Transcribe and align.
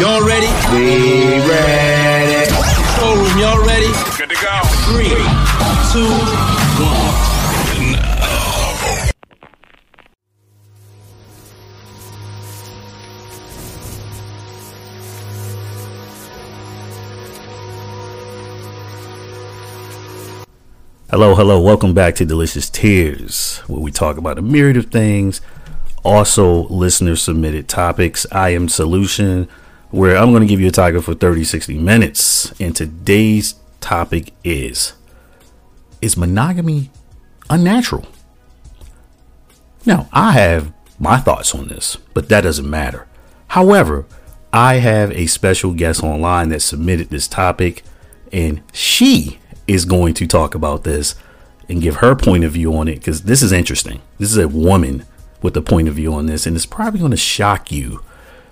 Y'all 0.00 0.26
ready? 0.26 0.46
We 0.72 1.46
ready. 1.46 2.50
Showroom, 2.96 3.38
y'all 3.38 3.60
ready? 3.66 3.92
Good 4.16 4.30
to 4.30 4.36
go. 4.40 4.60
Three, 4.88 5.10
two, 5.92 6.08
one. 6.80 7.30
Hello, 21.10 21.34
hello, 21.34 21.60
welcome 21.60 21.92
back 21.92 22.14
to 22.14 22.24
Delicious 22.24 22.70
Tears, 22.70 23.58
where 23.66 23.80
we 23.80 23.90
talk 23.90 24.16
about 24.16 24.38
a 24.38 24.42
myriad 24.42 24.78
of 24.78 24.86
things, 24.86 25.42
also 26.02 26.66
listener 26.68 27.16
submitted 27.16 27.68
topics. 27.68 28.24
I 28.32 28.54
am 28.54 28.70
Solution, 28.70 29.46
where 29.90 30.16
I'm 30.16 30.30
going 30.30 30.42
to 30.42 30.46
give 30.46 30.60
you 30.60 30.68
a 30.68 30.72
topic 30.72 31.02
for 31.02 31.14
30, 31.14 31.44
60 31.44 31.78
minutes. 31.78 32.52
And 32.60 32.74
today's 32.74 33.54
topic 33.80 34.32
is 34.44 34.94
Is 36.00 36.16
monogamy 36.16 36.90
unnatural? 37.48 38.06
Now, 39.86 40.08
I 40.12 40.32
have 40.32 40.72
my 40.98 41.16
thoughts 41.18 41.54
on 41.54 41.68
this, 41.68 41.96
but 42.14 42.28
that 42.28 42.42
doesn't 42.42 42.68
matter. 42.68 43.06
However, 43.48 44.06
I 44.52 44.74
have 44.74 45.10
a 45.12 45.26
special 45.26 45.72
guest 45.72 46.02
online 46.02 46.50
that 46.50 46.60
submitted 46.60 47.08
this 47.08 47.26
topic, 47.26 47.82
and 48.32 48.62
she 48.72 49.38
is 49.66 49.84
going 49.84 50.14
to 50.14 50.26
talk 50.26 50.54
about 50.54 50.84
this 50.84 51.14
and 51.68 51.80
give 51.80 51.96
her 51.96 52.14
point 52.14 52.44
of 52.44 52.52
view 52.52 52.76
on 52.76 52.88
it 52.88 52.96
because 52.96 53.22
this 53.22 53.42
is 53.42 53.52
interesting. 53.52 54.02
This 54.18 54.30
is 54.30 54.38
a 54.38 54.48
woman 54.48 55.06
with 55.40 55.56
a 55.56 55.62
point 55.62 55.88
of 55.88 55.94
view 55.94 56.12
on 56.12 56.26
this, 56.26 56.46
and 56.46 56.56
it's 56.56 56.66
probably 56.66 57.00
going 57.00 57.12
to 57.12 57.16
shock 57.16 57.72
you. 57.72 58.02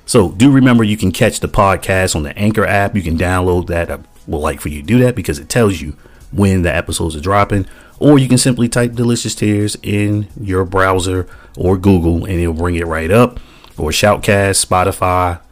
So, 0.08 0.30
do 0.30 0.50
remember 0.50 0.84
you 0.84 0.96
can 0.96 1.12
catch 1.12 1.40
the 1.40 1.48
podcast 1.48 2.16
on 2.16 2.22
the 2.22 2.36
Anchor 2.38 2.64
app. 2.64 2.96
You 2.96 3.02
can 3.02 3.18
download 3.18 3.66
that. 3.66 3.90
I 3.90 3.98
would 4.26 4.38
like 4.38 4.58
for 4.58 4.70
you 4.70 4.80
to 4.80 4.86
do 4.86 4.98
that 5.00 5.14
because 5.14 5.38
it 5.38 5.50
tells 5.50 5.82
you 5.82 5.98
when 6.32 6.62
the 6.62 6.74
episodes 6.74 7.14
are 7.14 7.20
dropping. 7.20 7.66
Or 7.98 8.18
you 8.18 8.26
can 8.26 8.38
simply 8.38 8.70
type 8.70 8.94
Delicious 8.94 9.34
Tears 9.34 9.76
in 9.82 10.28
your 10.40 10.64
browser 10.64 11.28
or 11.58 11.76
Google 11.76 12.24
and 12.24 12.40
it'll 12.40 12.54
bring 12.54 12.76
it 12.76 12.86
right 12.86 13.10
up. 13.10 13.38
Or 13.76 13.90
Shoutcast, 13.90 14.64
Spotify, 14.64 15.42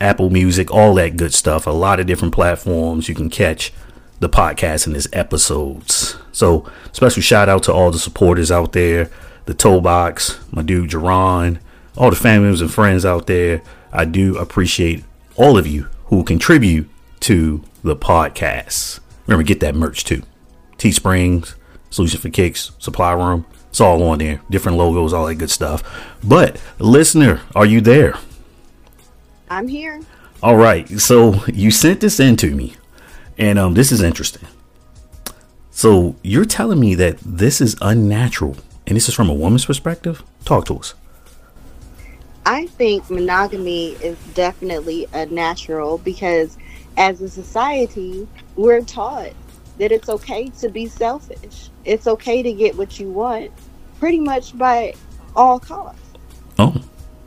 Apple 0.00 0.30
Music, 0.30 0.70
all 0.70 0.94
that 0.94 1.18
good 1.18 1.34
stuff. 1.34 1.66
A 1.66 1.70
lot 1.70 2.00
of 2.00 2.06
different 2.06 2.32
platforms 2.32 3.06
you 3.06 3.14
can 3.14 3.28
catch 3.28 3.70
the 4.18 4.30
podcast 4.30 4.86
and 4.86 4.96
its 4.96 5.08
episodes. 5.12 6.16
So 6.32 6.64
special 6.92 7.20
shout 7.20 7.50
out 7.50 7.64
to 7.64 7.72
all 7.74 7.90
the 7.90 7.98
supporters 7.98 8.50
out 8.50 8.72
there, 8.72 9.10
the 9.44 9.52
toe 9.52 9.82
box, 9.82 10.40
my 10.50 10.62
dude 10.62 10.88
Jerron, 10.88 11.58
all 11.98 12.08
the 12.08 12.16
families 12.16 12.62
and 12.62 12.72
friends 12.72 13.04
out 13.04 13.26
there. 13.26 13.60
I 13.92 14.04
do 14.04 14.36
appreciate 14.36 15.04
all 15.36 15.58
of 15.58 15.66
you 15.66 15.88
who 16.06 16.24
contribute 16.24 16.88
to 17.20 17.62
the 17.82 17.96
podcast. 17.96 19.00
Remember, 19.26 19.42
get 19.42 19.60
that 19.60 19.74
merch 19.74 20.04
too. 20.04 20.22
Teesprings, 20.78 21.54
Solution 21.90 22.20
for 22.20 22.30
Kicks, 22.30 22.72
Supply 22.78 23.12
Room. 23.12 23.46
It's 23.68 23.80
all 23.80 24.02
on 24.02 24.18
there. 24.18 24.40
Different 24.50 24.78
logos, 24.78 25.12
all 25.12 25.26
that 25.26 25.36
good 25.36 25.50
stuff. 25.50 25.82
But 26.24 26.60
listener, 26.78 27.40
are 27.54 27.66
you 27.66 27.80
there? 27.80 28.16
I'm 29.48 29.68
here. 29.68 30.00
All 30.42 30.56
right. 30.56 30.88
So 30.98 31.44
you 31.46 31.70
sent 31.70 32.00
this 32.00 32.18
in 32.18 32.36
to 32.36 32.54
me. 32.54 32.74
And 33.38 33.58
um, 33.58 33.74
this 33.74 33.90
is 33.90 34.02
interesting. 34.02 34.46
So 35.70 36.16
you're 36.22 36.44
telling 36.44 36.78
me 36.78 36.94
that 36.96 37.18
this 37.18 37.60
is 37.60 37.74
unnatural, 37.80 38.56
and 38.86 38.96
this 38.96 39.08
is 39.08 39.14
from 39.14 39.30
a 39.30 39.34
woman's 39.34 39.64
perspective? 39.64 40.22
Talk 40.44 40.66
to 40.66 40.76
us. 40.78 40.94
I 42.46 42.66
think 42.66 43.08
monogamy 43.10 43.90
is 44.02 44.18
definitely 44.34 45.06
a 45.12 45.26
natural 45.26 45.98
because 45.98 46.56
as 46.96 47.20
a 47.20 47.28
society, 47.28 48.26
we're 48.56 48.82
taught 48.82 49.32
that 49.78 49.92
it's 49.92 50.08
okay 50.08 50.48
to 50.60 50.68
be 50.68 50.86
selfish. 50.86 51.70
It's 51.84 52.06
okay 52.06 52.42
to 52.42 52.52
get 52.52 52.76
what 52.76 52.98
you 52.98 53.10
want 53.10 53.50
pretty 53.98 54.20
much 54.20 54.56
by 54.56 54.94
all 55.36 55.60
costs. 55.60 56.00
Oh. 56.58 56.74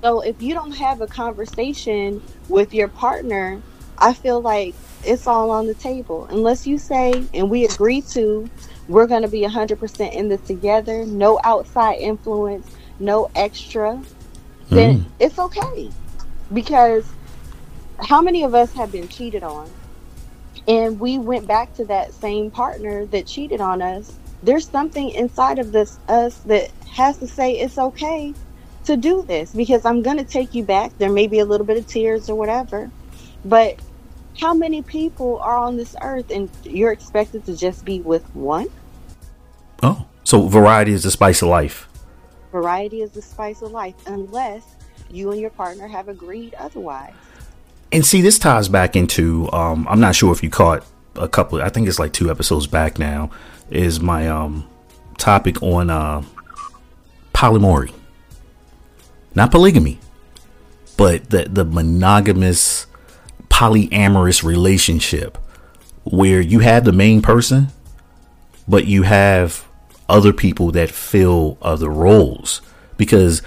So 0.01 0.21
if 0.21 0.41
you 0.41 0.53
don't 0.53 0.71
have 0.71 1.01
a 1.01 1.07
conversation 1.07 2.21
with 2.49 2.73
your 2.73 2.89
partner, 2.89 3.61
I 3.97 4.13
feel 4.13 4.41
like 4.41 4.75
it's 5.05 5.27
all 5.27 5.51
on 5.51 5.67
the 5.67 5.73
table. 5.75 6.25
Unless 6.29 6.67
you 6.67 6.77
say, 6.77 7.23
and 7.33 7.49
we 7.49 7.65
agree 7.65 8.01
to, 8.01 8.49
we're 8.87 9.07
going 9.07 9.21
to 9.21 9.27
be 9.27 9.41
100% 9.41 10.13
in 10.13 10.27
this 10.27 10.41
together, 10.41 11.05
no 11.05 11.39
outside 11.43 11.99
influence, 11.99 12.67
no 12.99 13.29
extra, 13.35 14.01
then 14.69 14.99
Mm. 14.99 15.05
it's 15.19 15.39
okay. 15.39 15.89
Because 16.53 17.05
how 17.99 18.21
many 18.21 18.43
of 18.43 18.53
us 18.53 18.73
have 18.73 18.91
been 18.91 19.07
cheated 19.07 19.43
on? 19.43 19.69
And 20.67 20.99
we 20.99 21.17
went 21.17 21.47
back 21.47 21.73
to 21.75 21.85
that 21.85 22.13
same 22.13 22.49
partner 22.51 23.05
that 23.07 23.25
cheated 23.25 23.59
on 23.59 23.81
us. 23.81 24.13
There's 24.41 24.67
something 24.67 25.09
inside 25.09 25.59
of 25.59 25.71
this 25.71 25.97
us 26.07 26.37
that 26.45 26.69
has 26.91 27.17
to 27.17 27.27
say 27.27 27.53
it's 27.53 27.77
okay 27.77 28.33
to 28.85 28.97
do 28.97 29.23
this 29.23 29.51
because 29.53 29.85
I'm 29.85 30.01
going 30.01 30.17
to 30.17 30.23
take 30.23 30.53
you 30.53 30.63
back. 30.63 30.91
There 30.97 31.09
may 31.11 31.27
be 31.27 31.39
a 31.39 31.45
little 31.45 31.65
bit 31.65 31.77
of 31.77 31.87
tears 31.87 32.29
or 32.29 32.35
whatever. 32.35 32.91
But 33.45 33.77
how 34.39 34.53
many 34.53 34.81
people 34.81 35.39
are 35.39 35.57
on 35.57 35.77
this 35.77 35.95
earth 36.01 36.31
and 36.31 36.49
you're 36.63 36.91
expected 36.91 37.45
to 37.45 37.55
just 37.55 37.85
be 37.85 38.01
with 38.01 38.23
one? 38.35 38.67
Oh. 39.81 40.05
So 40.25 40.47
variety 40.47 40.93
is 40.93 41.03
the 41.03 41.11
spice 41.11 41.41
of 41.41 41.49
life. 41.49 41.87
Variety 42.53 43.01
is 43.01 43.09
the 43.09 43.21
spice 43.21 43.63
of 43.63 43.71
life, 43.71 43.95
unless 44.05 44.75
you 45.09 45.31
and 45.31 45.41
your 45.41 45.49
partner 45.49 45.87
have 45.87 46.07
agreed 46.07 46.53
otherwise. 46.53 47.15
And 47.91 48.05
see, 48.05 48.21
this 48.21 48.37
ties 48.37 48.69
back 48.69 48.95
into 48.95 49.51
um, 49.51 49.87
I'm 49.89 49.99
not 49.99 50.15
sure 50.15 50.31
if 50.31 50.43
you 50.43 50.51
caught 50.51 50.85
a 51.15 51.27
couple. 51.27 51.59
I 51.63 51.69
think 51.69 51.87
it's 51.87 51.97
like 51.97 52.13
two 52.13 52.29
episodes 52.29 52.67
back 52.67 52.99
now. 52.99 53.31
Is 53.71 53.99
my 53.99 54.29
um 54.29 54.69
topic 55.17 55.63
on 55.63 55.89
uh 55.89 56.21
polyamory, 57.33 57.91
not 59.33 59.49
polygamy, 59.49 59.99
but 60.95 61.31
the 61.31 61.45
the 61.45 61.65
monogamous 61.65 62.85
polyamorous 63.49 64.43
relationship 64.43 65.39
where 66.03 66.39
you 66.39 66.59
have 66.59 66.85
the 66.85 66.91
main 66.91 67.23
person, 67.23 67.69
but 68.67 68.85
you 68.85 69.01
have 69.01 69.65
other 70.09 70.33
people 70.33 70.71
that 70.71 70.89
fill 70.89 71.57
other 71.61 71.89
roles. 71.89 72.61
Because 72.97 73.41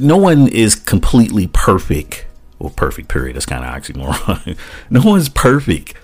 no 0.00 0.16
one 0.16 0.48
is 0.48 0.74
completely 0.74 1.46
perfect. 1.48 2.26
Or 2.58 2.70
perfect 2.70 3.08
period. 3.08 3.36
That's 3.36 3.46
kind 3.46 3.64
of 3.64 3.70
oxymoron. 3.70 4.58
No 4.90 5.02
one's 5.02 5.28
perfect. 5.28 5.94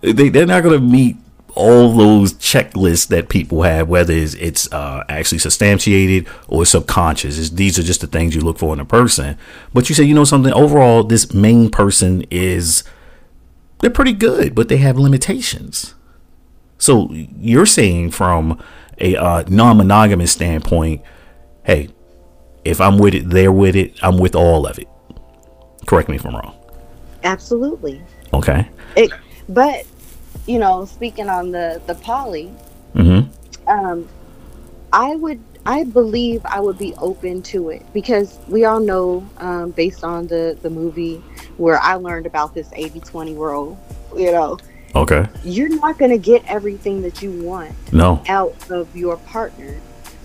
They, 0.00 0.28
they're 0.28 0.46
not 0.46 0.62
going 0.62 0.78
to 0.78 0.84
meet 0.84 1.16
all 1.54 1.92
those 1.92 2.32
checklists 2.34 3.08
that 3.08 3.28
people 3.28 3.62
have 3.62 3.88
whether 3.88 4.14
it's, 4.14 4.34
it's 4.34 4.72
uh, 4.72 5.04
actually 5.08 5.38
substantiated 5.38 6.26
or 6.48 6.64
subconscious. 6.64 7.38
It's, 7.38 7.50
these 7.50 7.78
are 7.78 7.82
just 7.82 8.00
the 8.00 8.06
things 8.06 8.34
you 8.34 8.40
look 8.40 8.58
for 8.58 8.72
in 8.72 8.80
a 8.80 8.84
person. 8.84 9.36
But 9.74 9.88
you 9.88 9.94
say 9.94 10.04
you 10.04 10.14
know 10.14 10.24
something? 10.24 10.52
Overall 10.52 11.04
this 11.04 11.34
main 11.34 11.70
person 11.70 12.24
is 12.30 12.84
they're 13.80 13.90
pretty 13.90 14.14
good 14.14 14.54
but 14.54 14.68
they 14.68 14.78
have 14.78 14.98
limitations. 14.98 15.94
So 16.78 17.10
you're 17.12 17.66
saying 17.66 18.12
from 18.12 18.60
a 19.02 19.16
uh, 19.16 19.44
non-monogamous 19.48 20.32
standpoint, 20.32 21.02
hey, 21.64 21.90
if 22.64 22.80
I'm 22.80 22.98
with 22.98 23.14
it, 23.14 23.28
they're 23.28 23.52
with 23.52 23.76
it. 23.76 23.98
I'm 24.02 24.16
with 24.16 24.34
all 24.34 24.66
of 24.66 24.78
it. 24.78 24.88
Correct 25.86 26.08
me 26.08 26.16
if 26.16 26.24
I'm 26.24 26.34
wrong. 26.34 26.56
Absolutely. 27.24 28.00
Okay. 28.32 28.68
It, 28.96 29.12
but 29.48 29.84
you 30.46 30.58
know, 30.58 30.84
speaking 30.86 31.28
on 31.28 31.50
the 31.50 31.82
the 31.86 31.94
poly, 31.96 32.52
Mm-hmm. 32.94 33.68
um, 33.70 34.08
I 34.92 35.16
would, 35.16 35.42
I 35.64 35.84
believe 35.84 36.42
I 36.44 36.60
would 36.60 36.76
be 36.76 36.94
open 36.98 37.40
to 37.44 37.70
it 37.70 37.82
because 37.94 38.38
we 38.48 38.64
all 38.66 38.80
know, 38.80 39.26
um, 39.38 39.70
based 39.70 40.04
on 40.04 40.26
the 40.26 40.58
the 40.60 40.68
movie 40.68 41.16
where 41.56 41.78
I 41.80 41.94
learned 41.94 42.26
about 42.26 42.54
this 42.54 42.68
80-20 42.68 43.36
rule, 43.36 43.78
you 44.16 44.30
know, 44.30 44.58
Okay. 44.94 45.26
you're 45.44 45.68
not 45.68 45.98
going 45.98 46.10
to 46.10 46.18
get 46.18 46.44
everything 46.46 47.02
that 47.02 47.22
you 47.22 47.30
want 47.42 47.72
No. 47.92 48.22
out 48.28 48.54
of 48.70 48.94
your 48.96 49.16
partner. 49.18 49.74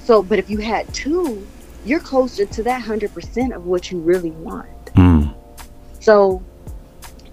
So, 0.04 0.22
but 0.24 0.40
if 0.40 0.50
you 0.50 0.58
had 0.58 0.94
two, 0.94 1.46
you're 1.86 2.00
closer 2.00 2.46
to 2.46 2.64
that 2.64 2.82
hundred 2.82 3.14
percent 3.14 3.54
of 3.54 3.66
what 3.66 3.92
you 3.92 4.00
really 4.00 4.32
want. 4.32 4.70
Mm. 4.96 5.34
So, 6.00 6.44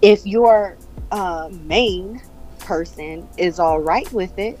if 0.01 0.25
your 0.25 0.77
uh, 1.11 1.49
main 1.63 2.21
person 2.59 3.27
is 3.37 3.59
all 3.59 3.79
right 3.79 4.11
with 4.11 4.37
it, 4.37 4.59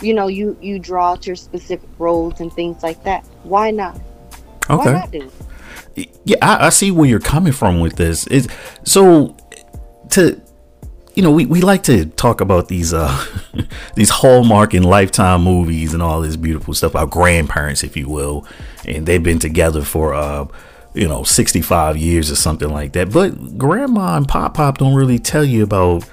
you 0.00 0.12
know, 0.14 0.26
you 0.28 0.56
you 0.60 0.78
draw 0.78 1.12
out 1.12 1.26
your 1.26 1.36
specific 1.36 1.88
roles 1.98 2.40
and 2.40 2.52
things 2.52 2.82
like 2.82 3.02
that. 3.04 3.24
Why 3.42 3.70
not? 3.70 3.96
Okay. 4.68 4.92
Why 4.92 4.92
not 4.92 5.10
do 5.10 5.30
it? 5.96 6.10
Yeah, 6.24 6.36
I, 6.42 6.66
I 6.66 6.68
see 6.70 6.90
where 6.90 7.08
you're 7.08 7.20
coming 7.20 7.52
from 7.52 7.80
with 7.80 7.96
this. 7.96 8.26
Is 8.26 8.48
so 8.84 9.36
to 10.10 10.40
you 11.14 11.22
know, 11.22 11.30
we, 11.30 11.46
we 11.46 11.60
like 11.60 11.84
to 11.84 12.06
talk 12.06 12.40
about 12.40 12.68
these 12.68 12.92
uh 12.92 13.24
these 13.94 14.10
Hallmark 14.10 14.74
and 14.74 14.84
Lifetime 14.84 15.42
movies 15.42 15.94
and 15.94 16.02
all 16.02 16.20
this 16.20 16.36
beautiful 16.36 16.74
stuff. 16.74 16.94
Our 16.94 17.06
grandparents, 17.06 17.82
if 17.84 17.96
you 17.96 18.08
will, 18.08 18.46
and 18.84 19.06
they've 19.06 19.22
been 19.22 19.38
together 19.38 19.82
for 19.82 20.14
uh 20.14 20.46
you 20.94 21.08
know, 21.08 21.24
65 21.24 21.96
years 21.96 22.30
or 22.30 22.36
something 22.36 22.70
like 22.70 22.92
that. 22.92 23.12
But 23.12 23.58
grandma 23.58 24.16
and 24.16 24.28
pop 24.28 24.54
pop 24.54 24.78
don't 24.78 24.94
really 24.94 25.18
tell 25.18 25.44
you 25.44 25.64
about 25.64 26.08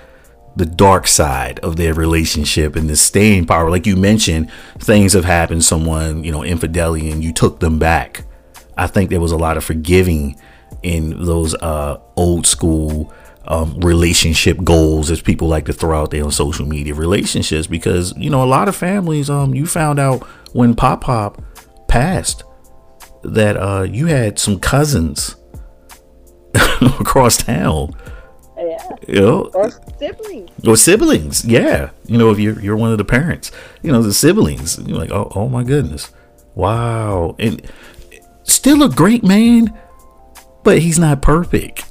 the 0.55 0.65
dark 0.65 1.07
side 1.07 1.59
of 1.59 1.77
their 1.77 1.93
relationship 1.93 2.75
and 2.75 2.89
the 2.89 2.95
staying 2.95 3.45
power. 3.45 3.69
Like 3.69 3.85
you 3.85 3.95
mentioned, 3.95 4.51
things 4.79 5.13
have 5.13 5.23
happened, 5.23 5.63
someone, 5.63 6.23
you 6.23 6.31
know, 6.31 6.43
infidelity, 6.43 7.09
and 7.11 7.23
you 7.23 7.31
took 7.31 7.59
them 7.59 7.79
back. 7.79 8.25
I 8.75 8.87
think 8.87 9.09
there 9.09 9.21
was 9.21 9.31
a 9.31 9.37
lot 9.37 9.55
of 9.55 9.63
forgiving 9.63 10.35
in 10.83 11.25
those 11.25 11.53
uh, 11.55 11.99
old 12.15 12.47
school 12.47 13.13
um, 13.45 13.79
relationship 13.79 14.63
goals, 14.63 15.09
as 15.11 15.21
people 15.21 15.47
like 15.47 15.65
to 15.65 15.73
throw 15.73 15.99
out 16.01 16.11
there 16.11 16.23
on 16.23 16.31
social 16.31 16.65
media, 16.65 16.93
relationships, 16.93 17.67
because, 17.67 18.15
you 18.17 18.29
know, 18.29 18.43
a 18.43 18.45
lot 18.45 18.67
of 18.67 18.75
families, 18.75 19.29
um, 19.29 19.53
you 19.55 19.65
found 19.65 19.99
out 19.99 20.23
when 20.53 20.75
Pop 20.75 21.01
Pop 21.01 21.41
passed 21.87 22.43
that 23.23 23.57
uh, 23.57 23.83
you 23.83 24.07
had 24.07 24.37
some 24.39 24.59
cousins 24.59 25.35
across 26.81 27.37
town 27.37 27.93
Yeah. 28.57 28.89
you 29.07 29.21
know, 29.21 29.49
Or 29.53 29.69
siblings. 29.99 30.49
or 30.67 30.75
siblings. 30.77 31.45
Yeah, 31.45 31.91
you 32.05 32.17
know, 32.17 32.29
if 32.31 32.39
you're 32.39 32.59
you're 32.59 32.77
one 32.77 32.91
of 32.91 32.97
the 32.97 33.05
parents, 33.05 33.51
you 33.81 33.91
know, 33.91 34.01
the 34.01 34.13
siblings. 34.13 34.79
You're 34.79 34.97
like, 34.97 35.11
oh, 35.11 35.31
oh 35.35 35.47
my 35.49 35.63
goodness, 35.63 36.11
wow, 36.55 37.35
and 37.39 37.61
still 38.43 38.83
a 38.83 38.89
great 38.89 39.23
man, 39.23 39.73
but 40.63 40.79
he's 40.79 40.99
not 40.99 41.21
perfect. 41.21 41.90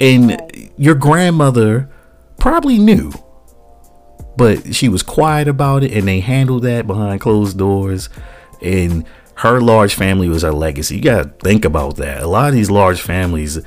And 0.00 0.70
your 0.76 0.94
grandmother 0.94 1.88
probably 2.38 2.78
knew, 2.78 3.12
but 4.36 4.74
she 4.74 4.88
was 4.88 5.02
quiet 5.02 5.48
about 5.48 5.82
it, 5.82 5.92
and 5.92 6.06
they 6.06 6.20
handled 6.20 6.62
that 6.62 6.86
behind 6.86 7.20
closed 7.20 7.58
doors. 7.58 8.08
And 8.62 9.04
her 9.36 9.60
large 9.60 9.94
family 9.94 10.28
was 10.28 10.42
her 10.42 10.52
legacy. 10.52 10.96
You 10.96 11.02
gotta 11.02 11.30
think 11.42 11.64
about 11.64 11.96
that. 11.96 12.22
A 12.22 12.28
lot 12.28 12.48
of 12.48 12.54
these 12.54 12.70
large 12.70 13.00
families, 13.00 13.58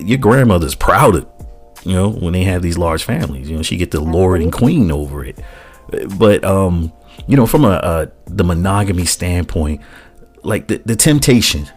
your 0.00 0.18
grandmother's 0.18 0.74
proud 0.74 1.16
of 1.16 1.28
you 1.84 1.92
know 1.92 2.10
when 2.10 2.32
they 2.32 2.44
have 2.44 2.62
these 2.62 2.78
large 2.78 3.02
families 3.04 3.48
you 3.48 3.56
know 3.56 3.62
she 3.62 3.76
get 3.76 3.90
the 3.90 4.00
lord 4.00 4.40
and 4.40 4.52
queen 4.52 4.90
over 4.90 5.24
it 5.24 5.38
but 6.16 6.44
um 6.44 6.92
you 7.26 7.36
know 7.36 7.46
from 7.46 7.64
a, 7.64 7.70
a 7.70 8.10
the 8.26 8.44
monogamy 8.44 9.04
standpoint 9.04 9.80
like 10.42 10.68
the, 10.68 10.80
the 10.84 10.96
temptation 10.96 11.68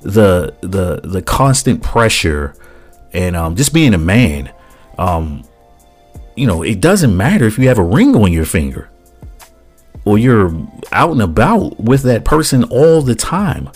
the 0.00 0.54
the 0.60 1.00
the 1.04 1.22
constant 1.22 1.82
pressure 1.82 2.54
and 3.12 3.36
um 3.36 3.56
just 3.56 3.72
being 3.72 3.94
a 3.94 3.98
man 3.98 4.52
um 4.98 5.44
you 6.36 6.46
know 6.46 6.62
it 6.62 6.80
doesn't 6.80 7.16
matter 7.16 7.46
if 7.46 7.58
you 7.58 7.68
have 7.68 7.78
a 7.78 7.84
ring 7.84 8.14
on 8.16 8.32
your 8.32 8.44
finger 8.44 8.90
or 10.04 10.18
you're 10.18 10.52
out 10.90 11.12
and 11.12 11.22
about 11.22 11.78
with 11.78 12.02
that 12.02 12.24
person 12.24 12.64
all 12.64 13.02
the 13.02 13.14
time. 13.14 13.70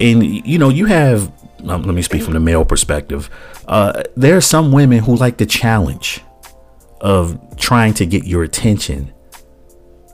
And 0.00 0.24
you 0.46 0.58
know 0.58 0.68
you 0.68 0.86
have 0.86 1.32
um, 1.66 1.82
let 1.82 1.94
me 1.94 2.02
speak 2.02 2.22
from 2.22 2.34
the 2.34 2.40
male 2.40 2.64
perspective. 2.64 3.30
Uh, 3.66 4.02
there 4.16 4.36
are 4.36 4.42
some 4.42 4.72
women 4.72 4.98
who 4.98 5.16
like 5.16 5.38
the 5.38 5.46
challenge 5.46 6.20
of 7.00 7.56
trying 7.56 7.94
to 7.94 8.06
get 8.06 8.24
your 8.24 8.42
attention 8.42 9.12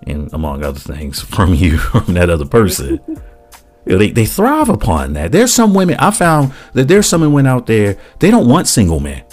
and 0.06 0.32
among 0.32 0.64
other 0.64 0.78
things 0.78 1.20
from 1.34 1.54
you 1.54 1.78
from 1.78 2.14
that 2.14 2.30
other 2.30 2.46
person 2.46 3.00
they, 3.84 4.10
they 4.10 4.26
thrive 4.26 4.68
upon 4.68 5.14
that. 5.14 5.32
There's 5.32 5.52
some 5.52 5.74
women 5.74 5.96
i 5.98 6.10
found 6.10 6.52
that 6.74 6.88
there's 6.88 7.06
some 7.06 7.20
women 7.22 7.46
out 7.46 7.66
there 7.66 7.96
they 8.18 8.30
don't 8.30 8.48
want 8.48 8.68
single 8.68 9.00
men. 9.00 9.24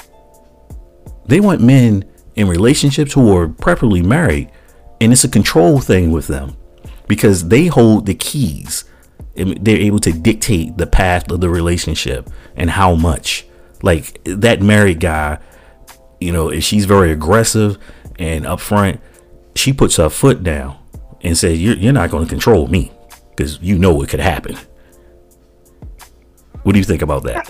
They 1.26 1.40
want 1.40 1.62
men 1.62 2.06
in 2.36 2.48
relationships 2.48 3.14
who 3.14 3.36
are 3.36 3.48
preferably 3.48 4.02
married 4.02 4.52
and 5.02 5.12
it's 5.12 5.24
a 5.24 5.30
control 5.30 5.80
thing 5.80 6.12
with 6.12 6.28
them 6.28 6.56
because 7.08 7.50
they 7.50 7.68
hold 7.68 8.06
the 8.06 8.16
keys 8.16 8.86
and 9.36 9.58
they're 9.64 9.78
able 9.78 10.00
to 10.00 10.12
dictate 10.12 10.78
the 10.78 10.88
path 10.88 11.30
of 11.30 11.42
the 11.42 11.50
relationship 11.50 12.30
and 12.56 12.70
how 12.70 12.96
much. 12.96 13.46
Like 13.84 14.20
that 14.24 14.62
married 14.62 15.00
guy 15.00 15.40
you 16.20 16.32
know 16.32 16.50
if 16.50 16.64
she's 16.64 16.86
very 16.86 17.12
aggressive 17.12 17.78
and 18.20 18.46
upfront 18.46 19.00
she 19.56 19.74
puts 19.74 19.98
her 19.98 20.10
foot 20.10 20.44
down 20.44 20.78
and 21.22 21.38
says 21.38 21.62
you're, 21.62 21.76
you're 21.76 21.94
not 21.94 22.10
going 22.10 22.24
to 22.24 22.30
control 22.30 22.68
me 22.68 22.92
because 23.38 23.60
you 23.62 23.78
know 23.78 24.02
it 24.02 24.10
could 24.10 24.20
happen 24.20 24.58
what 26.64 26.74
do 26.74 26.80
you 26.80 26.84
think 26.86 27.02
about 27.02 27.24
that 27.24 27.48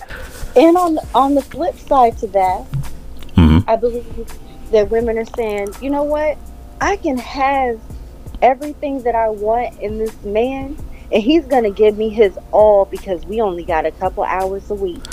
And 0.56 0.76
on 0.78 1.00
on 1.16 1.34
the 1.34 1.42
flip 1.42 1.76
side 1.78 2.18
to 2.20 2.28
that, 2.28 2.66
Mhm. 3.36 3.64
I 3.68 3.76
believe 3.76 4.06
that 4.72 4.90
women 4.90 5.18
are 5.20 5.26
saying, 5.36 5.70
you 5.82 5.90
know 5.92 6.02
what, 6.04 6.36
I 6.82 6.96
can 6.98 7.18
have 7.18 7.80
everything 8.42 9.02
that 9.04 9.14
I 9.16 9.30
want 9.30 9.80
in 9.80 10.00
this 10.00 10.16
man, 10.24 10.76
and 11.12 11.22
he's 11.24 11.46
gonna 11.46 11.70
give 11.70 11.96
me 11.98 12.10
his 12.10 12.38
all 12.52 12.86
because 12.86 13.24
we 13.28 13.40
only 13.42 13.64
got 13.64 13.86
a 13.86 13.92
couple 13.92 14.24
hours 14.24 14.70
a 14.72 14.76
week. 14.76 15.04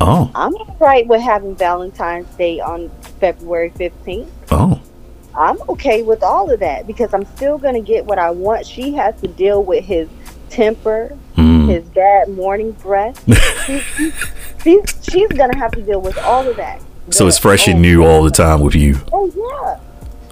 oh 0.00 0.30
I'm 0.34 0.54
all 0.54 0.76
right 0.78 1.06
with 1.06 1.20
having 1.20 1.56
Valentine's 1.56 2.28
Day 2.36 2.60
on 2.60 2.88
February 3.20 3.70
15th. 3.76 4.28
oh 4.52 4.75
I'm 5.36 5.58
okay 5.68 6.02
with 6.02 6.22
all 6.22 6.50
of 6.50 6.60
that 6.60 6.86
because 6.86 7.12
I'm 7.14 7.24
still 7.36 7.58
gonna 7.58 7.80
get 7.80 8.04
what 8.06 8.18
I 8.18 8.30
want. 8.30 8.66
She 8.66 8.94
has 8.94 9.20
to 9.20 9.28
deal 9.28 9.62
with 9.62 9.84
his 9.84 10.08
temper, 10.50 11.16
mm, 11.36 11.68
his 11.68 11.84
bad 11.90 12.28
morning 12.30 12.72
breath. 12.72 13.22
She- 13.66 13.80
she- 13.80 14.12
she's, 14.62 14.82
she's 15.10 15.28
gonna 15.28 15.56
have 15.58 15.72
to 15.72 15.82
deal 15.82 16.00
with 16.00 16.16
all 16.18 16.46
of 16.48 16.56
that. 16.56 16.80
so 17.10 17.26
it's 17.26 17.38
fresh 17.38 17.66
and 17.68 17.78
oh, 17.78 17.80
new 17.80 18.04
all 18.04 18.22
the 18.22 18.30
time 18.30 18.60
with 18.60 18.74
you 18.74 18.96
Oh 19.12 19.26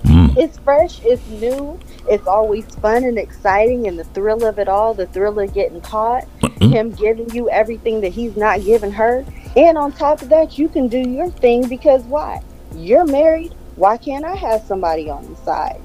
yeah, 0.04 0.10
mm, 0.10 0.36
it's 0.36 0.56
fresh, 0.58 1.00
it's 1.04 1.26
new, 1.28 1.78
it's 2.08 2.26
always 2.26 2.64
fun 2.76 3.02
and 3.04 3.18
exciting, 3.18 3.86
and 3.88 3.98
the 3.98 4.04
thrill 4.04 4.44
of 4.44 4.58
it 4.58 4.68
all, 4.68 4.94
the 4.94 5.06
thrill 5.06 5.38
of 5.40 5.52
getting 5.52 5.80
caught, 5.80 6.24
mm, 6.40 6.72
him 6.72 6.90
giving 6.92 7.28
you 7.34 7.50
everything 7.50 8.00
that 8.02 8.12
he's 8.12 8.36
not 8.36 8.64
giving 8.64 8.92
her, 8.92 9.24
and 9.56 9.76
on 9.76 9.90
top 9.92 10.22
of 10.22 10.28
that, 10.30 10.58
you 10.58 10.68
can 10.68 10.86
do 10.88 10.98
your 10.98 11.28
thing 11.30 11.68
because 11.68 12.02
why? 12.04 12.40
You're 12.74 13.04
married. 13.06 13.52
Why 13.76 13.96
can't 13.96 14.24
I 14.24 14.34
have 14.36 14.62
somebody 14.62 15.10
on 15.10 15.28
the 15.28 15.36
side? 15.36 15.80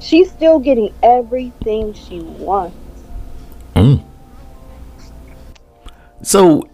She's 0.00 0.30
still 0.30 0.58
getting 0.58 0.92
everything 1.02 1.92
she 1.94 2.20
wants. 2.20 2.76
mm. 3.74 4.04
so 6.22 6.68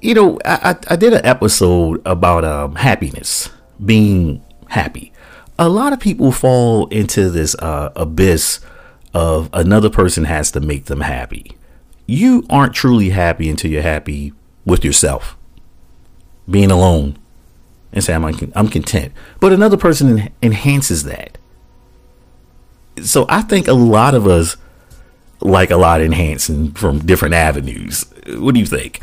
you 0.00 0.14
know 0.14 0.38
I, 0.44 0.76
I 0.88 0.96
did 0.96 1.12
an 1.12 1.24
episode 1.24 2.00
about 2.06 2.44
um 2.44 2.74
happiness 2.76 3.50
being 3.84 4.42
happy 4.68 5.12
a 5.58 5.68
lot 5.68 5.92
of 5.92 6.00
people 6.00 6.32
fall 6.32 6.86
into 6.88 7.28
this 7.30 7.54
uh, 7.56 7.90
abyss 7.96 8.60
of 9.14 9.50
another 9.52 9.90
person 9.90 10.24
has 10.24 10.50
to 10.52 10.60
make 10.60 10.86
them 10.86 11.00
happy 11.00 11.56
you 12.06 12.44
aren't 12.48 12.74
truly 12.74 13.10
happy 13.10 13.48
until 13.48 13.70
you're 13.70 13.82
happy 13.82 14.32
with 14.64 14.84
yourself 14.84 15.36
being 16.48 16.70
alone 16.70 17.16
and 17.92 18.02
say 18.02 18.14
i'm, 18.14 18.24
I'm 18.54 18.68
content 18.68 19.12
but 19.40 19.52
another 19.52 19.76
person 19.76 20.18
en- 20.18 20.32
enhances 20.42 21.04
that 21.04 21.38
so 23.02 23.26
i 23.28 23.42
think 23.42 23.68
a 23.68 23.72
lot 23.74 24.14
of 24.14 24.26
us 24.26 24.56
like 25.40 25.70
a 25.70 25.76
lot 25.76 26.00
enhancing 26.00 26.72
from 26.72 27.00
different 27.00 27.34
avenues 27.34 28.04
what 28.38 28.54
do 28.54 28.60
you 28.60 28.66
think 28.66 29.00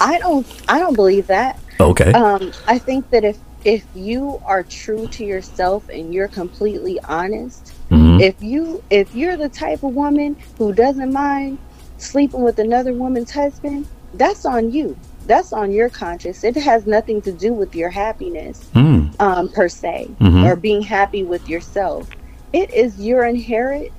I 0.00 0.18
don't. 0.18 0.46
I 0.68 0.78
don't 0.80 0.94
believe 0.94 1.28
that. 1.28 1.60
okay 1.80 2.10
Um, 2.12 2.52
I 2.66 2.76
think 2.78 3.08
that 3.10 3.22
if 3.24 3.38
if 3.64 3.84
you 3.94 4.40
are 4.44 4.62
true 4.64 5.06
to 5.08 5.24
yourself 5.24 5.88
and 5.88 6.12
you're 6.12 6.26
completely 6.28 6.98
honest, 7.08 7.72
Mhm. 7.90 8.20
if 8.20 8.40
you 8.42 8.82
if 8.90 9.14
you're 9.14 9.36
the 9.36 9.48
type 9.48 9.84
of 9.84 9.94
woman 9.94 10.36
who 10.58 10.72
doesn't 10.72 11.12
mind 11.12 11.58
sleeping 11.98 12.42
with 12.42 12.58
another 12.58 12.92
woman's 12.94 13.30
husband, 13.30 13.86
that's 14.14 14.44
on 14.44 14.72
you. 14.72 14.96
That's 15.26 15.52
on 15.52 15.72
your 15.72 15.88
conscience. 15.88 16.44
It 16.44 16.56
has 16.56 16.86
nothing 16.86 17.20
to 17.22 17.32
do 17.32 17.52
with 17.52 17.74
your 17.74 17.90
happiness, 17.90 18.62
Hmm. 18.72 19.06
um, 19.18 19.48
per 19.48 19.68
se, 19.68 20.08
Mhm. 20.20 20.44
or 20.44 20.56
being 20.56 20.82
happy 20.82 21.22
with 21.24 21.48
yourself. 21.48 22.08
It 22.52 22.72
is 22.72 22.98
your 23.00 23.24
inherent 23.24 23.90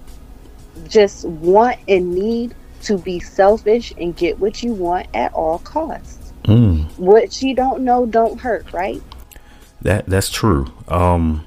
just 0.88 1.26
want 1.26 1.78
and 1.88 2.14
need 2.14 2.54
to 2.84 2.98
be 2.98 3.20
selfish 3.20 3.94
and 4.00 4.16
get 4.16 4.40
what 4.40 4.62
you 4.64 4.72
want 4.74 5.08
at 5.14 5.34
all 5.34 5.58
costs. 5.60 6.32
Mm. 6.46 6.86
What 6.98 7.42
you 7.42 7.54
don't 7.54 7.82
know 7.82 8.06
don't 8.06 8.40
hurt, 8.40 8.72
right? 8.72 9.02
That 9.82 10.06
that's 10.08 10.30
true. 10.30 10.68
Um, 10.88 11.44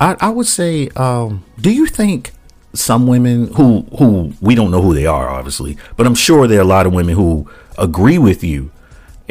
I 0.00 0.16
I 0.20 0.30
would 0.30 0.46
say, 0.46 0.88
um, 0.96 1.44
do 1.60 1.70
you 1.70 1.86
think 1.86 2.32
some 2.72 3.06
women 3.06 3.52
who 3.54 3.86
who 3.98 4.32
we 4.40 4.54
don't 4.54 4.70
know 4.70 4.82
who 4.82 4.94
they 4.94 5.06
are, 5.06 5.28
obviously, 5.28 5.76
but 5.96 6.06
I'm 6.06 6.14
sure 6.16 6.46
there 6.48 6.58
are 6.58 6.62
a 6.62 6.66
lot 6.66 6.86
of 6.86 6.92
women 6.92 7.14
who 7.14 7.46
agree 7.78 8.18
with 8.18 8.42
you. 8.42 8.70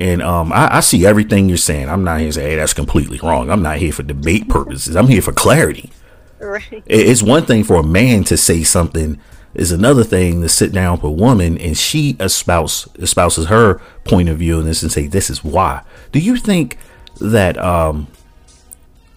And 0.04 0.22
um, 0.22 0.52
I, 0.52 0.78
I 0.78 0.80
see 0.82 1.06
everything 1.06 1.48
you're 1.48 1.58
saying. 1.58 1.88
I'm 1.88 2.04
not 2.04 2.20
here 2.20 2.28
to 2.28 2.34
say, 2.34 2.50
hey, 2.50 2.56
that's 2.58 2.74
completely 2.74 3.22
wrong. 3.24 3.50
I'm 3.50 3.62
not 3.62 3.78
here 3.78 3.94
for 3.94 4.04
debate 4.04 4.50
purposes. 4.50 4.98
I'm 4.98 5.08
here 5.08 5.22
for 5.22 5.32
clarity. 5.32 5.92
Right. 6.40 6.84
It's 6.86 7.24
one 7.24 7.46
thing 7.46 7.64
for 7.64 7.78
a 7.78 7.84
man 7.84 8.26
to 8.26 8.36
say 8.36 8.64
something. 8.64 9.18
Is 9.54 9.72
another 9.72 10.04
thing 10.04 10.42
to 10.42 10.50
sit 10.50 10.74
down 10.74 10.94
with 10.96 11.04
a 11.04 11.12
woman 11.12 11.60
and 11.60 11.78
she 11.78 12.18
espouse 12.20 12.88
espouses 12.98 13.46
her 13.46 13.80
point 14.04 14.28
of 14.28 14.40
view 14.40 14.60
in 14.60 14.66
this 14.66 14.82
and 14.82 14.92
say 14.92 15.08
this 15.08 15.30
is 15.30 15.44
why. 15.44 15.84
Do 16.12 16.20
you 16.20 16.38
think 16.38 16.80
that 17.22 17.56
um, 17.60 18.08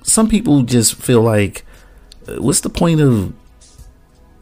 some 0.02 0.28
people 0.28 0.62
just 0.62 0.94
feel 0.94 1.22
like 1.22 1.64
uh, 2.28 2.34
what's 2.34 2.60
the 2.60 2.68
point 2.68 3.00
of 3.00 3.32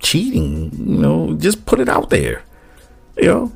cheating? 0.00 0.72
You 0.72 0.98
know, 0.98 1.34
just 1.36 1.64
put 1.64 1.78
it 1.78 1.88
out 1.88 2.10
there. 2.10 2.42
You 3.16 3.26
know, 3.28 3.52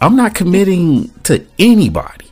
I'm 0.00 0.16
not 0.16 0.34
committing 0.34 1.08
to 1.24 1.46
anybody. 1.58 2.26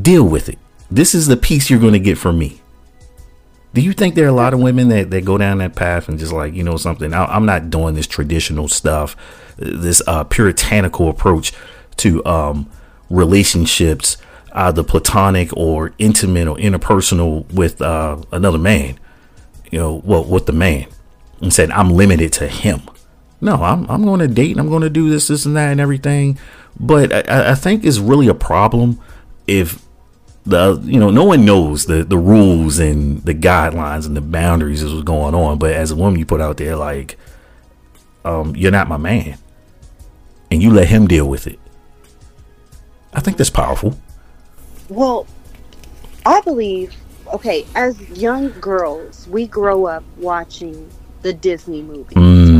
Deal 0.00 0.24
with 0.24 0.48
it. 0.48 0.58
This 0.90 1.14
is 1.14 1.26
the 1.26 1.36
piece 1.36 1.68
you're 1.68 1.80
going 1.80 1.92
to 1.92 1.98
get 1.98 2.16
from 2.16 2.38
me. 2.38 2.60
Do 3.74 3.82
you 3.82 3.92
think 3.92 4.14
there 4.14 4.24
are 4.24 4.28
a 4.28 4.32
lot 4.32 4.54
of 4.54 4.60
women 4.60 4.88
that, 4.88 5.10
that 5.10 5.24
go 5.24 5.36
down 5.36 5.58
that 5.58 5.74
path 5.74 6.08
and 6.08 6.18
just 6.18 6.32
like, 6.32 6.54
you 6.54 6.62
know, 6.62 6.76
something? 6.76 7.12
I, 7.12 7.36
am 7.36 7.44
not 7.44 7.70
doing 7.70 7.94
this 7.94 8.06
traditional 8.06 8.68
stuff, 8.68 9.16
this 9.56 10.00
uh, 10.06 10.24
puritanical 10.24 11.08
approach 11.08 11.52
to 11.98 12.24
um, 12.24 12.70
relationships, 13.10 14.16
either 14.52 14.82
platonic 14.82 15.54
or 15.56 15.92
intimate 15.98 16.48
or 16.48 16.56
interpersonal 16.56 17.52
with 17.52 17.82
uh, 17.82 18.22
another 18.32 18.58
man, 18.58 18.98
you 19.70 19.78
know, 19.78 20.00
well, 20.04 20.24
with 20.24 20.46
the 20.46 20.52
man, 20.52 20.86
and 21.40 21.52
said, 21.52 21.70
I'm 21.72 21.90
limited 21.90 22.32
to 22.34 22.48
him. 22.48 22.82
No, 23.40 23.54
I'm, 23.54 23.88
I'm 23.88 24.04
going 24.04 24.20
to 24.20 24.28
date 24.28 24.52
and 24.52 24.60
I'm 24.60 24.68
going 24.68 24.82
to 24.82 24.90
do 24.90 25.10
this, 25.10 25.28
this, 25.28 25.46
and 25.46 25.56
that, 25.56 25.70
and 25.70 25.80
everything. 25.80 26.38
But 26.78 27.12
I, 27.30 27.52
I 27.52 27.54
think 27.54 27.84
it's 27.84 27.98
really 27.98 28.28
a 28.28 28.34
problem 28.34 29.00
if 29.46 29.84
the 30.44 30.80
you 30.84 30.98
know 30.98 31.10
no 31.10 31.24
one 31.24 31.44
knows 31.44 31.84
the 31.84 32.02
the 32.04 32.16
rules 32.16 32.78
and 32.78 33.22
the 33.24 33.34
guidelines 33.34 34.06
and 34.06 34.16
the 34.16 34.20
boundaries 34.20 34.82
of 34.82 34.92
what's 34.92 35.04
going 35.04 35.34
on. 35.34 35.58
But 35.58 35.72
as 35.72 35.90
a 35.90 35.96
woman 35.96 36.18
you 36.18 36.26
put 36.26 36.40
out 36.40 36.56
there 36.56 36.76
like 36.76 37.18
um 38.24 38.56
you're 38.56 38.72
not 38.72 38.88
my 38.88 38.96
man. 38.96 39.38
And 40.50 40.62
you 40.62 40.70
let 40.70 40.88
him 40.88 41.06
deal 41.06 41.28
with 41.28 41.46
it. 41.46 41.58
I 43.12 43.20
think 43.20 43.36
that's 43.36 43.50
powerful. 43.50 43.98
Well 44.88 45.26
i 46.26 46.40
believe 46.42 46.94
okay 47.32 47.64
as 47.74 47.98
young 48.10 48.50
girls 48.60 49.26
we 49.28 49.46
grow 49.46 49.86
up 49.86 50.04
watching 50.16 50.88
the 51.22 51.32
disney 51.32 51.82
movies. 51.82 52.16
Mm, 52.16 52.57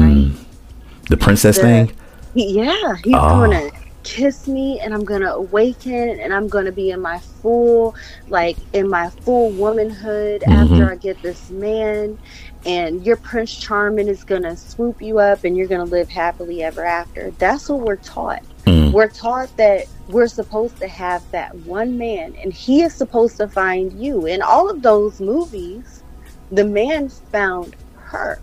the 1.08 1.16
princess 1.16 1.56
the, 1.56 1.62
thing 1.62 1.92
yeah 2.34 2.96
he's 3.04 3.14
oh. 3.14 3.40
gonna 3.40 3.70
kiss 4.04 4.48
me 4.48 4.80
and 4.80 4.94
I'm 4.94 5.04
gonna 5.04 5.32
awaken 5.32 6.18
and 6.20 6.32
I'm 6.32 6.48
gonna 6.48 6.72
be 6.72 6.90
in 6.90 7.00
my 7.00 7.18
full 7.18 7.94
like 8.28 8.56
in 8.72 8.88
my 8.88 9.10
full 9.10 9.50
womanhood 9.50 10.40
mm-hmm. 10.40 10.52
after 10.52 10.90
I 10.90 10.96
get 10.96 11.20
this 11.20 11.50
man 11.50 12.18
and 12.64 13.04
your 13.04 13.16
Prince 13.16 13.54
Charming 13.56 14.08
is 14.08 14.24
gonna 14.24 14.56
swoop 14.56 15.02
you 15.02 15.18
up 15.18 15.44
and 15.44 15.56
you're 15.56 15.66
gonna 15.66 15.84
live 15.84 16.08
happily 16.08 16.62
ever 16.62 16.84
after. 16.84 17.32
That's 17.32 17.68
what 17.68 17.80
we're 17.80 17.96
taught. 17.96 18.42
Mm. 18.66 18.92
We're 18.92 19.08
taught 19.08 19.54
that 19.58 19.86
we're 20.08 20.28
supposed 20.28 20.78
to 20.78 20.88
have 20.88 21.28
that 21.30 21.54
one 21.56 21.98
man 21.98 22.34
and 22.42 22.52
he 22.52 22.82
is 22.82 22.94
supposed 22.94 23.36
to 23.38 23.48
find 23.48 23.92
you. 23.92 24.26
In 24.26 24.42
all 24.42 24.70
of 24.70 24.82
those 24.82 25.20
movies, 25.20 26.02
the 26.50 26.64
man 26.64 27.08
found 27.08 27.76
her. 27.96 28.40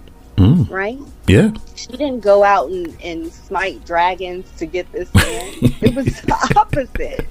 Right? 0.70 1.00
Yeah. 1.28 1.52
She 1.76 1.88
didn't 1.88 2.22
go 2.22 2.44
out 2.44 2.70
and, 2.70 2.96
and 3.02 3.32
smite 3.32 3.86
dragons 3.86 4.50
to 4.58 4.66
get 4.66 4.92
this 4.92 5.14
man. 5.14 5.54
it 5.82 5.96
was 5.96 6.06
the 6.22 6.54
opposite. 6.56 7.28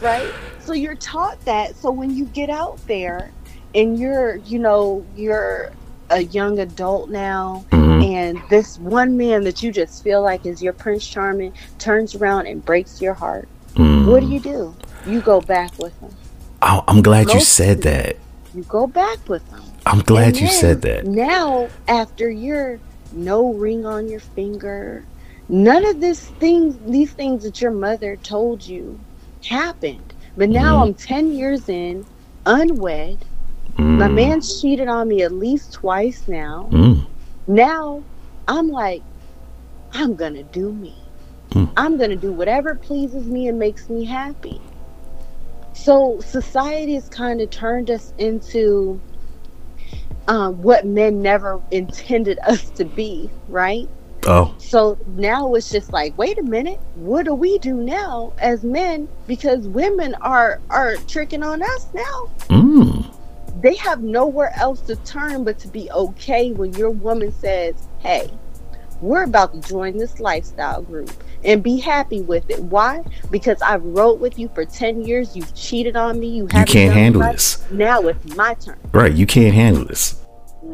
Right? 0.00 0.32
So 0.60 0.72
you're 0.72 0.96
taught 0.96 1.42
that. 1.44 1.76
So 1.76 1.90
when 1.90 2.14
you 2.14 2.26
get 2.26 2.50
out 2.50 2.78
there 2.86 3.30
and 3.74 3.98
you're, 3.98 4.36
you 4.36 4.58
know, 4.58 5.04
you're 5.16 5.72
a 6.10 6.22
young 6.24 6.58
adult 6.58 7.10
now 7.10 7.64
mm-hmm. 7.70 8.02
and 8.02 8.42
this 8.50 8.78
one 8.78 9.16
man 9.16 9.42
that 9.44 9.62
you 9.62 9.72
just 9.72 10.04
feel 10.04 10.22
like 10.22 10.44
is 10.44 10.62
your 10.62 10.72
Prince 10.72 11.06
Charming 11.06 11.52
turns 11.78 12.14
around 12.14 12.46
and 12.46 12.64
breaks 12.64 13.00
your 13.00 13.14
heart. 13.14 13.48
Mm. 13.74 14.06
What 14.06 14.20
do 14.20 14.26
you 14.26 14.40
do? 14.40 14.74
You 15.06 15.20
go 15.20 15.40
back 15.40 15.76
with 15.78 15.98
him. 16.00 16.14
Oh, 16.62 16.84
I'm 16.88 17.02
glad 17.02 17.30
you 17.30 17.40
said 17.40 17.82
that. 17.82 18.16
You 18.54 18.62
go 18.64 18.86
back 18.86 19.28
with 19.28 19.46
him. 19.50 19.62
I'm 19.86 20.00
glad 20.00 20.36
you 20.36 20.46
said 20.48 20.82
that. 20.82 21.06
Now, 21.06 21.68
after 21.88 22.30
you're 22.30 22.80
no 23.12 23.52
ring 23.52 23.84
on 23.84 24.08
your 24.08 24.20
finger, 24.20 25.04
none 25.48 25.84
of 25.84 26.00
this 26.00 26.28
things, 26.30 26.76
these 26.90 27.12
things 27.12 27.42
that 27.44 27.60
your 27.60 27.70
mother 27.70 28.16
told 28.16 28.66
you 28.66 28.98
happened. 29.44 30.14
But 30.36 30.48
now 30.48 30.78
mm. 30.78 30.82
I'm 30.82 30.94
10 30.94 31.32
years 31.32 31.68
in, 31.68 32.06
unwed. 32.46 33.24
Mm. 33.76 33.98
My 33.98 34.08
man's 34.08 34.60
cheated 34.60 34.88
on 34.88 35.08
me 35.08 35.22
at 35.22 35.32
least 35.32 35.72
twice 35.72 36.26
now. 36.28 36.68
Mm. 36.70 37.06
Now 37.46 38.02
I'm 38.48 38.68
like, 38.68 39.02
I'm 39.92 40.16
going 40.16 40.34
to 40.34 40.42
do 40.42 40.72
me. 40.72 40.96
Mm. 41.50 41.70
I'm 41.76 41.98
going 41.98 42.10
to 42.10 42.16
do 42.16 42.32
whatever 42.32 42.74
pleases 42.74 43.26
me 43.26 43.48
and 43.48 43.58
makes 43.58 43.88
me 43.88 44.04
happy. 44.04 44.60
So 45.74 46.20
society 46.20 46.94
has 46.94 47.08
kind 47.08 47.40
of 47.40 47.50
turned 47.50 47.90
us 47.90 48.14
into 48.18 49.00
um, 50.28 50.62
what 50.62 50.86
men 50.86 51.22
never 51.22 51.60
intended 51.70 52.38
us 52.40 52.70
to 52.70 52.84
be, 52.84 53.30
right? 53.48 53.88
Oh. 54.26 54.54
So 54.58 54.98
now 55.08 55.54
it's 55.54 55.70
just 55.70 55.92
like, 55.92 56.16
wait 56.16 56.38
a 56.38 56.42
minute, 56.42 56.80
what 56.94 57.26
do 57.26 57.34
we 57.34 57.58
do 57.58 57.74
now 57.74 58.32
as 58.38 58.64
men? 58.64 59.08
Because 59.26 59.68
women 59.68 60.14
are 60.22 60.60
are 60.70 60.96
tricking 61.08 61.42
on 61.42 61.62
us 61.62 61.88
now. 61.92 62.30
Mm. 62.48 63.14
They 63.60 63.74
have 63.76 64.02
nowhere 64.02 64.52
else 64.56 64.80
to 64.82 64.96
turn 64.96 65.44
but 65.44 65.58
to 65.60 65.68
be 65.68 65.90
okay 65.90 66.52
when 66.52 66.72
your 66.74 66.90
woman 66.90 67.32
says, 67.32 67.74
"Hey, 67.98 68.30
we're 69.00 69.24
about 69.24 69.52
to 69.52 69.68
join 69.68 69.98
this 69.98 70.20
lifestyle 70.20 70.82
group." 70.82 71.10
And 71.44 71.62
be 71.62 71.78
happy 71.78 72.22
with 72.22 72.48
it. 72.50 72.62
Why? 72.62 73.04
Because 73.30 73.60
I've 73.62 73.84
rode 73.84 74.20
with 74.20 74.38
you 74.38 74.48
for 74.54 74.64
10 74.64 75.02
years. 75.02 75.36
You've 75.36 75.54
cheated 75.54 75.96
on 75.96 76.18
me. 76.18 76.28
You, 76.28 76.44
you 76.44 76.64
can't 76.64 76.92
handle 76.92 77.22
this. 77.22 77.68
Now 77.70 78.00
it's 78.02 78.36
my 78.36 78.54
turn. 78.54 78.78
Right. 78.92 79.12
You 79.12 79.26
can't 79.26 79.54
handle 79.54 79.84
this. 79.84 80.20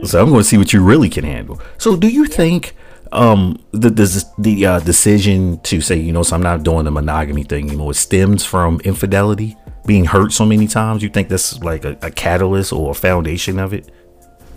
So 0.04 0.20
I'm 0.20 0.30
going 0.30 0.40
to 0.40 0.44
see 0.44 0.56
what 0.56 0.72
you 0.72 0.82
really 0.82 1.08
can 1.08 1.24
handle. 1.24 1.60
So 1.78 1.96
do 1.96 2.08
you 2.08 2.26
think 2.26 2.74
um 3.12 3.60
the 3.72 3.90
the, 3.90 4.24
the 4.38 4.66
uh, 4.66 4.80
decision 4.80 5.58
to 5.60 5.80
say 5.80 5.96
you 5.96 6.12
know 6.12 6.22
so 6.22 6.36
I'm 6.36 6.42
not 6.42 6.62
doing 6.62 6.84
the 6.84 6.92
monogamy 6.92 7.42
thing 7.42 7.66
anymore 7.66 7.92
stems 7.92 8.44
from 8.44 8.80
infidelity 8.84 9.56
being 9.84 10.04
hurt 10.04 10.32
so 10.32 10.46
many 10.46 10.68
times 10.68 11.02
you 11.02 11.08
think 11.08 11.28
that's 11.28 11.58
like 11.60 11.84
a, 11.84 11.98
a 12.02 12.10
catalyst 12.12 12.72
or 12.72 12.92
a 12.92 12.94
foundation 12.94 13.58
of 13.58 13.74
it 13.74 13.90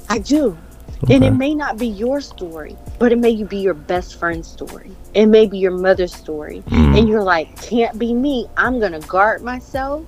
I 0.07 0.19
do 0.19 0.55
Okay. 1.03 1.15
And 1.15 1.23
it 1.23 1.31
may 1.31 1.53
not 1.53 1.77
be 1.77 1.87
your 1.87 2.21
story, 2.21 2.77
but 2.97 3.11
it 3.11 3.17
may 3.17 3.43
be 3.43 3.57
your 3.57 3.73
best 3.73 4.17
friend's 4.17 4.47
story. 4.47 4.95
It 5.13 5.25
may 5.25 5.47
be 5.47 5.57
your 5.57 5.71
mother's 5.71 6.15
story. 6.15 6.63
Mm. 6.67 6.97
And 6.97 7.09
you're 7.09 7.23
like, 7.23 7.61
can't 7.61 7.99
be 7.99 8.13
me. 8.13 8.47
I'm 8.55 8.79
going 8.79 8.93
to 8.93 9.05
guard 9.07 9.41
myself. 9.41 10.05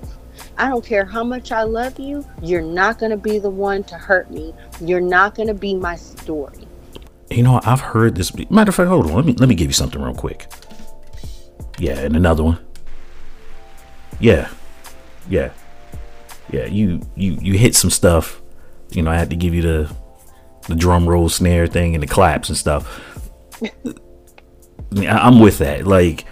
I 0.56 0.68
don't 0.68 0.84
care 0.84 1.04
how 1.04 1.22
much 1.22 1.52
I 1.52 1.64
love 1.64 1.98
you. 1.98 2.24
You're 2.42 2.62
not 2.62 2.98
going 2.98 3.10
to 3.10 3.16
be 3.16 3.38
the 3.38 3.50
one 3.50 3.84
to 3.84 3.96
hurt 3.96 4.30
me. 4.30 4.54
You're 4.80 5.00
not 5.00 5.34
going 5.34 5.48
to 5.48 5.54
be 5.54 5.74
my 5.74 5.96
story. 5.96 6.66
You 7.30 7.42
know, 7.42 7.60
I've 7.64 7.80
heard 7.80 8.14
this. 8.14 8.34
Matter 8.50 8.70
of 8.70 8.74
fact, 8.74 8.88
hold 8.88 9.06
on. 9.06 9.14
Let 9.14 9.24
me 9.26 9.32
let 9.34 9.48
me 9.48 9.54
give 9.54 9.66
you 9.66 9.74
something 9.74 10.00
real 10.00 10.14
quick. 10.14 10.46
Yeah, 11.78 11.98
and 11.98 12.16
another 12.16 12.44
one. 12.44 12.58
Yeah, 14.20 14.48
yeah, 15.28 15.50
yeah. 16.50 16.66
You 16.66 17.02
you 17.16 17.32
you 17.32 17.58
hit 17.58 17.74
some 17.74 17.90
stuff. 17.90 18.40
You 18.90 19.02
know, 19.02 19.10
I 19.10 19.16
had 19.16 19.28
to 19.30 19.36
give 19.36 19.54
you 19.54 19.62
the 19.62 19.96
the 20.68 20.74
drum 20.74 21.08
roll 21.08 21.28
snare 21.28 21.66
thing 21.66 21.94
and 21.94 22.02
the 22.02 22.06
claps 22.06 22.48
and 22.48 22.58
stuff. 22.58 23.02
I'm 24.96 25.40
with 25.40 25.58
that. 25.58 25.86
Like 25.86 26.24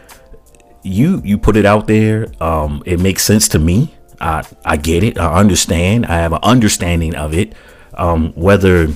you 0.83 1.21
you 1.25 1.39
put 1.39 1.57
it 1.57 1.67
out 1.67 1.87
there. 1.87 2.27
Um, 2.41 2.83
it 2.87 3.01
makes 3.01 3.23
sense 3.23 3.49
to 3.49 3.59
me. 3.59 3.95
I 4.21 4.45
I 4.65 4.77
get 4.77 5.03
it. 5.03 5.19
I 5.19 5.35
understand. 5.35 6.07
I 6.07 6.17
have 6.17 6.33
an 6.33 6.41
understanding 6.43 7.15
of 7.15 7.35
it. 7.35 7.55
Um, 7.95 8.33
whether 8.33 8.89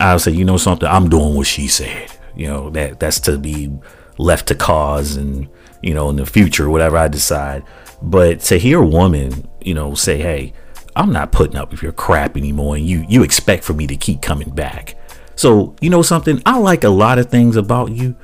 I'll 0.00 0.18
say, 0.18 0.32
you 0.32 0.44
know 0.44 0.56
something, 0.56 0.88
I'm 0.88 1.08
doing 1.08 1.34
what 1.34 1.46
she 1.46 1.68
said. 1.68 2.10
You 2.34 2.48
know 2.48 2.70
that 2.70 3.00
that's 3.00 3.20
to 3.20 3.38
be 3.38 3.72
left 4.18 4.48
to 4.48 4.54
cause 4.54 5.16
and 5.16 5.48
you 5.82 5.92
know 5.94 6.08
in 6.10 6.16
the 6.16 6.26
future 6.26 6.70
whatever 6.70 6.96
I 6.96 7.08
decide. 7.08 7.64
But 8.02 8.40
to 8.40 8.58
hear 8.58 8.82
a 8.82 8.86
woman, 8.86 9.48
you 9.60 9.74
know, 9.74 9.94
say, 9.94 10.18
hey 10.18 10.52
I'm 10.96 11.12
not 11.12 11.30
putting 11.30 11.56
up 11.56 11.70
with 11.70 11.82
your 11.82 11.92
crap 11.92 12.36
anymore, 12.36 12.76
and 12.76 12.86
you 12.86 13.04
you 13.08 13.22
expect 13.22 13.64
for 13.64 13.74
me 13.74 13.86
to 13.86 13.96
keep 13.96 14.22
coming 14.22 14.50
back. 14.50 14.96
So 15.36 15.76
you 15.80 15.90
know 15.90 16.02
something, 16.02 16.42
I 16.46 16.58
like 16.58 16.84
a 16.84 16.88
lot 16.88 17.18
of 17.18 17.30
things 17.30 17.56
about 17.56 17.92
you, 17.92 18.16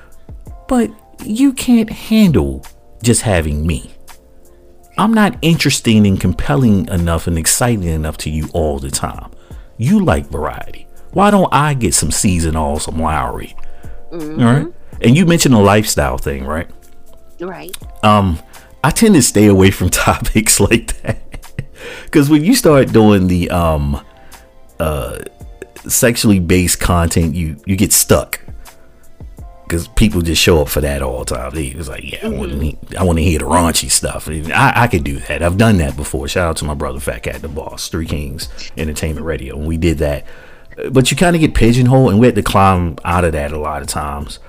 but 0.67 0.91
you 1.25 1.53
can't 1.53 1.91
handle 1.91 2.67
just 3.03 3.23
having 3.23 3.67
me. 3.67 3.91
I'm 4.99 5.13
not 5.13 5.37
interesting 5.43 6.07
and 6.07 6.21
compelling 6.21 6.89
enough 6.89 7.27
and 7.27 7.39
exciting 7.39 7.85
enough 7.85 8.17
to 8.19 8.31
you 8.31 8.49
all 8.53 8.79
the 8.79 8.91
time. 8.91 9.31
You 9.77 10.05
like 10.05 10.27
variety. 10.27 10.87
Why 11.13 11.31
don't 11.31 11.53
I 11.53 11.75
get 11.75 11.95
some 11.95 12.11
season 12.11 12.57
all 12.57 12.79
some 12.79 12.99
Lowry? 12.99 13.55
Mm-hmm. 14.11 14.41
All 14.41 14.53
right. 14.53 14.67
And 15.01 15.17
you 15.17 15.27
mentioned 15.27 15.55
a 15.55 15.59
lifestyle 15.59 16.19
thing, 16.19 16.45
right? 16.45 16.69
Right. 17.41 17.77
Um, 18.03 18.39
I 18.85 18.91
tend 18.91 19.15
to 19.15 19.23
stay 19.23 19.47
away 19.47 19.71
from 19.71 19.91
topics 19.91 20.61
like 20.61 21.01
that 21.03 21.32
because 22.05 22.31
when 22.31 22.45
you 22.45 22.55
start 22.55 22.93
doing 22.93 23.27
the 23.29 23.51
um 23.51 24.05
uh 24.79 25.19
sexually 25.87 26.39
based 26.39 26.81
content, 26.81 27.35
you 27.35 27.57
you 27.67 27.77
get 27.77 27.93
stuck 27.93 28.41
because 29.73 29.89
people 29.89 30.21
just 30.21 30.43
show 30.43 30.61
up 30.61 30.69
for 30.69 30.83
that 30.83 31.01
all 31.01 31.21
the 31.25 31.35
time. 31.35 31.51
They 31.55 31.73
was 31.75 31.89
like, 31.89 32.05
yeah, 32.05 32.19
mm-hmm. 32.19 32.35
I 32.35 32.39
want 32.39 32.53
to 32.91 32.99
I 32.99 33.05
want 33.05 33.19
to 33.19 33.25
hear 33.25 33.39
the 33.39 33.47
raunchy 33.47 33.91
stuff. 33.91 34.29
I, 34.29 34.83
I 34.83 34.87
could 34.87 35.03
do 35.03 35.19
that. 35.21 35.43
I've 35.43 35.57
done 35.57 35.79
that 35.79 35.97
before. 35.97 36.29
Shout 36.29 36.51
out 36.51 36.57
to 36.59 36.67
my 36.67 36.75
brother 36.75 37.01
Fat 37.01 37.23
Cat 37.23 37.41
the 37.41 37.49
Boss, 37.49 37.89
Three 37.89 38.05
Kings 38.05 38.51
Entertainment 38.77 39.25
Radio, 39.25 39.57
we 39.57 39.79
did 39.79 39.97
that. 39.99 40.27
But 40.91 41.11
you 41.11 41.17
kind 41.17 41.35
of 41.35 41.41
get 41.41 41.55
pigeonholed, 41.55 42.11
and 42.11 42.21
we 42.21 42.27
had 42.27 42.35
to 42.35 42.43
climb 42.43 42.97
out 43.05 43.25
of 43.25 43.33
that 43.33 43.53
a 43.53 43.59
lot 43.59 43.81
of 43.81 43.89
times. 43.89 44.41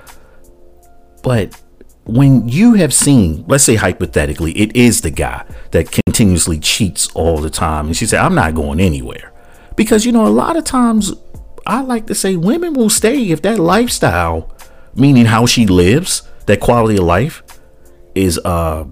But 1.21 1.57
when 2.05 2.47
you 2.49 2.73
have 2.73 2.93
seen, 2.93 3.45
let's 3.47 3.63
say 3.63 3.75
hypothetically, 3.75 4.51
it 4.53 4.75
is 4.75 5.01
the 5.01 5.11
guy 5.11 5.45
that 5.71 5.91
continuously 5.91 6.59
cheats 6.59 7.09
all 7.13 7.37
the 7.37 7.49
time, 7.49 7.87
and 7.87 7.95
she 7.95 8.05
said, 8.05 8.19
I'm 8.19 8.35
not 8.35 8.55
going 8.55 8.79
anywhere. 8.79 9.31
Because, 9.75 10.05
you 10.05 10.11
know, 10.11 10.27
a 10.27 10.29
lot 10.29 10.57
of 10.57 10.65
times 10.65 11.13
I 11.65 11.81
like 11.81 12.07
to 12.07 12.15
say 12.15 12.35
women 12.35 12.73
will 12.73 12.89
stay 12.89 13.29
if 13.29 13.41
that 13.43 13.57
lifestyle, 13.57 14.55
meaning 14.93 15.25
how 15.25 15.45
she 15.45 15.65
lives, 15.65 16.29
that 16.45 16.59
quality 16.59 16.97
of 16.97 17.05
life, 17.05 17.41
is 18.15 18.37
uh 18.39 18.85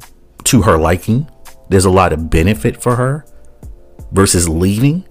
to 0.45 0.61
her 0.63 0.77
liking. 0.77 1.29
There's 1.69 1.85
a 1.85 1.91
lot 1.91 2.13
of 2.13 2.29
benefit 2.29 2.81
for 2.81 2.95
her 2.95 3.25
versus 4.11 4.49
leaving. 4.49 5.05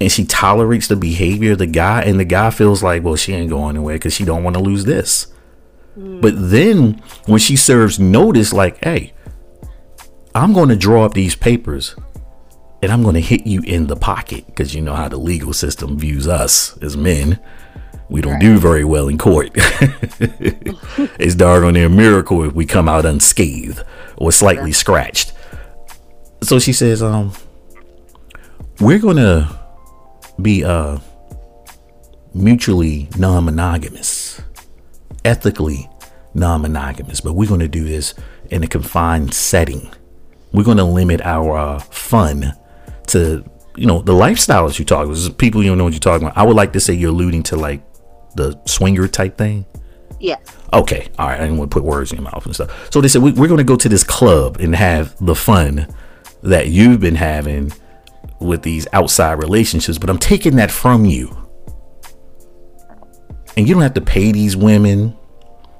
And 0.00 0.10
she 0.10 0.24
tolerates 0.24 0.86
the 0.86 0.96
behavior 0.96 1.52
of 1.52 1.58
the 1.58 1.66
guy, 1.66 2.02
and 2.02 2.20
the 2.20 2.24
guy 2.24 2.50
feels 2.50 2.82
like, 2.82 3.02
well, 3.02 3.16
she 3.16 3.34
ain't 3.34 3.50
going 3.50 3.76
anywhere 3.76 3.96
because 3.96 4.14
she 4.14 4.24
don't 4.24 4.44
want 4.44 4.54
to 4.54 4.62
lose 4.62 4.84
this. 4.84 5.26
But 5.98 6.34
then 6.36 7.02
when 7.26 7.40
she 7.40 7.56
serves 7.56 7.98
notice, 7.98 8.52
like, 8.52 8.82
hey, 8.84 9.12
I'm 10.34 10.52
going 10.52 10.68
to 10.68 10.76
draw 10.76 11.04
up 11.04 11.14
these 11.14 11.34
papers 11.34 11.96
and 12.80 12.92
I'm 12.92 13.02
going 13.02 13.16
to 13.16 13.20
hit 13.20 13.46
you 13.46 13.62
in 13.62 13.88
the 13.88 13.96
pocket 13.96 14.46
because 14.46 14.74
you 14.74 14.80
know 14.80 14.94
how 14.94 15.08
the 15.08 15.16
legal 15.16 15.52
system 15.52 15.98
views 15.98 16.28
us 16.28 16.78
as 16.78 16.96
men. 16.96 17.40
We 18.08 18.20
don't 18.20 18.38
do 18.38 18.58
very 18.58 18.84
well 18.84 19.08
in 19.08 19.18
court. 19.18 19.50
it's 21.18 21.34
darn 21.34 21.74
near 21.74 21.86
a 21.86 21.90
miracle 21.90 22.44
if 22.44 22.54
we 22.54 22.64
come 22.64 22.88
out 22.88 23.04
unscathed 23.04 23.82
or 24.16 24.30
slightly 24.30 24.72
scratched. 24.72 25.32
So 26.42 26.60
she 26.60 26.72
says, 26.72 27.02
um, 27.02 27.32
we're 28.80 29.00
going 29.00 29.16
to 29.16 29.58
be 30.40 30.64
uh 30.64 30.98
mutually 32.32 33.08
non-monogamous 33.18 34.40
ethically 35.28 35.88
non-monogamous 36.34 37.20
but 37.20 37.34
we're 37.34 37.48
going 37.48 37.60
to 37.60 37.68
do 37.68 37.84
this 37.84 38.14
in 38.50 38.64
a 38.64 38.66
confined 38.66 39.34
setting. 39.34 39.90
We're 40.52 40.64
going 40.64 40.78
to 40.78 40.84
limit 40.84 41.20
our 41.20 41.56
uh, 41.56 41.78
fun 41.78 42.54
to 43.08 43.44
you 43.76 43.86
know 43.86 44.00
the 44.00 44.12
lifestyles 44.12 44.78
you 44.78 44.84
talk 44.84 45.06
about. 45.06 45.38
People 45.38 45.62
you 45.62 45.68
don't 45.68 45.78
know 45.78 45.84
what 45.84 45.92
you're 45.92 46.00
talking 46.00 46.26
about. 46.26 46.36
I 46.38 46.44
would 46.44 46.56
like 46.56 46.72
to 46.72 46.80
say 46.80 46.94
you're 46.94 47.10
alluding 47.10 47.42
to 47.44 47.56
like 47.56 47.82
the 48.34 48.58
swinger 48.66 49.08
type 49.08 49.36
thing? 49.36 49.66
Yes. 50.20 50.40
okay 50.72 51.08
all 51.16 51.28
right 51.28 51.40
i 51.40 51.44
didn't 51.44 51.58
want 51.58 51.70
to 51.70 51.74
put 51.74 51.84
words 51.84 52.10
in 52.10 52.18
your 52.18 52.24
mouth 52.24 52.44
and 52.44 52.54
stuff. 52.54 52.92
So 52.92 53.00
they 53.00 53.08
said 53.08 53.22
we, 53.22 53.32
we're 53.32 53.46
going 53.46 53.58
to 53.58 53.64
go 53.64 53.76
to 53.76 53.88
this 53.88 54.02
club 54.02 54.56
and 54.58 54.74
have 54.74 55.14
the 55.24 55.34
fun 55.34 55.86
that 56.42 56.68
you've 56.68 57.00
been 57.00 57.14
having 57.14 57.72
with 58.40 58.62
these 58.62 58.86
outside 58.92 59.34
relationships 59.34 59.98
but 59.98 60.08
i'm 60.10 60.18
taking 60.18 60.56
that 60.56 60.70
from 60.70 61.04
you. 61.04 61.36
And 63.56 63.68
you 63.68 63.74
don't 63.74 63.82
have 63.82 63.94
to 63.94 64.00
pay 64.00 64.32
these 64.32 64.56
women 64.56 65.17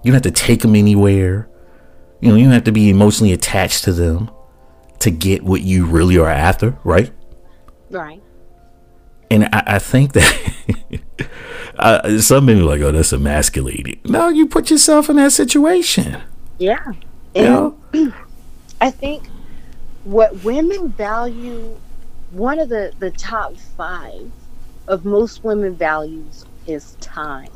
you 0.09 0.13
don't 0.13 0.25
have 0.25 0.35
to 0.35 0.43
take 0.43 0.63
them 0.63 0.75
anywhere 0.75 1.49
you 2.21 2.31
know 2.31 2.35
you 2.35 2.45
don't 2.45 2.55
have 2.55 2.65
to 2.65 2.73
be 2.73 2.89
emotionally 2.89 3.33
attached 3.35 3.85
to 3.85 3.93
them 3.93 4.31
to 4.99 5.11
get 5.11 5.43
what 5.43 5.61
you 5.61 5.85
really 5.85 6.17
are 6.17 6.31
after 6.31 6.79
right 6.83 7.13
Right. 7.91 8.23
and 9.31 9.45
I, 9.45 9.63
I 9.67 9.79
think 9.79 10.15
that 10.15 10.53
uh, 11.79 12.19
some 12.19 12.47
men 12.47 12.59
are 12.59 12.65
like, 12.65 12.81
"Oh, 12.81 12.93
that's 12.93 13.13
emasculating." 13.13 14.01
No, 14.05 14.29
you 14.29 14.47
put 14.47 14.71
yourself 14.71 15.09
in 15.09 15.17
that 15.17 15.33
situation. 15.33 16.21
Yeah. 16.59 16.93
You 17.35 17.43
know? 17.43 17.79
I 18.81 18.91
think 18.91 19.29
what 20.05 20.43
women 20.45 20.89
value, 20.91 21.77
one 22.33 22.59
of 22.59 22.69
the, 22.69 22.93
the 22.99 23.11
top 23.11 23.57
five 23.57 24.31
of 24.87 25.05
most 25.05 25.45
women 25.45 25.75
values 25.77 26.45
is 26.67 26.97
time. 27.01 27.51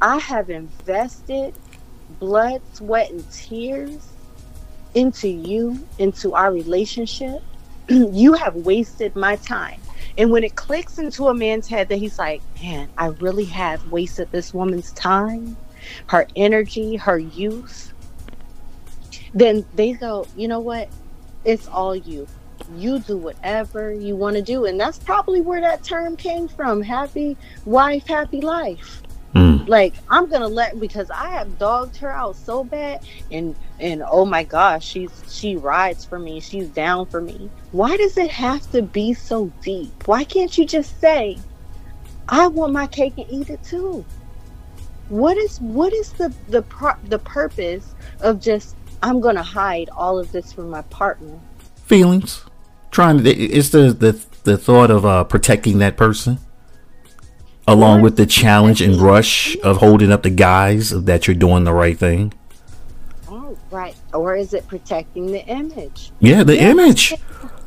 I 0.00 0.18
have 0.18 0.48
invested 0.48 1.54
blood, 2.20 2.62
sweat, 2.72 3.10
and 3.10 3.30
tears 3.32 4.08
into 4.94 5.28
you, 5.28 5.86
into 5.98 6.34
our 6.34 6.52
relationship. 6.52 7.42
you 7.88 8.34
have 8.34 8.54
wasted 8.54 9.16
my 9.16 9.36
time. 9.36 9.80
And 10.16 10.30
when 10.30 10.44
it 10.44 10.54
clicks 10.54 10.98
into 10.98 11.28
a 11.28 11.34
man's 11.34 11.68
head 11.68 11.88
that 11.88 11.96
he's 11.96 12.18
like, 12.18 12.42
man, 12.62 12.88
I 12.96 13.06
really 13.06 13.44
have 13.46 13.90
wasted 13.90 14.30
this 14.30 14.54
woman's 14.54 14.92
time, 14.92 15.56
her 16.06 16.26
energy, 16.36 16.96
her 16.96 17.18
youth, 17.18 17.92
then 19.34 19.64
they 19.74 19.92
go, 19.92 20.26
you 20.36 20.48
know 20.48 20.60
what? 20.60 20.88
It's 21.44 21.66
all 21.68 21.94
you. 21.94 22.26
You 22.74 22.98
do 23.00 23.16
whatever 23.16 23.92
you 23.92 24.16
want 24.16 24.36
to 24.36 24.42
do. 24.42 24.64
And 24.64 24.78
that's 24.78 24.98
probably 24.98 25.40
where 25.40 25.60
that 25.60 25.82
term 25.82 26.16
came 26.16 26.48
from 26.48 26.82
happy 26.82 27.36
wife, 27.64 28.06
happy 28.06 28.40
life 28.40 29.02
Mm. 29.34 29.68
like 29.68 29.94
i'm 30.08 30.30
gonna 30.30 30.48
let 30.48 30.80
because 30.80 31.10
i 31.10 31.28
have 31.28 31.58
dogged 31.58 31.96
her 31.98 32.10
out 32.10 32.34
so 32.34 32.64
bad 32.64 33.04
and 33.30 33.54
and 33.78 34.02
oh 34.10 34.24
my 34.24 34.42
gosh 34.42 34.84
she's 34.86 35.10
she 35.28 35.56
rides 35.56 36.04
for 36.04 36.18
me 36.18 36.40
she's 36.40 36.68
down 36.68 37.04
for 37.06 37.20
me. 37.20 37.50
Why 37.72 37.96
does 37.98 38.16
it 38.16 38.30
have 38.30 38.70
to 38.72 38.80
be 38.80 39.12
so 39.12 39.52
deep? 39.62 40.08
Why 40.08 40.24
can't 40.24 40.56
you 40.56 40.64
just 40.64 40.98
say 41.00 41.38
i 42.28 42.46
want 42.46 42.72
my 42.72 42.86
cake 42.86 43.14
and 43.18 43.26
eat 43.30 43.50
it 43.50 43.62
too 43.62 44.04
what 45.10 45.36
is 45.36 45.60
what 45.60 45.92
is 45.92 46.12
the 46.12 46.32
the 46.48 46.62
pro- 46.62 46.96
the 47.04 47.18
purpose 47.18 47.94
of 48.20 48.40
just 48.40 48.76
i'm 49.02 49.20
gonna 49.20 49.42
hide 49.42 49.90
all 49.90 50.18
of 50.18 50.32
this 50.32 50.52
from 50.52 50.70
my 50.70 50.82
partner 50.82 51.38
Feelings, 51.88 52.44
trying 52.90 53.24
to. 53.24 53.30
It's 53.30 53.70
the 53.70 53.94
the 53.94 54.20
the 54.44 54.58
thought 54.58 54.90
of 54.90 55.06
uh, 55.06 55.24
protecting 55.24 55.78
that 55.78 55.96
person, 55.96 56.38
along 57.68 58.00
with 58.02 58.16
the 58.16 58.26
challenge 58.26 58.80
and 58.80 58.96
rush 58.96 59.56
of 59.62 59.76
holding 59.76 60.10
up 60.10 60.22
the 60.22 60.30
guise 60.30 60.90
of 60.92 61.06
that 61.06 61.26
you're 61.26 61.36
doing 61.36 61.64
the 61.64 61.72
right 61.72 61.98
thing. 61.98 62.32
oh 63.30 63.56
right 63.70 63.94
or 64.14 64.34
is 64.34 64.54
it 64.54 64.66
protecting 64.66 65.26
the 65.32 65.44
image 65.46 66.10
Yeah, 66.20 66.42
the 66.44 66.56
Yeah. 66.56 66.70
image. 66.70 67.14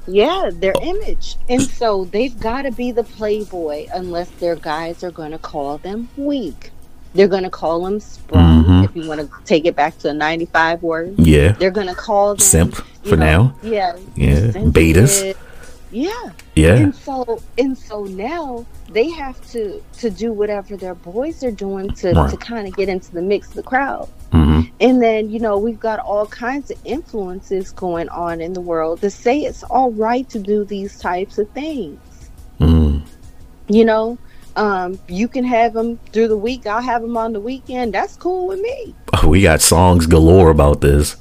Yeah, 0.07 0.49
their 0.51 0.73
image. 0.81 1.37
And 1.47 1.61
so 1.61 2.05
they've 2.05 2.37
got 2.39 2.63
to 2.63 2.71
be 2.71 2.91
the 2.91 3.03
playboy 3.03 3.85
unless 3.93 4.29
their 4.41 4.55
guys 4.55 5.03
are 5.03 5.11
going 5.11 5.31
to 5.31 5.37
call 5.37 5.77
them 5.77 6.09
weak. 6.17 6.71
They're 7.13 7.27
going 7.27 7.43
to 7.43 7.51
call 7.51 7.83
them 7.85 7.99
sprung, 7.99 8.63
Mhm. 8.65 8.83
if 8.85 8.95
you 8.95 9.07
want 9.07 9.21
to 9.21 9.29
take 9.45 9.65
it 9.65 9.75
back 9.75 9.99
to 9.99 10.09
a 10.09 10.13
95 10.13 10.81
word. 10.81 11.13
Yeah, 11.19 11.51
They're 11.51 11.69
going 11.79 11.87
to 11.87 11.93
call 11.93 12.29
them 12.29 12.39
simp 12.39 12.75
for 13.03 13.15
know, 13.15 13.25
now. 13.31 13.55
Yeah. 13.61 13.93
Yeah, 14.15 14.39
betas. 14.77 15.35
Yeah. 15.91 16.31
Yeah, 16.55 16.75
And 16.75 16.95
so 16.95 17.41
and 17.57 17.77
so 17.77 18.05
now 18.05 18.65
they 18.91 19.09
have 19.11 19.39
to 19.51 19.81
to 19.99 20.09
do 20.09 20.31
whatever 20.33 20.75
their 20.77 20.95
boys 20.95 21.43
are 21.43 21.51
doing 21.51 21.89
to 21.95 22.13
Right. 22.13 22.29
to 22.29 22.37
kind 22.37 22.67
of 22.67 22.75
get 22.75 22.89
into 22.89 23.11
the 23.11 23.21
mix 23.21 23.49
of 23.49 23.53
the 23.55 23.63
crowd. 23.63 24.07
hmm 24.31 24.61
And 24.79 25.01
then, 25.01 25.29
you 25.29 25.39
know, 25.39 25.57
we've 25.57 25.79
got 25.79 25.99
all 25.99 26.25
kinds 26.27 26.71
of 26.71 26.77
influences 26.85 27.71
going 27.71 28.09
on 28.09 28.41
in 28.41 28.53
the 28.53 28.61
world 28.61 29.01
to 29.01 29.09
say 29.09 29.39
it's 29.41 29.63
all 29.63 29.91
right 29.91 30.27
to 30.29 30.39
do 30.39 30.63
these 30.65 30.97
types 30.99 31.37
of 31.37 31.49
things. 31.51 31.99
mm 32.59 33.01
You 33.67 33.85
know, 33.85 34.17
um, 34.55 34.99
you 35.07 35.27
can 35.27 35.43
have 35.45 35.73
them 35.73 35.97
through 36.11 36.27
the 36.27 36.37
week. 36.37 36.65
I'll 36.67 36.81
have 36.81 37.01
them 37.01 37.15
on 37.17 37.31
the 37.33 37.39
weekend. 37.39 37.93
That's 37.93 38.15
cool 38.17 38.47
with 38.47 38.59
me. 38.59 38.95
We 39.27 39.41
got 39.43 39.61
songs 39.61 40.05
galore 40.07 40.49
about 40.49 40.81
this. 40.81 41.15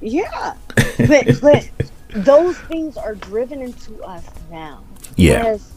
Yeah. 0.00 0.54
But, 1.08 1.40
but 1.40 1.68
those 2.14 2.56
things 2.58 2.96
are 2.96 3.14
driven 3.14 3.60
into 3.60 4.02
us 4.02 4.24
now. 4.50 4.82
Yeah, 5.16 5.42
Whereas 5.42 5.72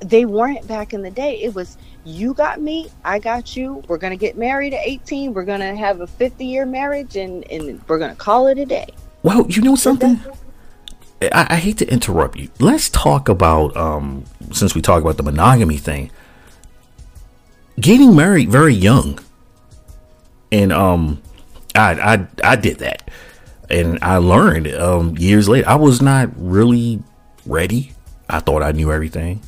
they 0.00 0.24
weren't 0.24 0.66
back 0.66 0.92
in 0.92 1.02
the 1.02 1.10
day. 1.10 1.40
It 1.42 1.54
was 1.54 1.78
you 2.04 2.34
got 2.34 2.60
me, 2.60 2.88
I 3.04 3.18
got 3.18 3.56
you. 3.56 3.82
We're 3.88 3.98
gonna 3.98 4.16
get 4.16 4.36
married 4.36 4.74
at 4.74 4.80
18. 4.84 5.34
We're 5.34 5.44
gonna 5.44 5.74
have 5.74 6.00
a 6.00 6.06
50 6.06 6.44
year 6.44 6.66
marriage, 6.66 7.16
and 7.16 7.50
and 7.50 7.82
we're 7.88 7.98
gonna 7.98 8.14
call 8.14 8.46
it 8.46 8.58
a 8.58 8.66
day. 8.66 8.88
Well, 9.22 9.46
you 9.48 9.62
know 9.62 9.76
something? 9.76 10.20
I, 11.22 11.46
I 11.50 11.56
hate 11.56 11.78
to 11.78 11.90
interrupt 11.90 12.36
you. 12.36 12.50
Let's 12.60 12.90
talk 12.90 13.28
about 13.28 13.76
um 13.76 14.24
since 14.52 14.74
we 14.74 14.82
talk 14.82 15.02
about 15.02 15.16
the 15.16 15.22
monogamy 15.22 15.78
thing. 15.78 16.10
Getting 17.78 18.14
married 18.14 18.50
very 18.50 18.74
young. 18.74 19.18
And 20.52 20.72
um 20.72 21.22
I 21.74 22.14
I 22.14 22.26
I 22.44 22.56
did 22.56 22.78
that. 22.78 23.05
And 23.68 23.98
I 24.02 24.16
learned 24.18 24.68
um 24.74 25.16
years 25.18 25.48
later 25.48 25.68
I 25.68 25.76
was 25.76 26.00
not 26.00 26.30
really 26.36 27.02
ready. 27.44 27.92
I 28.28 28.40
thought 28.40 28.62
I 28.62 28.72
knew 28.72 28.92
everything. 28.92 29.42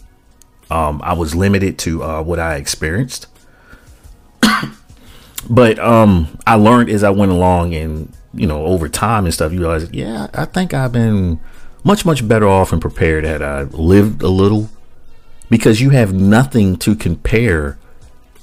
Um 0.71 1.01
I 1.05 1.13
was 1.15 1.35
limited 1.35 1.79
to 1.81 2.03
uh 2.03 2.23
what 2.23 2.39
I 2.39 2.57
experienced. 2.57 3.27
but 5.51 5.79
um 5.79 6.39
I 6.47 6.55
learned 6.55 6.91
as 6.91 7.05
I 7.05 7.11
went 7.11 7.33
along 7.33 7.75
and 7.75 8.13
you 8.35 8.47
know 8.47 8.65
over 8.67 8.89
time 8.89 9.25
and 9.25 9.33
stuff 9.33 9.53
you 9.53 9.61
realize 9.61 9.91
yeah 9.93 10.29
I 10.35 10.45
think 10.45 10.75
I've 10.75 10.93
been 10.93 11.41
much 11.85 12.05
much 12.05 12.27
better 12.27 12.47
off 12.47 12.73
and 12.73 12.81
prepared 12.81 13.25
had 13.25 13.43
I 13.43 13.63
lived 13.63 14.23
a 14.23 14.29
little 14.29 14.69
because 15.49 15.81
you 15.81 15.91
have 15.91 16.13
nothing 16.13 16.77
to 16.79 16.95
compare 16.95 17.79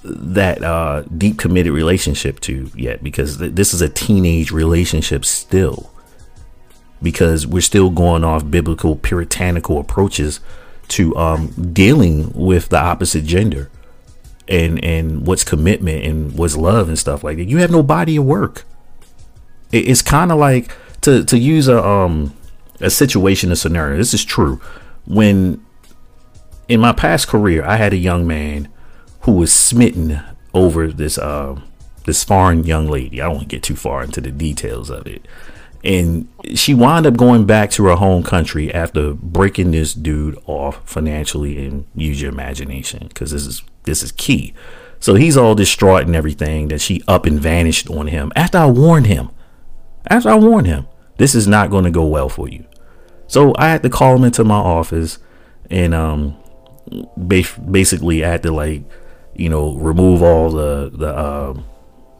that 0.07 0.63
uh 0.63 1.01
deep 1.17 1.37
committed 1.39 1.73
relationship 1.73 2.39
to 2.39 2.69
yet 2.75 3.03
because 3.03 3.37
th- 3.37 3.53
this 3.53 3.73
is 3.73 3.81
a 3.81 3.89
teenage 3.89 4.51
relationship 4.51 5.25
still 5.25 5.91
because 7.01 7.47
we're 7.47 7.61
still 7.61 7.89
going 7.89 8.23
off 8.23 8.49
biblical 8.49 8.95
puritanical 8.95 9.79
approaches 9.79 10.39
to 10.87 11.15
um 11.15 11.47
dealing 11.73 12.31
with 12.33 12.69
the 12.69 12.77
opposite 12.77 13.25
gender 13.25 13.69
and 14.47 14.83
and 14.83 15.25
what's 15.25 15.43
commitment 15.43 16.03
and 16.03 16.37
what's 16.37 16.55
love 16.55 16.87
and 16.87 16.99
stuff 16.99 17.23
like 17.23 17.37
that. 17.37 17.45
You 17.45 17.57
have 17.57 17.71
no 17.71 17.83
body 17.83 18.17
of 18.17 18.25
work. 18.25 18.63
It, 19.71 19.87
it's 19.89 20.01
kind 20.01 20.31
of 20.31 20.37
like 20.37 20.71
to 21.01 21.23
to 21.25 21.37
use 21.37 21.67
a 21.67 21.83
um 21.83 22.35
a 22.81 22.89
situation, 22.89 23.51
a 23.51 23.55
scenario. 23.55 23.97
This 23.97 24.13
is 24.13 24.23
true. 24.23 24.61
When 25.05 25.65
in 26.67 26.79
my 26.79 26.93
past 26.93 27.27
career, 27.27 27.63
I 27.63 27.77
had 27.77 27.93
a 27.93 27.97
young 27.97 28.27
man 28.27 28.67
who 29.25 29.31
was 29.31 29.51
smitten 29.51 30.21
over 30.53 30.87
this 30.87 31.17
uh, 31.17 31.59
this 32.05 32.23
foreign 32.23 32.63
young 32.63 32.87
lady. 32.87 33.21
I 33.21 33.31
don't 33.31 33.47
get 33.47 33.63
too 33.63 33.75
far 33.75 34.03
into 34.03 34.21
the 34.21 34.31
details 34.31 34.89
of 34.91 35.07
it. 35.07 35.27
And 35.83 36.27
she 36.53 36.73
wound 36.73 37.05
up 37.05 37.17
going 37.17 37.45
back 37.45 37.71
to 37.71 37.85
her 37.85 37.95
home 37.95 38.23
country 38.23 38.73
after 38.73 39.13
breaking 39.13 39.71
this 39.71 39.93
dude 39.93 40.37
off 40.45 40.87
financially 40.87 41.65
and 41.65 41.85
use 41.95 42.21
your 42.21 42.31
imagination 42.31 43.07
because 43.07 43.31
this 43.31 43.45
is 43.45 43.63
this 43.83 44.03
is 44.03 44.11
key. 44.11 44.53
So 44.99 45.15
he's 45.15 45.37
all 45.37 45.55
distraught 45.55 46.05
and 46.05 46.15
everything 46.15 46.69
that 46.69 46.81
she 46.81 47.01
up 47.07 47.25
and 47.25 47.39
vanished 47.39 47.89
on 47.89 48.07
him 48.07 48.31
after 48.35 48.59
I 48.59 48.67
warned 48.67 49.07
him. 49.07 49.29
After 50.07 50.29
I 50.29 50.35
warned 50.35 50.67
him, 50.67 50.87
this 51.17 51.33
is 51.33 51.47
not 51.47 51.71
going 51.71 51.83
to 51.83 51.91
go 51.91 52.05
well 52.05 52.29
for 52.29 52.47
you. 52.47 52.65
So 53.25 53.55
I 53.57 53.69
had 53.69 53.81
to 53.81 53.89
call 53.89 54.15
him 54.15 54.23
into 54.23 54.43
my 54.43 54.55
office 54.55 55.17
and 55.71 55.95
um 55.95 56.37
basically 57.27 58.23
I 58.23 58.29
had 58.29 58.43
to 58.43 58.51
like 58.51 58.83
you 59.35 59.49
know 59.49 59.73
remove 59.75 60.23
all 60.23 60.49
the 60.49 60.89
the 60.93 61.07
uh, 61.07 61.53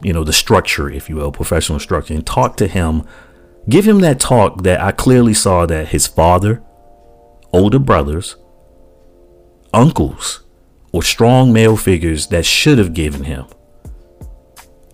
you 0.02 0.12
know 0.12 0.24
the 0.24 0.32
structure 0.32 0.90
if 0.90 1.08
you 1.08 1.16
will 1.16 1.32
professional 1.32 1.78
structure 1.78 2.14
and 2.14 2.26
talk 2.26 2.56
to 2.58 2.66
him. 2.66 3.06
Give 3.68 3.86
him 3.86 4.00
that 4.00 4.20
talk 4.20 4.62
that 4.62 4.80
I 4.80 4.92
clearly 4.92 5.34
saw 5.34 5.66
that 5.66 5.88
his 5.88 6.06
father 6.06 6.62
older 7.52 7.78
brothers 7.78 8.36
uncles 9.74 10.42
or 10.92 11.02
strong 11.02 11.52
male 11.52 11.76
figures 11.76 12.28
that 12.28 12.46
should 12.46 12.78
have 12.78 12.94
given 12.94 13.24
him. 13.24 13.46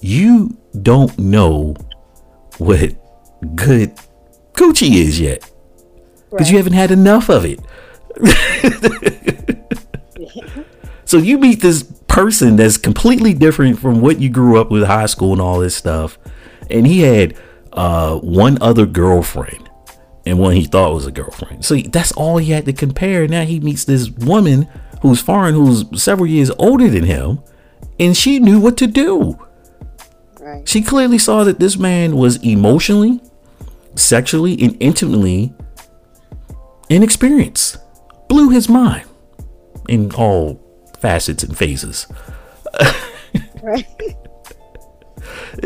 You 0.01 0.57
don't 0.81 1.17
know 1.19 1.75
what 2.59 2.95
good 3.55 3.95
Gucci 4.55 4.95
is 4.95 5.21
yet 5.21 5.49
because 6.31 6.51
you 6.51 6.57
haven't 6.57 6.73
had 6.73 6.91
enough 6.91 7.29
of 7.29 7.45
it 7.45 7.61
so 11.13 11.19
you 11.19 11.37
meet 11.37 11.61
this 11.61 11.83
person 12.09 12.57
that's 12.57 12.79
completely 12.79 13.35
different 13.35 13.79
from 13.79 14.01
what 14.01 14.19
you 14.19 14.31
grew 14.31 14.59
up 14.59 14.71
with, 14.71 14.85
high 14.85 15.05
school 15.05 15.33
and 15.33 15.43
all 15.43 15.59
this 15.59 15.77
stuff, 15.77 16.19
and 16.71 16.87
he 16.87 17.01
had 17.01 17.37
uh, 17.75 18.17
one 18.21 18.57
other 18.63 18.87
girlfriend 18.87 19.69
and 20.25 20.39
one 20.39 20.55
he 20.55 20.65
thought 20.65 20.95
was 20.95 21.07
a 21.07 21.13
girlfriend. 21.13 21.67
So 21.67 21.77
that's 21.77 22.13
all 22.13 22.39
he 22.39 22.53
had 22.53 22.65
to 22.65 22.73
compare. 22.73 23.29
Now 23.29 23.45
he 23.45 23.61
meets 23.61 23.85
this 23.85 24.09
woman 24.09 24.67
who's 25.03 25.21
foreign, 25.21 25.55
who's 25.55 26.03
several 26.03 26.27
years 26.27 26.51
older 26.59 26.89
than 26.89 27.05
him, 27.05 27.41
and 28.01 28.17
she 28.17 28.39
knew 28.39 28.59
what 28.59 28.79
to 28.79 28.87
do. 28.87 29.39
Right. 30.41 30.67
She 30.67 30.81
clearly 30.81 31.19
saw 31.19 31.45
that 31.45 31.61
this 31.61 31.77
man 31.77 32.17
was 32.17 32.43
emotionally, 32.43 33.21
sexually, 33.97 34.57
and 34.63 34.79
intimately 34.81 35.53
inexperienced. 36.89 37.77
Blew 38.31 38.49
his 38.49 38.67
mind 38.67 39.05
in 39.91 40.11
all 40.13 40.62
facets 41.03 41.43
and 41.43 41.59
phases. 41.59 42.07
Right. 43.63 43.87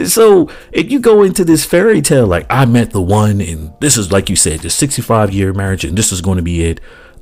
So 0.06 0.50
if 0.70 0.90
you 0.90 1.00
go 1.00 1.22
into 1.22 1.44
this 1.44 1.64
fairy 1.64 2.02
tale 2.02 2.26
like 2.26 2.46
I 2.50 2.66
met 2.66 2.90
the 2.90 3.00
one 3.00 3.40
and 3.40 3.72
this 3.80 3.96
is 3.96 4.12
like 4.12 4.28
you 4.28 4.36
said, 4.36 4.60
the 4.60 4.70
65 4.70 5.32
year 5.32 5.52
marriage 5.54 5.84
and 5.84 5.96
this 5.96 6.12
is 6.12 6.20
going 6.20 6.36
to 6.36 6.42
be 6.42 6.64
it, 6.64 6.80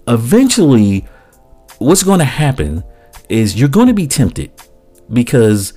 eventually 0.08 1.06
what's 1.78 2.02
going 2.02 2.18
to 2.18 2.24
happen 2.24 2.82
is 3.28 3.58
you're 3.58 3.68
going 3.68 3.86
to 3.86 3.94
be 3.94 4.06
tempted 4.06 4.50
because 5.12 5.74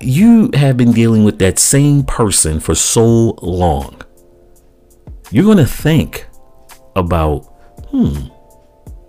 you 0.00 0.50
have 0.54 0.76
been 0.76 0.92
dealing 0.92 1.24
with 1.24 1.38
that 1.38 1.58
same 1.58 2.02
person 2.02 2.60
for 2.60 2.74
so 2.74 3.36
long. 3.42 4.02
You're 5.30 5.44
going 5.44 5.58
to 5.58 5.66
think 5.66 6.26
about, 6.96 7.40
hmm, 7.90 8.28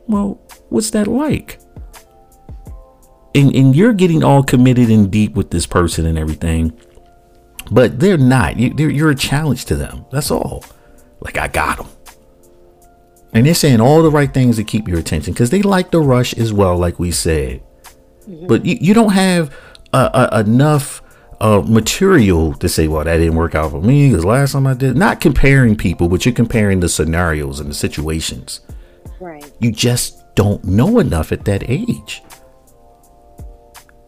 well, 0.08 0.42
what's 0.70 0.92
that 0.92 1.08
like? 1.08 1.60
And, 3.36 3.56
and 3.56 3.76
you're 3.76 3.94
getting 3.94 4.24
all 4.24 4.44
committed 4.44 4.90
and 4.90 5.12
deep 5.12 5.36
with 5.36 5.52
this 5.52 5.68
person 5.68 6.06
and 6.06 6.18
everything, 6.18 6.78
but 7.70 8.00
they're 8.00 8.18
not. 8.18 8.58
You, 8.58 8.74
they're, 8.74 8.90
you're 8.90 9.12
a 9.12 9.16
challenge 9.16 9.66
to 9.66 9.76
them. 9.76 10.06
That's 10.12 10.32
all. 10.32 10.64
Like, 11.22 11.38
I 11.38 11.48
got 11.48 11.78
them. 11.78 11.88
And 13.34 13.46
they're 13.46 13.54
saying 13.54 13.82
all 13.82 14.02
the 14.02 14.10
right 14.10 14.34
things 14.34 14.56
to 14.56 14.64
keep 14.64 14.88
your 14.88 14.98
attention 14.98 15.34
because 15.34 15.52
they 15.52 15.62
like 15.62 15.92
the 15.92 16.00
rush 16.00 16.34
as 16.34 16.52
well, 16.52 16.76
like 16.78 16.98
we 16.98 17.12
said. 17.12 17.62
But 18.48 18.66
you, 18.66 18.78
you 18.82 18.94
don't 18.94 19.14
have 19.14 19.56
uh, 19.94 20.10
uh, 20.14 20.44
enough 20.46 21.02
uh, 21.42 21.64
material 21.66 22.54
to 22.56 22.68
say, 22.68 22.88
well, 22.88 23.04
that 23.04 23.18
didn't 23.18 23.36
work 23.36 23.56
out 23.56 23.72
for 23.72 23.82
me 23.82 24.10
because 24.10 24.26
last 24.26 24.54
time 24.54 24.68
I 24.68 24.74
did. 24.74 24.96
Not 24.98 25.22
comparing 25.22 25.76
people, 25.76 26.10
but 26.10 26.26
you're 26.26 26.34
comparing 26.34 26.80
the 26.80 26.90
scenarios 26.90 27.60
and 27.60 27.70
the 27.70 27.76
situations. 27.76 28.62
Right. 29.20 29.52
You 29.60 29.72
just 29.72 30.36
don't 30.36 30.64
know 30.64 31.00
enough 31.00 31.32
at 31.32 31.46
that 31.46 31.70
age. 31.70 32.22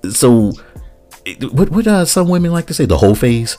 So, 0.10 0.54
what 1.52 1.70
what 1.70 1.88
uh, 1.88 2.06
some 2.06 2.30
women 2.30 2.52
like 2.52 2.68
to 2.68 2.74
say, 2.74 2.86
the 2.86 2.98
whole 2.98 3.16
phase. 3.16 3.58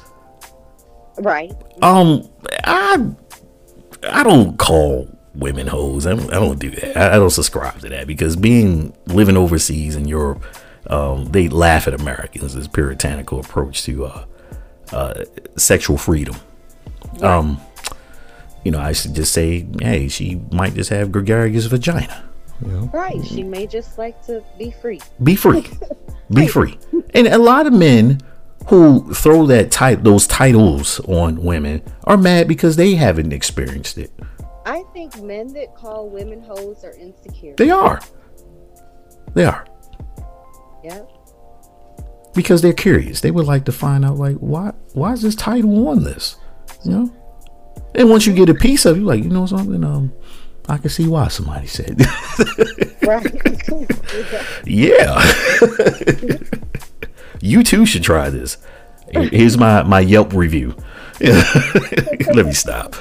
Right. 1.19 1.53
Um, 1.83 2.29
I 2.65 3.11
I 4.09 4.23
don't 4.23 4.59
call 4.59 5.09
women 5.35 5.67
hoes. 5.67 6.07
I 6.07 6.15
don't, 6.15 6.31
I 6.33 6.35
don't 6.35 6.59
do 6.59 6.71
that. 6.71 6.97
I, 6.97 7.13
I 7.13 7.17
don't 7.17 7.31
subscribe 7.31 7.81
to 7.81 7.89
that 7.91 8.07
because 8.07 8.37
being 8.37 8.95
living 9.07 9.37
overseas 9.37 9.97
in 9.97 10.07
Europe, 10.07 10.45
um, 10.89 11.27
they 11.27 11.49
laugh 11.49 11.87
at 11.87 11.95
Americans. 11.95 12.55
This 12.55 12.69
puritanical 12.69 13.41
approach 13.41 13.83
to 13.85 14.07
uh, 14.07 14.25
uh, 14.93 15.25
sexual 15.57 15.99
freedom. 15.99 16.37
Um, 17.21 17.61
you 18.65 18.71
know, 18.71 18.81
I 18.81 18.93
should 18.93 19.15
just 19.15 19.33
say, 19.33 19.67
hey, 19.81 20.09
she 20.09 20.41
might 20.51 20.75
just 20.75 20.91
have 20.91 21.13
gregarious 21.13 21.67
vagina. 21.67 22.25
Right. 22.93 23.25
She 23.25 23.43
may 23.43 23.67
just 23.67 23.99
like 23.99 24.25
to 24.27 24.43
be 24.59 24.71
free. 24.71 25.01
Be 25.23 25.37
free. 25.37 25.67
Be 26.33 26.47
free. 26.47 26.79
And 27.15 27.27
a 27.27 27.39
lot 27.39 27.67
of 27.67 27.75
men 27.75 28.21
who 28.69 29.13
throw 29.13 29.47
that 29.47 29.71
type 29.71 30.03
those 30.03 30.27
titles 30.27 31.01
on 31.01 31.43
women 31.43 31.83
are 32.05 32.17
mad 32.17 32.49
because 32.49 32.77
they 32.77 32.95
haven't 32.95 33.33
experienced 33.33 33.99
it. 33.99 34.11
I 34.65 34.85
think 34.93 35.21
men 35.21 35.53
that 35.55 35.75
call 35.75 36.09
women 36.09 36.41
hoes 36.41 36.85
are 36.85 36.93
insecure. 36.93 37.55
They 37.57 37.71
are. 37.71 38.01
They 39.35 39.45
are. 39.45 39.67
Yep. 40.85 41.11
Because 42.35 42.63
they're 42.63 42.73
curious. 42.73 43.21
They 43.21 43.31
would 43.31 43.47
like 43.47 43.65
to 43.67 43.73
find 43.73 44.05
out 44.05 44.17
like 44.17 44.37
why 44.37 44.73
why 44.95 45.13
is 45.13 45.23
this 45.23 45.35
title 45.35 45.89
on 45.89 46.05
this? 46.05 46.37
You 46.85 46.91
know? 46.91 47.17
And 47.95 48.09
once 48.09 48.27
you 48.27 48.33
get 48.33 48.49
a 48.49 48.55
piece 48.55 48.87
of 48.87 48.97
it, 48.97 49.01
you're 49.01 49.09
like, 49.09 49.23
you 49.23 49.29
know 49.31 49.47
something, 49.47 49.85
um, 49.85 50.13
I 50.69 50.79
can 50.79 50.91
see 50.91 51.09
why 51.09 51.29
somebody 51.29 51.67
said. 51.67 52.01
Right. 53.03 53.27
yeah. 54.65 55.33
you 57.41 57.63
too 57.65 57.85
should 57.85 58.05
try 58.05 58.31
this. 58.31 58.59
Here's 59.11 59.59
my, 59.59 59.83
my 59.83 60.01
Yelp 60.01 60.33
review. 60.33 60.75
Let 61.21 62.47
me 62.47 62.53
stop. 62.53 62.95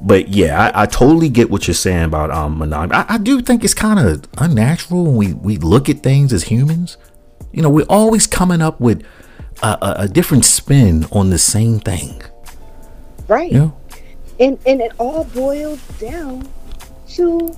But 0.00 0.28
yeah, 0.28 0.70
I, 0.74 0.82
I 0.82 0.86
totally 0.86 1.30
get 1.30 1.50
what 1.50 1.66
you're 1.66 1.74
saying 1.74 2.04
about 2.04 2.30
um 2.30 2.58
monogamy. 2.58 2.94
I, 2.94 3.14
I 3.14 3.18
do 3.18 3.40
think 3.40 3.64
it's 3.64 3.74
kind 3.74 3.98
of 3.98 4.24
unnatural 4.38 5.04
when 5.04 5.16
we, 5.16 5.32
we 5.32 5.56
look 5.56 5.88
at 5.88 6.02
things 6.02 6.32
as 6.32 6.44
humans. 6.44 6.98
You 7.52 7.62
know, 7.62 7.70
we're 7.70 7.86
always 7.88 8.26
coming 8.26 8.60
up 8.60 8.80
with 8.80 9.02
a, 9.62 9.78
a, 9.80 9.94
a 10.00 10.08
different 10.08 10.44
spin 10.44 11.06
on 11.10 11.30
the 11.30 11.38
same 11.38 11.80
thing. 11.80 12.20
right. 13.28 13.50
You 13.50 13.58
know? 13.58 13.76
And 14.40 14.58
and 14.66 14.80
it 14.80 14.92
all 14.98 15.24
boils 15.24 15.80
down 15.98 16.48
to 17.10 17.56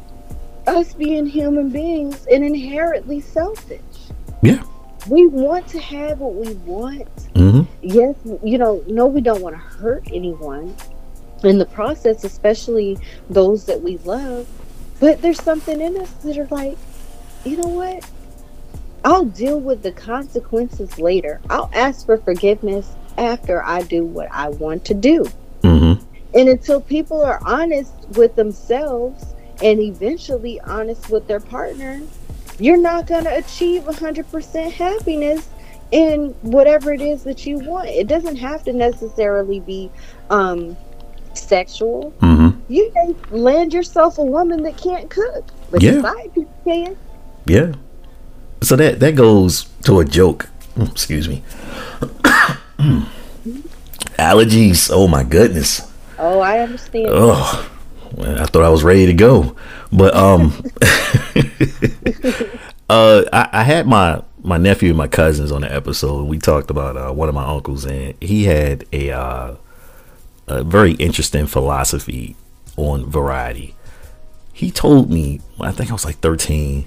us 0.67 0.95
being 0.95 1.27
human 1.27 1.71
beings 1.71 2.27
and 2.31 2.45
inherently 2.45 3.21
selfish. 3.21 3.81
Yeah. 4.43 4.63
We 5.09 5.27
want 5.27 5.69
to 5.69 5.81
have 5.81 6.19
what 6.21 6.35
we 6.35 6.55
want. 6.55 7.09
hmm 7.35 7.63
Yes, 7.83 8.17
you 8.43 8.59
know, 8.59 8.83
no, 8.89 9.07
we 9.07 9.21
don't 9.21 9.41
want 9.41 9.55
to 9.55 9.61
hurt 9.61 10.09
anyone 10.13 10.75
in 11.45 11.59
the 11.59 11.67
process, 11.67 12.25
especially 12.25 12.99
those 13.31 13.67
that 13.67 13.81
we 13.81 13.99
love. 13.99 14.49
But 14.99 15.23
there's 15.23 15.41
something 15.41 15.81
in 15.81 15.97
us 15.99 16.11
that 16.25 16.39
are 16.39 16.47
like, 16.47 16.77
you 17.45 17.57
know 17.59 17.69
what? 17.69 18.05
I'll 19.05 19.27
deal 19.27 19.61
with 19.61 19.83
the 19.83 19.93
consequences 19.93 20.99
later. 20.99 21.41
I'll 21.49 21.71
ask 21.73 22.07
for 22.07 22.17
forgiveness 22.17 22.97
after 23.17 23.63
I 23.63 23.83
do 23.83 24.05
what 24.05 24.29
I 24.33 24.49
want 24.49 24.85
to 24.87 24.95
do. 24.95 25.27
And 26.37 26.49
until 26.51 26.81
people 26.81 27.25
are 27.25 27.41
honest 27.45 27.93
with 28.11 28.37
themselves 28.37 29.25
and 29.63 29.81
eventually 29.81 30.61
honest 30.61 31.09
with 31.11 31.27
their 31.27 31.41
partner, 31.41 32.01
you're 32.59 32.77
not 32.77 33.07
going 33.07 33.25
to 33.25 33.37
achieve 33.37 33.83
100% 33.85 34.71
happiness 34.73 35.49
in 35.93 36.35
whatever 36.43 36.93
it 36.93 37.01
is 37.01 37.23
that 37.25 37.47
you 37.47 37.59
want. 37.59 37.89
It 37.89 38.07
doesn't 38.07 38.37
have 38.37 38.63
to 38.65 38.73
necessarily 38.73 39.61
be 39.61 39.91
um, 40.31 40.77
sexual. 41.35 42.11
hmm 42.21 42.51
You 42.69 42.93
may 42.95 43.15
land 43.31 43.73
yourself 43.73 44.19
a 44.19 44.25
woman 44.25 44.63
that 44.65 44.77
can't 44.77 45.09
cook, 45.09 45.45
but 45.71 45.83
Yeah. 45.83 46.03
piece 46.35 46.47
can. 46.65 46.97
Yeah. 47.47 47.73
so 48.63 48.75
that 48.77 49.01
that 49.01 49.15
goes 49.15 49.67
to 49.85 50.01
a 50.01 50.05
joke. 50.05 50.49
Excuse 50.79 51.29
me. 51.29 51.43
Allergies. 54.19 54.91
Oh 54.93 55.07
my 55.09 55.23
goodness. 55.23 55.83
Oh, 56.19 56.41
I 56.41 56.61
understand. 56.61 57.09
Oh, 57.11 57.71
I 58.19 58.47
thought 58.47 58.63
I 58.63 58.69
was 58.69 58.83
ready 58.83 59.07
to 59.07 59.13
go, 59.13 59.55
but 59.93 60.15
um, 60.15 60.53
uh, 62.89 63.25
I, 63.33 63.49
I 63.53 63.63
had 63.63 63.87
my 63.87 64.23
my 64.43 64.57
nephew 64.57 64.91
and 64.91 64.99
my 64.99 65.09
cousins 65.09 65.53
on 65.53 65.63
the 65.63 65.73
episode. 65.73 66.25
We 66.29 66.39
talked 66.39 66.71
about 66.71 66.97
uh, 66.97 67.13
one 67.13 67.29
of 67.29 67.35
my 67.35 67.45
uncles, 67.45 67.85
and 67.85 68.15
he 68.23 68.45
had 68.45 68.87
a 68.93 69.11
uh, 69.11 69.57
a 70.47 70.63
very 70.63 70.93
interesting 70.93 71.47
philosophy 71.47 72.37
on 72.77 73.11
variety. 73.11 73.75
He 74.53 74.71
told 74.71 75.11
me, 75.11 75.41
I 75.61 75.73
think 75.73 75.91
I 75.91 75.93
was 75.93 76.05
like 76.05 76.19
thirteen. 76.19 76.87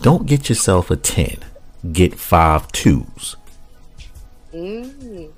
Don't 0.00 0.26
get 0.26 0.48
yourself 0.48 0.90
a 0.90 0.96
ten. 0.96 1.36
Get 1.92 2.18
five 2.18 2.72
twos. 2.72 3.36
Mm. 4.52 5.30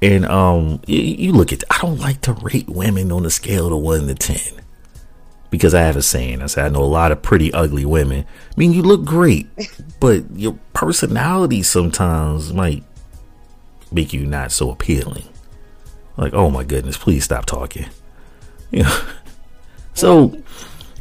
And 0.00 0.24
um, 0.26 0.80
you, 0.86 1.00
you 1.00 1.32
look 1.32 1.52
at. 1.52 1.64
I 1.70 1.78
don't 1.80 1.98
like 1.98 2.20
to 2.22 2.32
rate 2.32 2.68
women 2.68 3.10
on 3.10 3.26
a 3.26 3.30
scale 3.30 3.72
of 3.72 3.82
one 3.82 4.06
to 4.06 4.14
ten, 4.14 4.62
because 5.50 5.74
I 5.74 5.80
have 5.80 5.96
a 5.96 6.02
saying. 6.02 6.40
I 6.40 6.46
say 6.46 6.62
I 6.62 6.68
know 6.68 6.82
a 6.82 6.84
lot 6.84 7.10
of 7.10 7.22
pretty 7.22 7.52
ugly 7.52 7.84
women. 7.84 8.24
I 8.24 8.54
mean, 8.56 8.72
you 8.72 8.82
look 8.82 9.04
great, 9.04 9.48
but 10.00 10.24
your 10.34 10.58
personality 10.72 11.62
sometimes 11.62 12.52
might 12.52 12.84
make 13.90 14.12
you 14.12 14.24
not 14.24 14.52
so 14.52 14.70
appealing. 14.70 15.24
Like, 16.16 16.34
oh 16.34 16.50
my 16.50 16.64
goodness, 16.64 16.96
please 16.96 17.24
stop 17.24 17.46
talking. 17.46 17.86
You 18.70 18.82
know. 18.82 19.00
So, 19.94 20.36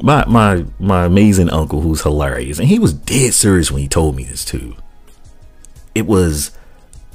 my 0.01 0.23
my 0.25 0.63
my 0.79 1.03
amazing 1.03 1.49
uncle, 1.49 1.81
who's 1.81 2.01
hilarious, 2.01 2.59
and 2.59 2.69
he 2.69 2.79
was 2.79 2.93
dead 2.93 3.33
serious 3.33 3.69
when 3.69 3.81
he 3.81 3.89
told 3.89 4.15
me 4.15 4.23
this 4.23 4.45
too. 4.45 4.77
It 5.93 6.07
was 6.07 6.51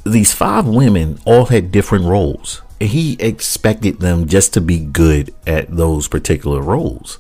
these 0.05 0.33
five 0.33 0.67
women 0.67 1.19
all 1.25 1.47
had 1.47 1.71
different 1.71 2.05
roles 2.05 2.63
and 2.81 2.91
he 2.91 3.15
expected 3.21 4.01
them 4.01 4.27
just 4.27 4.53
to 4.55 4.61
be 4.61 4.81
good 4.81 5.33
at 5.47 5.71
those 5.77 6.09
particular 6.09 6.61
roles. 6.61 7.19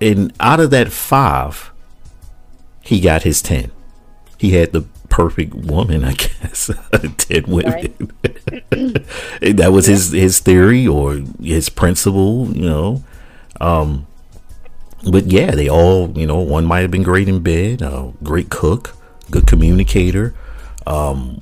And 0.00 0.32
out 0.40 0.60
of 0.60 0.70
that 0.70 0.92
five 0.92 1.70
he 2.80 3.00
got 3.00 3.24
his 3.24 3.42
10 3.42 3.72
he 4.38 4.50
had 4.52 4.72
the 4.72 4.82
perfect 5.08 5.52
woman 5.54 6.04
i 6.04 6.12
guess 6.14 6.70
10 7.18 7.44
women. 7.46 8.12
That 9.40 9.70
was 9.72 9.86
his 9.86 10.12
his 10.12 10.40
theory 10.40 10.86
or 10.86 11.22
his 11.42 11.68
principle 11.68 12.48
you 12.54 12.66
know? 12.66 13.04
Um 13.60 14.06
but 15.10 15.26
yeah 15.26 15.50
they 15.52 15.68
all 15.68 16.10
you 16.16 16.26
know 16.26 16.38
one 16.40 16.64
might 16.64 16.80
have 16.80 16.90
been 16.90 17.02
great 17.02 17.28
in 17.28 17.42
bed 17.42 17.82
a 17.82 18.12
great 18.22 18.50
cook 18.50 18.96
good 19.30 19.46
communicator 19.46 20.34
um, 20.86 21.40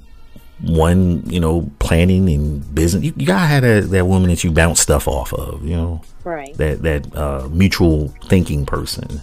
one, 0.61 1.29
you 1.29 1.41
know, 1.41 1.71
planning 1.79 2.29
and 2.31 2.75
business. 2.75 3.05
You, 3.05 3.13
you 3.17 3.27
gotta 3.27 3.47
have 3.47 3.63
that, 3.63 3.91
that 3.91 4.07
woman 4.07 4.31
that 4.31 4.45
you 4.45 4.51
bounce 4.51 4.81
stuff 4.81 5.07
off 5.09 5.33
of, 5.33 5.65
you 5.65 5.77
know, 5.77 6.03
Right. 6.25 6.57
that 6.57 6.83
that 6.83 7.15
uh, 7.17 7.49
mutual 7.51 8.09
thinking 8.25 8.65
person. 8.65 9.21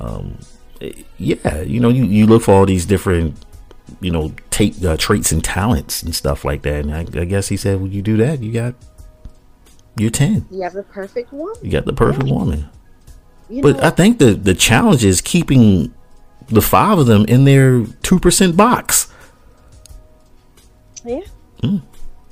Um, 0.00 0.38
yeah, 1.18 1.60
you 1.62 1.80
know, 1.80 1.88
you, 1.88 2.04
you 2.04 2.26
look 2.26 2.42
for 2.42 2.52
all 2.54 2.66
these 2.66 2.86
different, 2.86 3.36
you 4.00 4.10
know, 4.10 4.32
take 4.50 4.82
uh, 4.84 4.96
traits 4.96 5.32
and 5.32 5.42
talents 5.42 6.02
and 6.02 6.14
stuff 6.14 6.44
like 6.44 6.62
that. 6.62 6.84
And 6.84 6.94
I, 6.94 7.00
I 7.20 7.24
guess 7.24 7.48
he 7.48 7.56
said, 7.56 7.80
when 7.80 7.92
you 7.92 8.02
do 8.02 8.16
that, 8.18 8.42
you 8.42 8.52
got 8.52 8.74
your 9.96 10.10
ten. 10.10 10.46
You 10.50 10.62
have 10.62 10.72
the 10.72 10.82
perfect 10.82 11.32
woman. 11.32 11.56
You 11.62 11.70
got 11.70 11.84
the 11.84 11.92
perfect 11.92 12.24
woman. 12.28 12.68
You 13.48 13.62
But 13.62 13.76
know, 13.76 13.82
I 13.84 13.90
think 13.90 14.18
the 14.18 14.32
the 14.34 14.54
challenge 14.54 15.04
is 15.04 15.20
keeping 15.20 15.94
the 16.48 16.62
five 16.62 16.98
of 16.98 17.06
them 17.06 17.24
in 17.26 17.44
their 17.44 17.84
two 18.02 18.18
percent 18.18 18.56
box. 18.56 19.03
Yeah. 21.04 21.20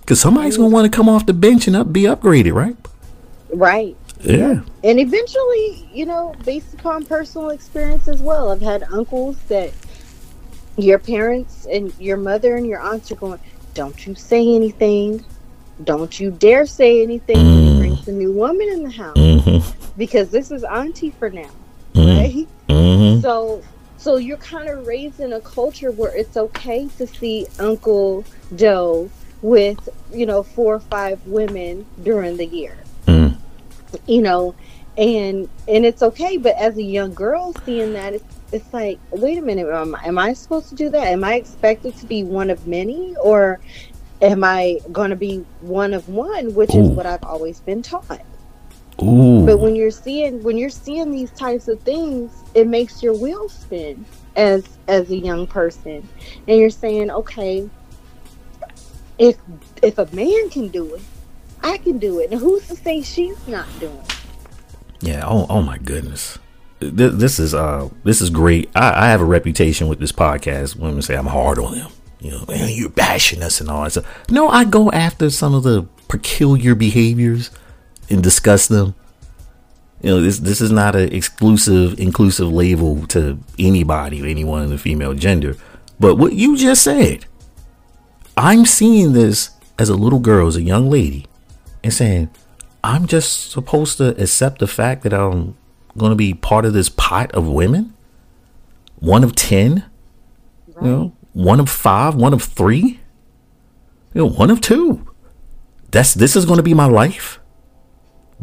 Because 0.00 0.20
somebody's 0.20 0.56
gonna 0.56 0.68
want 0.68 0.90
to 0.90 0.96
come 0.96 1.08
off 1.08 1.26
the 1.26 1.32
bench 1.32 1.66
and 1.66 1.76
up, 1.76 1.92
be 1.92 2.02
upgraded, 2.02 2.52
right? 2.54 2.76
Right. 3.52 3.96
Yeah. 4.20 4.62
And 4.84 5.00
eventually, 5.00 5.88
you 5.92 6.06
know, 6.06 6.34
based 6.44 6.74
upon 6.74 7.04
personal 7.06 7.50
experience 7.50 8.08
as 8.08 8.20
well, 8.20 8.50
I've 8.50 8.60
had 8.60 8.82
uncles 8.84 9.36
that 9.48 9.72
your 10.76 10.98
parents 10.98 11.66
and 11.70 11.92
your 12.00 12.16
mother 12.16 12.56
and 12.56 12.66
your 12.66 12.80
aunts 12.80 13.10
are 13.12 13.16
going, 13.16 13.40
don't 13.74 14.06
you 14.06 14.14
say 14.14 14.54
anything. 14.54 15.24
Don't 15.84 16.18
you 16.20 16.30
dare 16.30 16.66
say 16.66 17.02
anything 17.02 17.36
when 17.36 17.64
you 17.64 17.78
bring 17.78 18.04
the 18.04 18.12
new 18.12 18.32
woman 18.32 18.68
in 18.68 18.82
the 18.84 18.90
house 18.90 19.16
Mm-hmm. 19.16 19.98
because 19.98 20.30
this 20.30 20.50
is 20.50 20.62
auntie 20.64 21.10
for 21.10 21.30
now. 21.30 21.50
Mm-hmm. 21.94 22.18
Right? 22.18 22.48
Mm-hmm. 22.68 23.20
So 23.20 23.62
so 24.02 24.16
you're 24.16 24.36
kind 24.38 24.68
of 24.68 24.84
raised 24.86 25.20
in 25.20 25.32
a 25.32 25.40
culture 25.40 25.92
where 25.92 26.14
it's 26.14 26.36
okay 26.36 26.88
to 26.98 27.06
see 27.06 27.46
Uncle 27.60 28.24
Joe 28.56 29.08
with, 29.42 29.88
you 30.12 30.26
know, 30.26 30.42
four 30.42 30.74
or 30.74 30.80
five 30.80 31.24
women 31.24 31.86
during 32.02 32.36
the 32.36 32.46
year. 32.46 32.76
Mm. 33.06 33.38
You 34.06 34.22
know, 34.22 34.54
and 34.98 35.48
and 35.68 35.86
it's 35.86 36.02
okay, 36.02 36.36
but 36.36 36.56
as 36.56 36.76
a 36.76 36.82
young 36.82 37.14
girl 37.14 37.54
seeing 37.64 37.92
that 37.92 38.14
it's 38.14 38.36
it's 38.50 38.72
like, 38.74 38.98
wait 39.10 39.38
a 39.38 39.42
minute, 39.42 39.68
am, 39.68 39.94
am 40.04 40.18
I 40.18 40.32
supposed 40.34 40.68
to 40.70 40.74
do 40.74 40.90
that? 40.90 41.06
Am 41.06 41.22
I 41.22 41.34
expected 41.36 41.96
to 41.98 42.06
be 42.06 42.24
one 42.24 42.50
of 42.50 42.66
many 42.66 43.14
or 43.22 43.60
am 44.20 44.44
I 44.44 44.80
going 44.90 45.10
to 45.10 45.16
be 45.16 45.44
one 45.60 45.94
of 45.94 46.08
one, 46.08 46.54
which 46.54 46.74
is 46.74 46.88
what 46.88 47.06
I've 47.06 47.24
always 47.24 47.60
been 47.60 47.82
taught. 47.82 48.20
Ooh. 49.00 49.44
But 49.46 49.58
when 49.58 49.74
you're 49.74 49.90
seeing 49.90 50.42
when 50.42 50.58
you're 50.58 50.70
seeing 50.70 51.10
these 51.10 51.30
types 51.30 51.68
of 51.68 51.80
things, 51.80 52.32
it 52.54 52.66
makes 52.66 53.02
your 53.02 53.14
wheels 53.14 53.52
spin 53.52 54.04
as 54.36 54.68
as 54.88 55.10
a 55.10 55.16
young 55.16 55.46
person, 55.46 56.06
and 56.46 56.58
you're 56.58 56.70
saying, 56.70 57.10
okay, 57.10 57.68
if 59.18 59.36
if 59.82 59.98
a 59.98 60.08
man 60.14 60.50
can 60.50 60.68
do 60.68 60.94
it, 60.94 61.02
I 61.62 61.78
can 61.78 61.98
do 61.98 62.20
it. 62.20 62.30
And 62.30 62.40
who's 62.40 62.66
to 62.68 62.76
say 62.76 63.02
she's 63.02 63.46
not 63.48 63.66
doing? 63.80 63.96
it? 63.96 64.14
yeah. 65.00 65.24
Oh. 65.26 65.46
Oh 65.48 65.62
my 65.62 65.78
goodness. 65.78 66.38
This, 66.80 67.14
this 67.14 67.38
is 67.38 67.54
uh. 67.54 67.88
This 68.04 68.20
is 68.20 68.30
great. 68.30 68.70
I, 68.74 69.06
I 69.06 69.08
have 69.08 69.20
a 69.20 69.26
reputation 69.26 69.88
with 69.88 70.00
this 70.00 70.12
podcast. 70.12 70.76
Women 70.76 71.02
say 71.02 71.16
I'm 71.16 71.26
hard 71.26 71.58
on 71.58 71.78
them. 71.78 71.90
You 72.20 72.32
know, 72.32 72.44
man, 72.46 72.68
you're 72.70 72.88
bashing 72.88 73.42
us 73.42 73.60
and 73.60 73.68
all 73.68 73.82
that 73.82 73.90
stuff. 73.90 74.30
No, 74.30 74.48
I 74.48 74.64
go 74.64 74.92
after 74.92 75.28
some 75.28 75.54
of 75.54 75.64
the 75.64 75.88
peculiar 76.06 76.76
behaviors 76.76 77.50
and 78.10 78.22
discuss 78.22 78.66
them. 78.68 78.94
You 80.02 80.10
know, 80.10 80.20
this 80.20 80.40
this 80.40 80.60
is 80.60 80.72
not 80.72 80.96
an 80.96 81.12
exclusive, 81.12 81.98
inclusive 81.98 82.50
label 82.50 83.06
to 83.08 83.38
anybody, 83.58 84.28
anyone 84.28 84.62
in 84.62 84.70
the 84.70 84.78
female 84.78 85.14
gender. 85.14 85.56
But 86.00 86.16
what 86.16 86.32
you 86.32 86.56
just 86.56 86.82
said, 86.82 87.26
I'm 88.36 88.66
seeing 88.66 89.12
this 89.12 89.50
as 89.78 89.88
a 89.88 89.94
little 89.94 90.18
girl, 90.18 90.48
as 90.48 90.56
a 90.56 90.62
young 90.62 90.90
lady, 90.90 91.26
and 91.84 91.92
saying, 91.92 92.30
I'm 92.82 93.06
just 93.06 93.52
supposed 93.52 93.98
to 93.98 94.20
accept 94.20 94.58
the 94.58 94.66
fact 94.66 95.04
that 95.04 95.12
I'm 95.12 95.56
going 95.96 96.10
to 96.10 96.16
be 96.16 96.34
part 96.34 96.64
of 96.64 96.72
this 96.72 96.88
pot 96.88 97.30
of 97.32 97.46
women, 97.46 97.94
one 98.98 99.22
of 99.22 99.36
ten, 99.36 99.84
you 100.66 100.88
know, 100.88 101.16
one 101.32 101.60
of 101.60 101.70
five, 101.70 102.16
one 102.16 102.32
of 102.32 102.42
three, 102.42 102.98
you 104.14 104.22
know, 104.22 104.28
one 104.28 104.50
of 104.50 104.60
two. 104.60 105.08
That's 105.92 106.14
this 106.14 106.34
is 106.34 106.44
going 106.44 106.56
to 106.56 106.62
be 106.64 106.74
my 106.74 106.86
life 106.86 107.38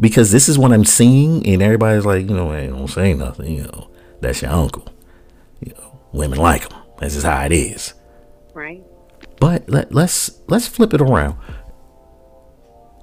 because 0.00 0.32
this 0.32 0.48
is 0.48 0.58
what 0.58 0.72
I'm 0.72 0.84
seeing, 0.84 1.46
and 1.46 1.62
everybody's 1.62 2.06
like, 2.06 2.28
you 2.28 2.34
know, 2.34 2.50
hey, 2.52 2.68
don't 2.68 2.88
say 2.88 3.14
nothing, 3.14 3.54
you 3.54 3.62
know, 3.64 3.90
that's 4.20 4.42
your 4.42 4.50
uncle. 4.50 4.88
You 5.60 5.74
know, 5.74 6.00
women 6.12 6.38
like 6.38 6.70
him. 6.70 6.78
This 6.98 7.16
is 7.16 7.22
how 7.22 7.44
it 7.44 7.52
is. 7.52 7.94
Right? 8.54 8.82
But 9.38 9.68
let, 9.68 9.92
let's 9.92 10.40
let's 10.48 10.66
flip 10.66 10.92
it 10.94 11.00
around. 11.00 11.36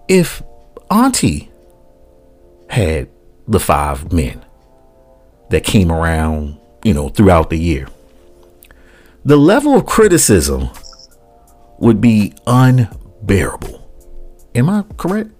If 0.08 0.42
Auntie 0.90 1.52
had 2.70 3.10
the 3.48 3.60
five 3.60 4.12
men 4.12 4.44
that 5.50 5.64
came 5.64 5.92
around, 5.92 6.60
you 6.84 6.94
know, 6.94 7.10
throughout 7.10 7.50
the 7.50 7.58
year, 7.58 7.88
the 9.26 9.38
level 9.38 9.76
of 9.76 9.86
criticism 9.86 10.70
would 11.80 12.02
be 12.02 12.34
unbearable. 12.46 13.84
Am 14.56 14.70
I 14.70 14.84
correct? 14.98 15.32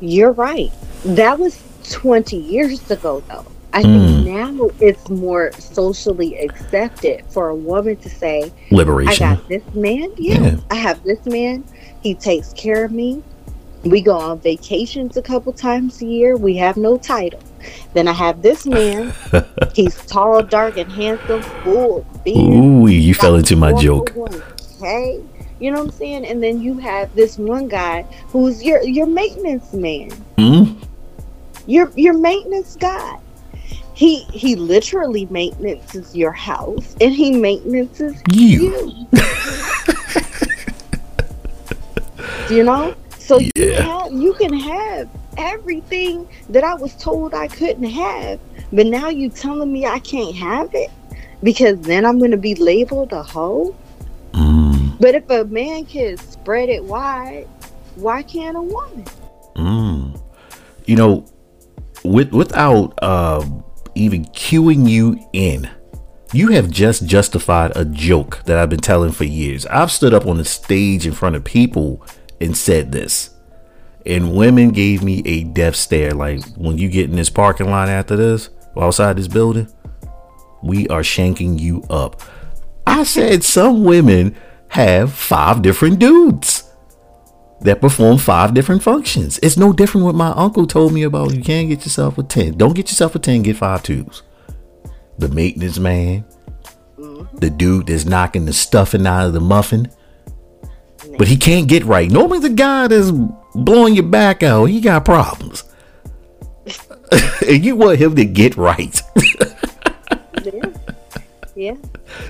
You're 0.00 0.32
right. 0.32 0.72
That 1.04 1.38
was 1.38 1.62
20 1.90 2.36
years 2.36 2.90
ago, 2.90 3.22
though. 3.28 3.46
I 3.72 3.82
think 3.82 4.26
hmm. 4.26 4.34
now 4.34 4.70
it's 4.80 5.10
more 5.10 5.52
socially 5.52 6.38
accepted 6.38 7.24
for 7.28 7.50
a 7.50 7.54
woman 7.54 7.96
to 7.96 8.08
say, 8.08 8.50
Liberation. 8.70 9.24
I 9.24 9.34
got 9.34 9.48
this 9.48 9.62
man. 9.74 10.10
Yeah, 10.16 10.40
Yeah. 10.40 10.56
I 10.70 10.76
have 10.76 11.02
this 11.04 11.24
man. 11.26 11.64
He 12.02 12.14
takes 12.14 12.52
care 12.54 12.84
of 12.84 12.92
me. 12.92 13.22
We 13.84 14.00
go 14.00 14.16
on 14.16 14.40
vacations 14.40 15.16
a 15.16 15.22
couple 15.22 15.52
times 15.52 16.00
a 16.02 16.06
year. 16.06 16.36
We 16.36 16.56
have 16.56 16.76
no 16.76 16.96
title. 16.96 17.40
Then 17.92 18.08
I 18.08 18.12
have 18.12 18.42
this 18.42 18.66
man. 18.66 19.12
He's 19.74 19.94
tall, 20.06 20.42
dark, 20.42 20.76
and 20.78 20.90
handsome, 20.90 21.42
full 21.42 21.98
of 21.98 22.24
beard. 22.24 22.38
Ooh, 22.38 22.86
you 22.88 23.14
fell 23.14 23.36
into 23.36 23.54
my 23.54 23.72
joke. 23.74 24.16
Okay, 24.80 25.22
you 25.60 25.70
know 25.70 25.78
what 25.78 25.86
I'm 25.86 25.92
saying? 25.92 26.26
And 26.26 26.42
then 26.42 26.60
you 26.60 26.78
have 26.78 27.14
this 27.14 27.38
one 27.38 27.68
guy 27.68 28.02
who's 28.28 28.62
your 28.62 28.82
your 28.82 29.06
maintenance 29.06 29.72
man. 29.72 30.10
Hmm? 30.38 30.64
Your 31.66 31.90
your 31.96 32.16
maintenance 32.16 32.76
guy. 32.76 33.18
He 33.94 34.20
he 34.32 34.54
literally 34.54 35.26
maintenances 35.26 36.14
your 36.14 36.32
house 36.32 36.94
and 37.00 37.12
he 37.12 37.32
maintenances 37.32 38.22
You. 38.32 38.92
you. 39.12 39.12
you 42.48 42.62
know? 42.62 42.94
So 43.18 43.38
you 43.38 43.50
Yeah. 43.54 43.82
have 43.82 44.12
you 44.12 44.32
can 44.34 44.52
have 44.52 45.08
everything 45.36 46.26
that 46.48 46.64
I 46.64 46.74
was 46.74 46.94
told 46.96 47.34
I 47.34 47.48
couldn't 47.48 47.90
have, 47.90 48.38
but 48.72 48.86
now 48.86 49.08
you 49.08 49.28
telling 49.28 49.72
me 49.72 49.86
I 49.86 49.98
can't 49.98 50.34
have 50.36 50.70
it 50.74 50.90
because 51.42 51.78
then 51.80 52.06
I'm 52.06 52.18
gonna 52.18 52.36
be 52.36 52.54
labeled 52.54 53.12
a 53.12 53.22
hoe. 53.22 53.74
But 55.00 55.14
if 55.14 55.28
a 55.30 55.44
man 55.44 55.84
can 55.84 56.16
spread 56.16 56.68
it 56.68 56.82
wide, 56.84 57.46
why 57.96 58.22
can't 58.22 58.56
a 58.56 58.62
woman? 58.62 59.04
mm. 59.54 60.20
You 60.86 60.96
know, 60.96 61.26
with 62.04 62.32
without 62.32 62.94
uh, 63.02 63.44
even 63.94 64.24
cueing 64.26 64.88
you 64.88 65.18
in, 65.32 65.68
you 66.32 66.48
have 66.48 66.70
just 66.70 67.06
justified 67.06 67.72
a 67.76 67.84
joke 67.84 68.42
that 68.44 68.58
I've 68.58 68.70
been 68.70 68.80
telling 68.80 69.12
for 69.12 69.24
years. 69.24 69.66
I've 69.66 69.90
stood 69.90 70.14
up 70.14 70.26
on 70.26 70.38
the 70.38 70.44
stage 70.44 71.06
in 71.06 71.12
front 71.12 71.36
of 71.36 71.44
people 71.44 72.04
and 72.40 72.56
said 72.56 72.92
this. 72.92 73.30
And 74.06 74.34
women 74.34 74.70
gave 74.70 75.02
me 75.02 75.22
a 75.26 75.44
death 75.44 75.76
stare 75.76 76.12
like 76.12 76.42
when 76.56 76.78
you 76.78 76.88
get 76.88 77.10
in 77.10 77.16
this 77.16 77.28
parking 77.28 77.68
lot 77.70 77.88
after 77.88 78.16
this, 78.16 78.48
outside 78.76 79.16
this 79.16 79.28
building, 79.28 79.68
we 80.62 80.88
are 80.88 81.02
shanking 81.02 81.58
you 81.58 81.84
up. 81.90 82.22
I 82.86 83.02
said 83.02 83.44
some 83.44 83.84
women 83.84 84.34
have 84.68 85.12
five 85.12 85.62
different 85.62 85.98
dudes 85.98 86.64
that 87.60 87.80
perform 87.80 88.18
five 88.18 88.54
different 88.54 88.82
functions. 88.82 89.38
It's 89.42 89.56
no 89.56 89.72
different 89.72 90.04
what 90.04 90.14
my 90.14 90.30
uncle 90.30 90.66
told 90.66 90.92
me 90.92 91.02
about. 91.02 91.34
You 91.34 91.42
can't 91.42 91.68
get 91.68 91.84
yourself 91.84 92.18
a 92.18 92.22
10. 92.22 92.56
Don't 92.56 92.74
get 92.74 92.88
yourself 92.88 93.14
a 93.14 93.18
10, 93.18 93.42
get 93.42 93.56
five 93.56 93.82
twos. 93.82 94.22
The 95.18 95.28
maintenance 95.28 95.78
man, 95.78 96.24
mm-hmm. 96.96 97.36
the 97.36 97.50
dude 97.50 97.88
that's 97.88 98.04
knocking 98.04 98.44
the 98.44 98.52
stuffing 98.52 99.06
out 99.06 99.26
of 99.26 99.32
the 99.32 99.40
muffin. 99.40 99.90
But 101.16 101.28
he 101.28 101.36
can't 101.36 101.68
get 101.68 101.84
right. 101.84 102.10
Normally 102.10 102.40
the 102.40 102.50
guy 102.50 102.86
that's 102.86 103.10
blowing 103.54 103.94
your 103.94 104.04
back 104.04 104.42
out, 104.42 104.66
he 104.66 104.80
got 104.80 105.04
problems. 105.04 105.64
and 107.48 107.64
you 107.64 107.74
want 107.74 107.98
him 107.98 108.14
to 108.16 108.24
get 108.24 108.56
right. 108.56 109.02
Yeah. 110.44 110.77
Yeah. 111.58 111.74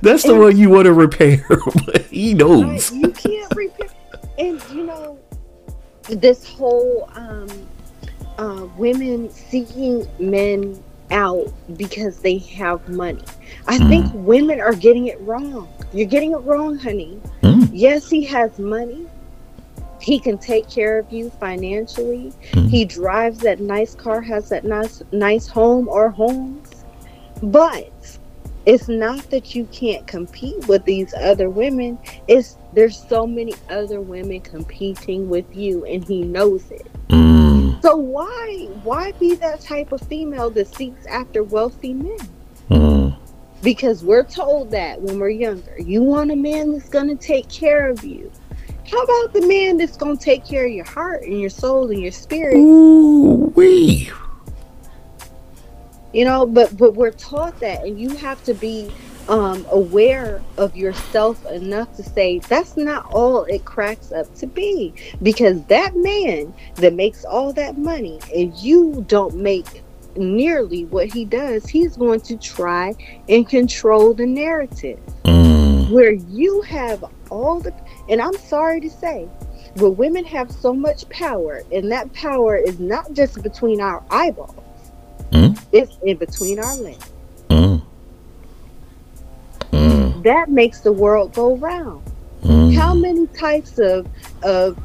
That's 0.03 0.23
the 0.25 0.35
one 0.35 0.57
you 0.57 0.71
want 0.71 0.87
to 0.87 0.93
repair. 0.93 1.45
he 2.11 2.31
Right, 2.33 2.37
knows. 2.39 2.91
you 2.93 3.11
can't 3.11 3.55
repair. 3.55 3.89
And 4.39 4.63
you 4.73 4.85
know, 4.85 5.19
this 6.09 6.47
whole 6.49 7.09
um, 7.15 7.49
uh, 8.39 8.67
women 8.77 9.29
seeking 9.31 10.07
men 10.19 10.83
out 11.11 11.53
because 11.77 12.21
they 12.21 12.39
have 12.39 12.87
money. 12.89 13.23
I 13.67 13.79
think 13.89 14.07
women 14.15 14.61
are 14.61 14.75
getting 14.75 15.07
it 15.07 15.21
wrong. 15.21 15.69
You're 15.93 16.07
getting 16.09 16.33
it 16.33 16.39
wrong, 16.39 16.77
honey. 16.79 17.21
Mm. 17.43 17.71
Yes, 17.73 18.09
he 18.11 18.25
has 18.27 18.59
money. 18.59 19.07
He 20.01 20.19
can 20.21 20.39
take 20.39 20.69
care 20.71 20.99
of 20.99 21.11
you 21.13 21.31
financially. 21.41 22.33
Mhm. 22.53 22.69
He 22.71 22.85
drives 22.85 23.39
that 23.41 23.59
nice 23.61 23.95
car, 23.95 24.21
has 24.21 24.49
that 24.51 24.65
nice 24.65 25.03
nice 25.13 25.49
home 25.49 25.89
or 25.89 26.09
homes. 26.11 26.85
But 27.43 27.91
it's 28.69 28.87
not 28.87 29.31
that 29.31 29.55
you 29.55 29.65
can't 29.73 30.07
compete 30.07 30.69
with 30.69 30.85
these 30.85 31.15
other 31.15 31.49
women. 31.49 31.99
It's 32.29 32.59
there's 32.75 33.03
so 33.09 33.27
many 33.27 33.55
other 33.71 34.03
women 34.03 34.43
competing 34.43 35.31
with 35.31 35.47
you 35.57 35.87
and 35.87 36.05
he 36.05 36.21
knows 36.21 36.71
it. 36.71 36.87
Mm, 37.09 37.81
So 37.83 37.97
why 37.97 38.69
why 38.83 39.13
be 39.13 39.35
that 39.37 39.63
type 39.63 39.91
of 39.93 40.03
female 40.03 40.51
that 40.51 40.69
seeks 40.75 41.07
after 41.07 41.43
wealthy 41.43 41.95
men? 41.95 42.19
mm, 42.69 43.17
Because 43.63 44.05
we're 44.05 44.23
told 44.23 44.71
that 44.73 45.01
when 45.01 45.19
we're 45.19 45.31
younger. 45.31 45.75
You 45.79 46.03
want 46.03 46.31
a 46.31 46.37
man 46.37 46.73
that's 46.73 46.91
gonna 46.91 47.17
take 47.17 47.49
care 47.49 47.89
of 47.89 48.05
you. 48.05 48.31
How 48.91 49.03
about 49.03 49.33
the 49.33 49.47
man 49.47 49.79
that's 49.79 49.97
gonna 49.97 50.15
take 50.19 50.45
care 50.45 50.67
of 50.67 50.73
your 50.73 50.85
heart 50.85 51.23
and 51.23 51.41
your 51.41 51.49
soul 51.49 51.91
and 51.91 52.03
your 52.03 52.13
spirit? 52.13 52.59
Ooh, 52.59 53.51
wee. 53.57 54.11
You 56.13 56.25
know 56.25 56.47
but 56.47 56.77
but 56.77 56.95
we're 56.95 57.11
taught 57.11 57.59
that 57.61 57.85
and 57.85 58.01
you 58.01 58.11
have 58.17 58.43
to 58.45 58.55
be 58.55 58.91
um 59.29 59.67
aware 59.71 60.43
of 60.57 60.75
yourself 60.75 61.45
enough 61.47 61.95
to 61.97 62.03
say 62.03 62.39
that's 62.49 62.77
not 62.77 63.05
all 63.13 63.45
it 63.45 63.65
cracks 63.65 64.11
up 64.13 64.33
to 64.35 64.47
be 64.47 64.93
because 65.23 65.63
that 65.65 65.95
man 65.97 66.53
that 66.77 66.95
makes 66.95 67.25
all 67.25 67.53
that 67.53 67.77
money 67.77 68.19
and 68.35 68.55
you 68.57 69.05
don't 69.09 69.35
make 69.37 69.83
nearly 70.17 70.87
what 70.87 71.13
he 71.13 71.25
does 71.25 71.67
he's 71.69 71.97
going 71.97 72.21
to 72.21 72.37
try 72.37 72.95
and 73.29 73.49
control 73.49 74.15
the 74.15 74.27
narrative. 74.27 74.99
Mm, 75.25 75.91
where 75.91 76.13
you 76.13 76.63
have 76.63 77.05
all 77.31 77.61
the 77.61 77.73
and 78.09 78.21
I'm 78.21 78.37
sorry 78.39 78.81
to 78.81 78.91
say 78.91 79.29
but 79.77 79.93
women 79.93 80.25
have 80.25 80.51
so 80.51 80.73
much 80.73 81.09
power 81.09 81.63
and 81.71 81.93
that 81.93 82.13
power 82.15 82.57
is 82.57 82.81
not 82.81 83.13
just 83.13 83.43
between 83.43 83.81
our 83.81 84.03
eyeballs. 84.11 84.55
Mm. 85.31 85.61
It's 85.79 85.97
in 86.03 86.17
between 86.17 86.59
our 86.59 86.77
legs. 86.77 87.13
Mm, 87.49 87.83
mm, 89.73 90.23
that 90.23 90.51
makes 90.51 90.81
the 90.81 90.93
world 90.93 91.33
go 91.35 91.57
round. 91.57 92.03
Mm. 92.43 92.73
how 92.73 92.95
many 92.95 93.27
types 93.29 93.79
of 93.79 94.07
of 94.45 94.79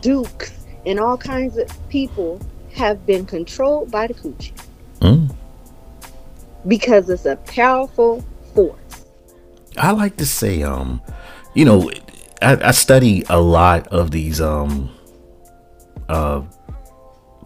dukes 0.00 0.64
and 0.86 1.00
all 1.00 1.16
kinds 1.16 1.56
of 1.56 1.66
people 1.88 2.40
have 2.72 3.04
been 3.04 3.26
controlled 3.26 3.90
by 3.90 4.06
the 4.06 4.14
coochie? 4.14 4.52
Mm. 5.00 5.34
because 6.66 7.10
it's 7.10 7.26
a 7.26 7.36
powerful 7.36 8.24
force. 8.54 9.06
I 9.76 9.90
like 9.90 10.16
to 10.18 10.26
say, 10.26 10.62
um, 10.62 11.02
you 11.54 11.64
know, 11.64 11.90
I, 12.40 12.68
I 12.68 12.70
study 12.70 13.24
a 13.28 13.40
lot 13.40 13.86
of 13.88 14.10
these 14.12 14.40
um, 14.40 14.90
uh, 16.08 16.42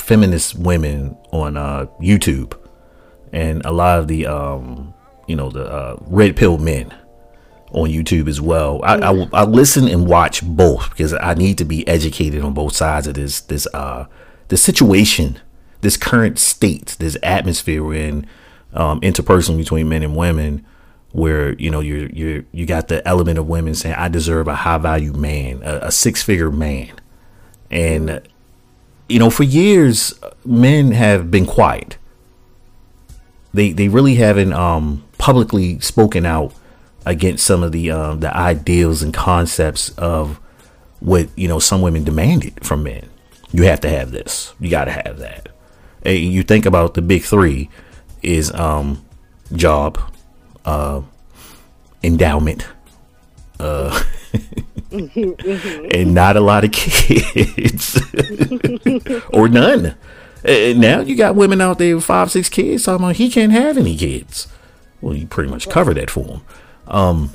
feminist 0.01 0.57
women 0.57 1.17
on 1.33 1.57
uh, 1.57 1.87
YouTube, 2.01 2.58
and 3.33 3.65
a 3.65 3.73
lot 3.73 3.99
of 3.99 4.09
the 4.09 4.27
um, 4.27 4.95
you 5.27 5.37
know, 5.37 5.51
the 5.51 5.71
uh, 5.71 5.97
red 6.07 6.37
pill 6.37 6.59
men 6.59 6.93
on 7.71 7.91
YouTube 7.91 8.29
as 8.29 8.41
well. 8.41 8.81
I, 8.83 8.97
I 8.97 9.29
I 9.33 9.45
listen 9.45 9.87
and 9.89 10.07
watch 10.07 10.43
both 10.43 10.91
because 10.91 11.13
I 11.13 11.35
need 11.35 11.59
to 11.59 11.65
be 11.65 11.87
educated 11.87 12.43
on 12.43 12.55
both 12.55 12.75
sides 12.75 13.07
of 13.07 13.15
this 13.15 13.41
this 13.43 13.67
uh 13.75 14.07
this 14.49 14.63
situation, 14.63 15.39
this 15.83 15.97
current 15.97 16.39
state, 16.39 16.97
this 16.99 17.17
atmosphere 17.23 17.85
we're 17.85 18.09
in, 18.09 18.27
um, 18.73 19.01
interpersonally 19.03 19.59
between 19.59 19.89
men 19.89 20.03
and 20.03 20.17
women 20.17 20.65
where 21.13 21.55
you 21.55 21.71
know 21.71 21.81
you're 21.81 22.09
you're 22.11 22.45
you 22.53 22.67
got 22.67 22.89
the 22.89 23.07
element 23.07 23.39
of 23.39 23.47
women 23.49 23.75
saying 23.75 23.95
I 23.95 24.09
deserve 24.09 24.49
a 24.49 24.55
high 24.55 24.79
value 24.79 25.13
man, 25.13 25.63
a, 25.63 25.87
a 25.87 25.93
six 25.93 26.23
figure 26.23 26.51
man, 26.51 26.93
and 27.71 28.21
you 29.09 29.19
know 29.19 29.31
for 29.31 29.43
years 29.43 30.19
men 30.45 30.93
have 30.93 31.31
been 31.31 31.47
quiet. 31.47 31.99
They 33.55 33.73
they 33.73 33.89
really 33.89 34.17
haven't 34.17 34.53
um 34.53 35.05
publicly 35.19 35.81
spoken 35.81 36.27
out 36.27 36.55
against 37.07 37.47
some 37.47 37.63
of 37.63 37.73
the 37.73 37.91
um 37.91 38.21
the 38.21 38.35
ideals 38.37 39.03
and 39.03 39.13
concepts 39.15 39.91
of 39.99 40.39
what 41.01 41.29
you 41.37 41.49
know 41.49 41.59
some 41.59 41.81
women 41.81 42.05
demanded 42.05 42.65
from 42.65 42.83
men. 42.83 43.09
You 43.51 43.63
have 43.65 43.81
to 43.81 43.89
have 43.89 44.11
this. 44.11 44.55
You 44.61 44.71
got 44.71 44.85
to 44.85 44.93
have 44.93 45.19
that. 45.19 45.49
And 46.03 46.19
you 46.19 46.43
think 46.43 46.67
about 46.67 46.95
the 46.95 47.03
big 47.03 47.23
three 47.23 47.71
is 48.23 48.53
um 48.53 49.05
job, 49.53 49.99
uh, 50.65 51.03
endowment, 52.03 52.67
uh, 53.59 54.03
and 54.91 56.15
not 56.15 56.37
a 56.37 56.41
lot 56.41 56.65
of 56.65 56.73
kids 56.73 58.01
or 59.33 59.49
none. 59.49 59.95
And 60.45 60.81
now 60.81 61.01
you 61.01 61.17
got 61.17 61.35
women 61.35 61.61
out 61.61 61.79
there 61.79 61.97
with 61.97 62.05
five, 62.05 62.31
six 62.31 62.49
kids 62.49 62.85
talking 62.85 63.05
about 63.05 63.17
he 63.17 63.31
can't 63.31 63.53
have 63.53 63.77
any 63.77 63.97
kids. 63.97 64.47
Well, 65.01 65.15
you 65.15 65.27
pretty 65.27 65.51
much 65.51 65.69
covered 65.69 65.97
that 65.97 66.11
for 66.11 66.25
him. 66.25 66.41
Um, 66.87 67.31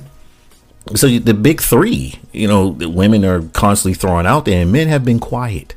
so 0.96 1.08
the 1.08 1.34
big 1.34 1.62
three, 1.62 2.20
you 2.32 2.48
know, 2.48 2.70
women 2.70 3.24
are 3.24 3.42
constantly 3.42 3.94
throwing 3.94 4.26
out 4.26 4.46
there, 4.46 4.62
and 4.62 4.72
men 4.72 4.88
have 4.90 5.06
been 5.06 5.20
quiet. 5.20 5.76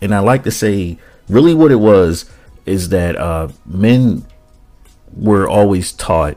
And 0.00 0.14
I 0.14 0.18
like 0.18 0.42
to 0.44 0.50
say, 0.50 0.98
really, 1.28 1.54
what 1.54 1.70
it 1.70 1.76
was 1.76 2.30
is 2.64 2.88
that 2.88 3.16
uh, 3.16 3.48
men 3.64 4.26
were 5.14 5.48
always 5.48 5.92
taught 5.92 6.36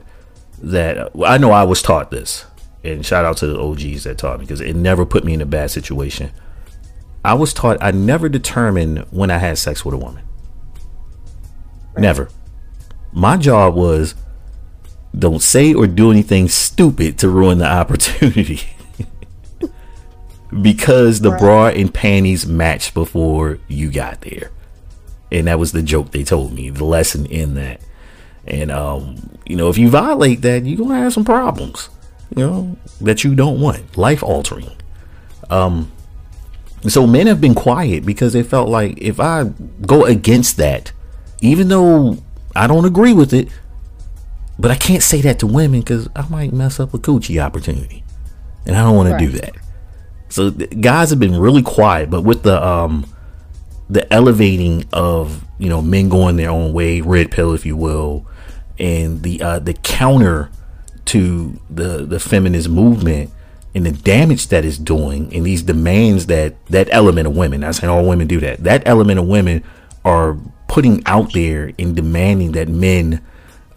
that 0.62 1.16
well, 1.16 1.32
I 1.32 1.38
know 1.38 1.52
I 1.52 1.64
was 1.64 1.82
taught 1.82 2.12
this, 2.12 2.46
and 2.84 3.06
shout 3.06 3.26
out 3.26 3.38
to 3.38 3.48
the 3.48 3.60
OGs 3.60 4.04
that 4.04 4.18
taught 4.18 4.40
me 4.40 4.46
because 4.46 4.62
it 4.62 4.76
never 4.76 5.06
put 5.06 5.24
me 5.24 5.34
in 5.34 5.42
a 5.42 5.46
bad 5.46 5.72
situation. 5.72 6.32
I 7.24 7.34
was 7.34 7.54
taught 7.54 7.78
I 7.82 7.92
never 7.92 8.30
determined 8.30 9.00
when 9.12 9.30
I 9.32 9.38
had 9.38 9.58
sex 9.58 9.84
with 9.84 9.94
a 9.94 9.98
woman. 9.98 10.24
Never. 11.98 12.30
My 13.12 13.36
job 13.38 13.76
was 13.76 14.16
don't 15.18 15.42
say 15.42 15.74
or 15.74 15.88
do 15.88 16.12
anything 16.12 16.48
stupid 16.48 17.18
to 17.20 17.30
ruin 17.30 17.58
the 17.58 17.66
opportunity. 17.82 18.62
because 20.62 21.20
the 21.22 21.32
Right. 21.32 21.40
bra 21.40 21.68
and 21.68 21.94
panties 21.94 22.46
matched 22.48 22.94
before 22.94 23.60
you 23.68 23.92
got 23.92 24.22
there. 24.22 24.52
And 25.32 25.48
that 25.48 25.60
was 25.60 25.72
the 25.74 25.84
joke 25.84 26.12
they 26.12 26.24
told 26.24 26.54
me, 26.54 26.70
the 26.70 26.86
lesson 26.86 27.26
in 27.28 27.54
that. 27.56 27.82
And 28.48 28.72
um, 28.72 29.38
you 29.46 29.56
know, 29.56 29.70
if 29.70 29.78
you 29.78 29.90
violate 29.90 30.42
that, 30.42 30.66
you're 30.66 30.78
gonna 30.78 30.96
have 31.00 31.14
some 31.14 31.26
problems. 31.26 31.90
You 32.36 32.44
know 32.48 32.78
that 33.02 33.24
you 33.24 33.36
don't 33.36 33.60
want, 33.60 33.98
life 33.98 34.24
altering. 34.24 34.72
Um, 35.50 35.92
so 36.88 37.06
men 37.06 37.28
have 37.28 37.42
been 37.42 37.56
quiet 37.56 38.06
because 38.06 38.34
they 38.34 38.44
felt 38.44 38.70
like 38.70 38.98
if 39.00 39.20
I 39.20 39.46
go 39.86 40.06
against 40.06 40.58
that, 40.58 40.92
even 41.42 41.68
though 41.68 42.18
I 42.56 42.68
don't 42.68 42.86
agree 42.86 43.14
with 43.14 43.34
it, 43.34 43.50
but 44.58 44.72
I 44.72 44.76
can't 44.76 45.04
say 45.04 45.22
that 45.22 45.40
to 45.40 45.48
women 45.48 45.82
because 45.82 46.08
I 46.16 46.28
might 46.30 46.54
mess 46.54 46.80
up 46.80 46.94
a 46.94 46.98
coochie 46.98 47.42
opportunity, 47.44 48.04
and 48.66 48.76
I 48.76 48.84
don't 48.84 48.96
want 48.96 49.10
right. 49.12 49.20
to 49.20 49.26
do 49.26 49.38
that. 49.40 49.56
So 50.30 50.52
guys 50.52 51.10
have 51.10 51.20
been 51.20 51.38
really 51.38 51.62
quiet, 51.62 52.10
but 52.10 52.22
with 52.22 52.44
the 52.44 52.64
um 52.66 53.06
the 53.90 54.12
elevating 54.14 54.86
of 54.94 55.44
you 55.58 55.70
know 55.70 55.82
men 55.82 56.10
going 56.10 56.36
their 56.36 56.50
own 56.52 56.74
way, 56.74 57.02
red 57.02 57.32
pill, 57.32 57.54
if 57.54 57.66
you 57.66 57.76
will, 57.76 58.26
and 58.78 59.24
the 59.24 59.42
uh, 59.42 59.60
the 59.60 59.74
counter 59.74 60.50
to 61.06 61.60
the 61.70 62.06
the 62.06 62.20
feminist 62.20 62.70
movement 62.70 63.32
and 63.76 63.86
the 63.86 63.92
damage 63.92 64.48
that 64.48 64.66
it's 64.66 64.78
doing 64.78 65.34
and 65.34 65.46
these 65.46 65.62
demands 65.62 66.26
that 66.26 66.54
that 66.68 66.88
element 66.92 67.28
of 67.28 67.36
women 67.36 67.62
not 67.62 67.76
saying 67.76 67.90
all 67.90 68.06
women 68.06 68.28
do 68.28 68.40
that 68.40 68.64
that 68.64 68.82
element 68.88 69.20
of 69.20 69.28
women 69.28 69.64
are 70.04 70.38
putting 70.68 71.04
out 71.06 71.34
there 71.34 71.72
and 71.78 71.96
demanding 71.96 72.52
that 72.54 72.68
men 72.68 73.24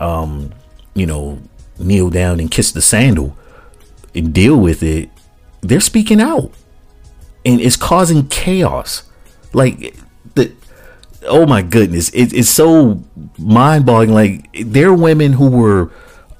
um 0.00 0.52
you 0.94 1.06
know 1.06 1.38
kneel 1.78 2.10
down 2.10 2.40
and 2.40 2.50
kiss 2.50 2.72
the 2.72 2.82
sandal 2.82 3.36
and 4.14 4.32
deal 4.32 4.56
with 4.56 4.82
it 4.82 5.10
they're 5.62 5.80
speaking 5.80 6.20
out. 6.20 6.50
And 7.44 7.60
it's 7.60 7.76
causing 7.76 8.28
chaos. 8.28 9.04
Like 9.52 9.96
the 10.34 10.52
oh 11.26 11.46
my 11.46 11.62
goodness 11.62 12.10
it, 12.10 12.32
it's 12.32 12.50
so 12.50 13.02
mind-boggling. 13.38 14.12
Like 14.12 14.48
there 14.66 14.88
are 14.88 14.94
women 14.94 15.32
who 15.32 15.48
were 15.50 15.90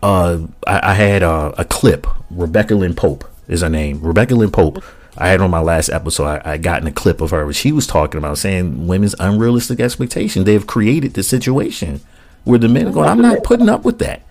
uh 0.02 0.46
i, 0.66 0.90
I 0.90 0.94
had 0.94 1.22
a 1.22 1.64
clip 1.68 2.08
rebecca 2.30 2.74
lynn 2.74 2.94
pope 2.94 3.24
is 3.48 3.62
her 3.62 3.68
name. 3.68 4.00
Rebecca 4.00 4.34
Lynn 4.34 4.50
Pope. 4.50 4.82
I 5.16 5.28
had 5.28 5.40
on 5.40 5.50
my 5.50 5.60
last 5.60 5.90
episode, 5.90 6.24
I, 6.24 6.52
I 6.52 6.56
gotten 6.56 6.88
a 6.88 6.92
clip 6.92 7.20
of 7.20 7.30
her. 7.30 7.52
She 7.52 7.70
was 7.70 7.86
talking 7.86 8.18
about 8.18 8.38
saying 8.38 8.86
women's 8.86 9.14
unrealistic 9.18 9.78
expectation. 9.78 10.44
They 10.44 10.54
have 10.54 10.66
created 10.66 11.14
the 11.14 11.22
situation 11.22 12.00
where 12.44 12.58
the 12.58 12.68
men 12.68 12.88
are 12.88 12.92
going, 12.92 13.08
I'm 13.08 13.20
not 13.20 13.44
putting 13.44 13.68
up 13.68 13.84
with 13.84 13.98
that. 13.98 14.22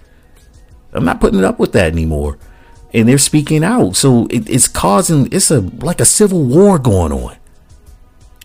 I'm 0.93 1.05
not 1.05 1.21
putting 1.21 1.43
up 1.43 1.59
with 1.59 1.71
that 1.73 1.91
anymore. 1.91 2.37
And 2.93 3.07
they're 3.07 3.17
speaking 3.17 3.63
out. 3.63 3.95
So 3.95 4.25
it, 4.27 4.49
it's 4.49 4.67
causing, 4.67 5.31
it's 5.31 5.51
a 5.51 5.61
like 5.61 6.01
a 6.01 6.05
civil 6.05 6.43
war 6.43 6.77
going 6.77 7.11
on. 7.11 7.37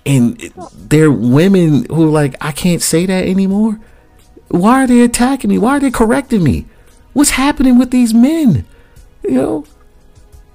And 0.04 0.38
there 0.72 1.06
are 1.06 1.10
women 1.10 1.86
who 1.86 2.06
are 2.06 2.10
like, 2.10 2.36
I 2.40 2.52
can't 2.52 2.82
say 2.82 3.06
that 3.06 3.26
anymore. 3.26 3.80
Why 4.48 4.84
are 4.84 4.86
they 4.86 5.00
attacking 5.00 5.50
me? 5.50 5.58
Why 5.58 5.78
are 5.78 5.80
they 5.80 5.90
correcting 5.90 6.44
me? 6.44 6.66
What's 7.12 7.30
happening 7.30 7.76
with 7.76 7.90
these 7.90 8.14
men? 8.14 8.64
You 9.24 9.32
know, 9.32 9.66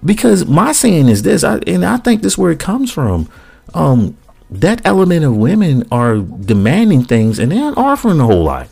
because 0.04 0.46
my 0.46 0.72
saying 0.72 1.08
is 1.08 1.24
this, 1.24 1.44
I, 1.44 1.58
and 1.68 1.86
I 1.86 1.98
think 1.98 2.22
this 2.22 2.34
is 2.34 2.38
where 2.38 2.52
it 2.52 2.60
comes 2.60 2.92
from. 2.92 3.30
Um, 3.74 4.18
that 4.50 4.86
element 4.86 5.24
of 5.24 5.36
women 5.36 5.88
are 5.92 6.18
demanding 6.18 7.04
things 7.04 7.40
and 7.40 7.52
they're 7.52 7.60
not 7.60 7.78
offering 7.78 8.20
a 8.20 8.26
whole 8.26 8.44
lot. 8.44 8.68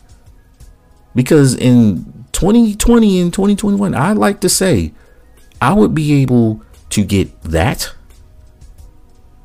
Because 1.16 1.56
in 1.56 2.26
2020 2.34 3.22
and 3.22 3.34
2021, 3.34 3.96
I 3.96 4.14
like 4.14 4.42
to 4.42 4.50
say 4.50 4.94
I 5.62 5.74
would 5.74 5.96
be 5.96 6.22
able 6.22 6.62
to 6.90 7.04
get 7.04 7.42
that 7.44 7.94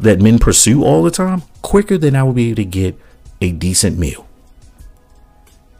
that 0.01 0.21
men 0.21 0.39
pursue 0.39 0.83
all 0.83 1.03
the 1.03 1.11
time 1.11 1.43
quicker 1.63 1.97
than 1.97 2.17
I 2.17 2.25
would 2.25 2.35
be 2.35 2.47
able 2.49 2.57
to 2.57 2.65
get 2.65 2.99
a 3.41 3.53
decent 3.53 3.97
meal. 3.97 4.27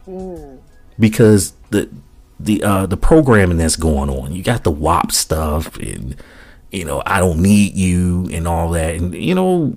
Mm. 0.07 0.59
Because 0.97 1.53
the 1.69 1.89
the 2.39 2.63
uh 2.63 2.85
the 2.85 2.97
programming 2.97 3.57
that's 3.57 3.75
going 3.75 4.09
on. 4.09 4.33
You 4.33 4.43
got 4.43 4.63
the 4.63 4.71
WAP 4.71 5.11
stuff 5.11 5.77
and 5.77 6.15
you 6.71 6.83
know, 6.83 7.01
I 7.05 7.19
don't 7.19 7.41
need 7.41 7.75
you 7.75 8.29
and 8.33 8.47
all 8.47 8.71
that. 8.71 8.95
And 8.95 9.15
you 9.15 9.35
know 9.35 9.75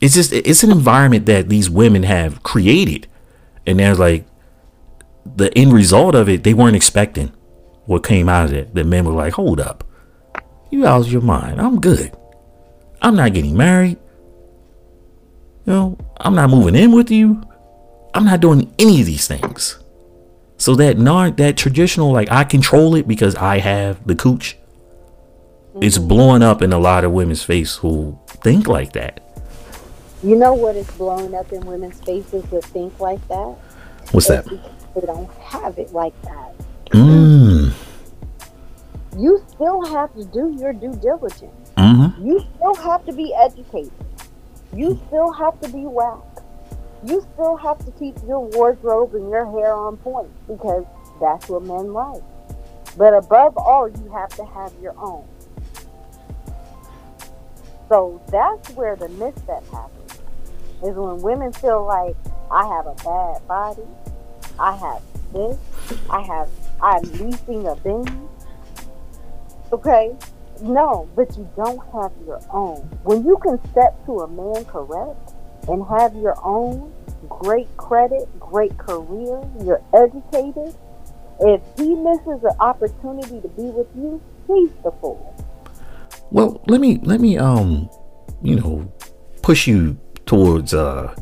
it's 0.00 0.14
just 0.14 0.32
it's 0.32 0.62
an 0.62 0.70
environment 0.70 1.26
that 1.26 1.48
these 1.48 1.70
women 1.70 2.02
have 2.02 2.42
created. 2.42 3.08
And 3.66 3.78
there's 3.78 3.98
like 3.98 4.26
the 5.24 5.56
end 5.56 5.72
result 5.72 6.14
of 6.14 6.28
it, 6.28 6.44
they 6.44 6.54
weren't 6.54 6.76
expecting 6.76 7.32
what 7.86 8.04
came 8.04 8.28
out 8.28 8.46
of 8.46 8.52
it. 8.52 8.74
The 8.74 8.84
men 8.84 9.04
were 9.04 9.12
like, 9.12 9.34
Hold 9.34 9.60
up. 9.60 9.84
You 10.70 10.86
out 10.86 11.02
of 11.02 11.12
your 11.12 11.22
mind. 11.22 11.60
I'm 11.60 11.80
good. 11.80 12.16
I'm 13.00 13.16
not 13.16 13.32
getting 13.32 13.56
married. 13.56 13.98
You 15.64 15.72
know, 15.72 15.98
I'm 16.18 16.34
not 16.34 16.50
moving 16.50 16.74
in 16.74 16.92
with 16.92 17.10
you. 17.10 17.42
I'm 18.14 18.24
not 18.24 18.40
doing 18.40 18.72
any 18.78 19.00
of 19.00 19.06
these 19.06 19.28
things. 19.28 19.78
So 20.58 20.74
that 20.76 20.98
non 20.98 21.36
that 21.36 21.56
traditional 21.56 22.12
like 22.12 22.30
I 22.30 22.44
control 22.44 22.94
it 22.94 23.06
because 23.06 23.34
I 23.36 23.58
have 23.58 24.06
the 24.06 24.14
cooch. 24.14 24.56
Mm-hmm. 25.70 25.82
It's 25.82 25.98
blowing 25.98 26.42
up 26.42 26.62
in 26.62 26.72
a 26.72 26.78
lot 26.78 27.04
of 27.04 27.12
women's 27.12 27.42
face 27.42 27.76
who 27.76 28.18
think 28.28 28.66
like 28.66 28.92
that. 28.92 29.22
You 30.22 30.34
know 30.34 30.54
what 30.54 30.76
is 30.76 30.90
blowing 30.92 31.34
up 31.34 31.52
in 31.52 31.64
women's 31.66 32.00
faces 32.00 32.42
that 32.44 32.64
think 32.64 32.98
like 32.98 33.26
that? 33.28 33.56
What's 34.12 34.28
that? 34.28 34.46
They 34.46 35.00
don't 35.02 35.30
have 35.34 35.78
it 35.78 35.92
like 35.92 36.20
that. 36.22 36.54
Mm. 36.90 37.72
You 39.18 39.44
still 39.48 39.84
have 39.86 40.14
to 40.14 40.24
do 40.24 40.56
your 40.58 40.72
due 40.72 40.94
diligence. 40.94 41.70
Mm-hmm. 41.76 42.26
You 42.26 42.44
still 42.56 42.74
have 42.76 43.04
to 43.06 43.12
be 43.12 43.34
educated. 43.34 43.92
You 44.74 45.00
still 45.06 45.32
have 45.32 45.60
to 45.60 45.68
be 45.68 45.82
whacked 45.82 46.35
you 47.04 47.26
still 47.34 47.56
have 47.56 47.84
to 47.84 47.90
keep 47.92 48.16
your 48.26 48.40
wardrobe 48.40 49.14
and 49.14 49.30
your 49.30 49.44
hair 49.46 49.72
on 49.72 49.96
point 49.98 50.30
because 50.46 50.84
that's 51.20 51.48
what 51.48 51.62
men 51.62 51.92
like. 51.92 52.22
But 52.96 53.14
above 53.14 53.56
all, 53.58 53.88
you 53.88 54.10
have 54.12 54.30
to 54.30 54.44
have 54.44 54.72
your 54.80 54.94
own. 54.98 55.26
So 57.88 58.20
that's 58.30 58.70
where 58.70 58.96
the 58.96 59.08
misstep 59.10 59.68
happens. 59.70 60.20
Is 60.82 60.94
when 60.94 61.22
women 61.22 61.52
feel 61.52 61.84
like 61.84 62.16
I 62.50 62.66
have 62.66 62.86
a 62.86 62.94
bad 62.94 63.46
body, 63.46 63.82
I 64.58 64.76
have 64.76 65.02
this, 65.32 65.58
I 66.10 66.20
have 66.22 66.48
I'm 66.80 67.02
leasing 67.12 67.66
a 67.66 67.76
thing. 67.76 68.28
Okay? 69.72 70.14
No, 70.62 71.08
but 71.14 71.36
you 71.36 71.48
don't 71.56 71.80
have 71.92 72.12
your 72.26 72.40
own. 72.50 72.78
When 73.04 73.24
you 73.24 73.36
can 73.38 73.58
step 73.70 74.04
to 74.06 74.20
a 74.20 74.28
man 74.28 74.64
correct 74.64 75.34
and 75.68 75.84
have 75.86 76.14
your 76.16 76.36
own, 76.42 76.92
great 77.28 77.74
credit, 77.76 78.28
great 78.38 78.76
career, 78.78 79.42
you're 79.64 79.82
educated. 79.94 80.74
If 81.40 81.60
he 81.76 81.94
misses 81.94 82.42
an 82.44 82.56
opportunity 82.60 83.40
to 83.40 83.48
be 83.48 83.64
with 83.64 83.88
you, 83.94 84.22
he's 84.46 84.70
the 84.82 84.92
fool. 85.00 85.34
Well, 86.30 86.62
let 86.66 86.80
me 86.80 86.98
let 87.02 87.20
me 87.20 87.36
um, 87.36 87.90
you 88.42 88.56
know, 88.56 88.92
push 89.42 89.66
you 89.66 89.98
towards 90.24 90.74
uh 90.74 91.14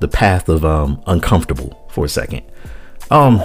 the 0.00 0.08
path 0.08 0.48
of 0.48 0.64
um 0.64 1.02
uncomfortable 1.06 1.86
for 1.90 2.04
a 2.04 2.08
second. 2.08 2.42
Um 3.10 3.42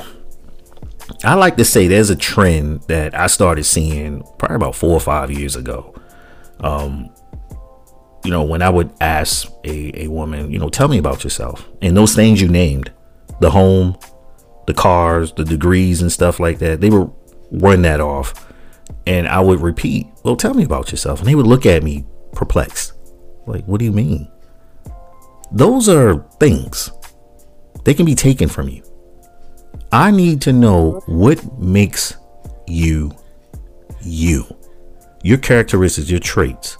I 1.24 1.36
like 1.36 1.58
to 1.58 1.66
say 1.66 1.88
there's 1.88 2.10
a 2.10 2.16
trend 2.16 2.84
that 2.84 3.14
I 3.18 3.28
started 3.28 3.64
seeing 3.66 4.24
probably 4.38 4.56
about 4.56 4.76
four 4.76 4.92
or 4.92 5.00
five 5.00 5.32
years 5.32 5.56
ago. 5.56 5.94
Um, 6.60 7.10
you 8.24 8.32
know, 8.32 8.44
when 8.44 8.62
I 8.62 8.70
would 8.70 8.94
ask 9.02 9.48
a, 9.66 10.04
a 10.06 10.08
woman, 10.08 10.52
you 10.52 10.58
know, 10.58 10.70
tell 10.70 10.88
me 10.88 10.98
about 10.98 11.24
yourself 11.24 11.68
and 11.82 11.96
those 11.96 12.16
things 12.16 12.42
you 12.42 12.48
named, 12.48 12.92
the 13.42 13.52
home, 13.52 13.98
the 14.66 14.74
cars, 14.74 15.34
the 15.34 15.44
degrees 15.44 16.02
and 16.02 16.12
stuff 16.12 16.40
like 16.40 16.60
that, 16.60 16.80
they 16.80 16.90
would 16.90 17.12
run 17.52 17.82
that 17.82 18.00
off. 18.00 18.50
And 19.06 19.28
I 19.28 19.42
would 19.42 19.60
repeat, 19.60 20.08
well, 20.24 20.36
tell 20.36 20.54
me 20.54 20.64
about 20.64 20.92
yourself. 20.92 21.20
And 21.20 21.28
they 21.28 21.36
would 21.36 21.48
look 21.48 21.66
at 21.66 21.84
me 21.84 22.06
perplexed. 22.32 22.94
Like, 23.46 23.66
what 23.66 23.80
do 23.80 23.86
you 23.86 23.92
mean? 23.92 24.30
Those 25.52 25.90
are 25.90 26.26
things. 26.40 26.92
They 27.84 27.94
can 27.94 28.06
be 28.06 28.16
taken 28.16 28.48
from 28.48 28.70
you. 28.70 28.84
I 29.92 30.12
need 30.12 30.42
to 30.42 30.54
know 30.54 31.02
what 31.06 31.60
makes 31.60 32.16
you 32.68 33.12
you. 34.02 34.46
Your 35.24 35.38
characteristics, 35.38 36.10
your 36.10 36.20
traits 36.20 36.78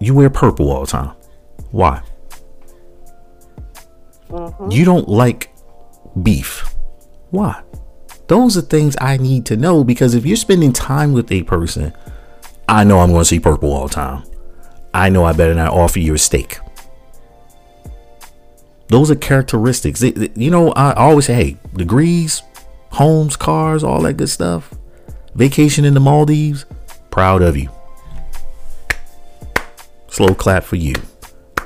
you 0.00 0.14
wear 0.14 0.30
purple 0.30 0.70
all 0.70 0.80
the 0.80 0.86
time. 0.86 1.14
Why? 1.70 2.02
Mm-hmm. 4.28 4.70
You 4.70 4.84
don't 4.84 5.08
like 5.08 5.52
beef. 6.22 6.74
Why? 7.30 7.62
Those 8.26 8.56
are 8.56 8.62
things 8.62 8.96
I 9.00 9.16
need 9.16 9.44
to 9.46 9.56
know 9.56 9.84
because 9.84 10.14
if 10.14 10.24
you're 10.24 10.36
spending 10.36 10.72
time 10.72 11.12
with 11.12 11.30
a 11.32 11.42
person, 11.42 11.92
I 12.68 12.84
know 12.84 13.00
I'm 13.00 13.10
going 13.10 13.22
to 13.22 13.24
see 13.24 13.40
purple 13.40 13.72
all 13.72 13.88
the 13.88 13.94
time. 13.94 14.24
I 14.94 15.08
know 15.08 15.24
I 15.24 15.32
better 15.32 15.54
not 15.54 15.72
offer 15.72 15.98
you 15.98 16.14
a 16.14 16.18
steak. 16.18 16.58
Those 18.88 19.10
are 19.10 19.16
characteristics. 19.16 20.02
You 20.02 20.50
know, 20.50 20.72
I 20.72 20.92
always 20.94 21.26
say, 21.26 21.34
hey, 21.34 21.56
degrees, 21.74 22.42
homes, 22.90 23.36
cars, 23.36 23.84
all 23.84 24.02
that 24.02 24.14
good 24.14 24.28
stuff. 24.28 24.74
Vacation 25.34 25.84
in 25.84 25.94
the 25.94 26.00
Maldives, 26.00 26.66
proud 27.10 27.42
of 27.42 27.56
you. 27.56 27.70
Slow 30.10 30.34
clap 30.34 30.64
for 30.64 30.76
you. 30.76 30.94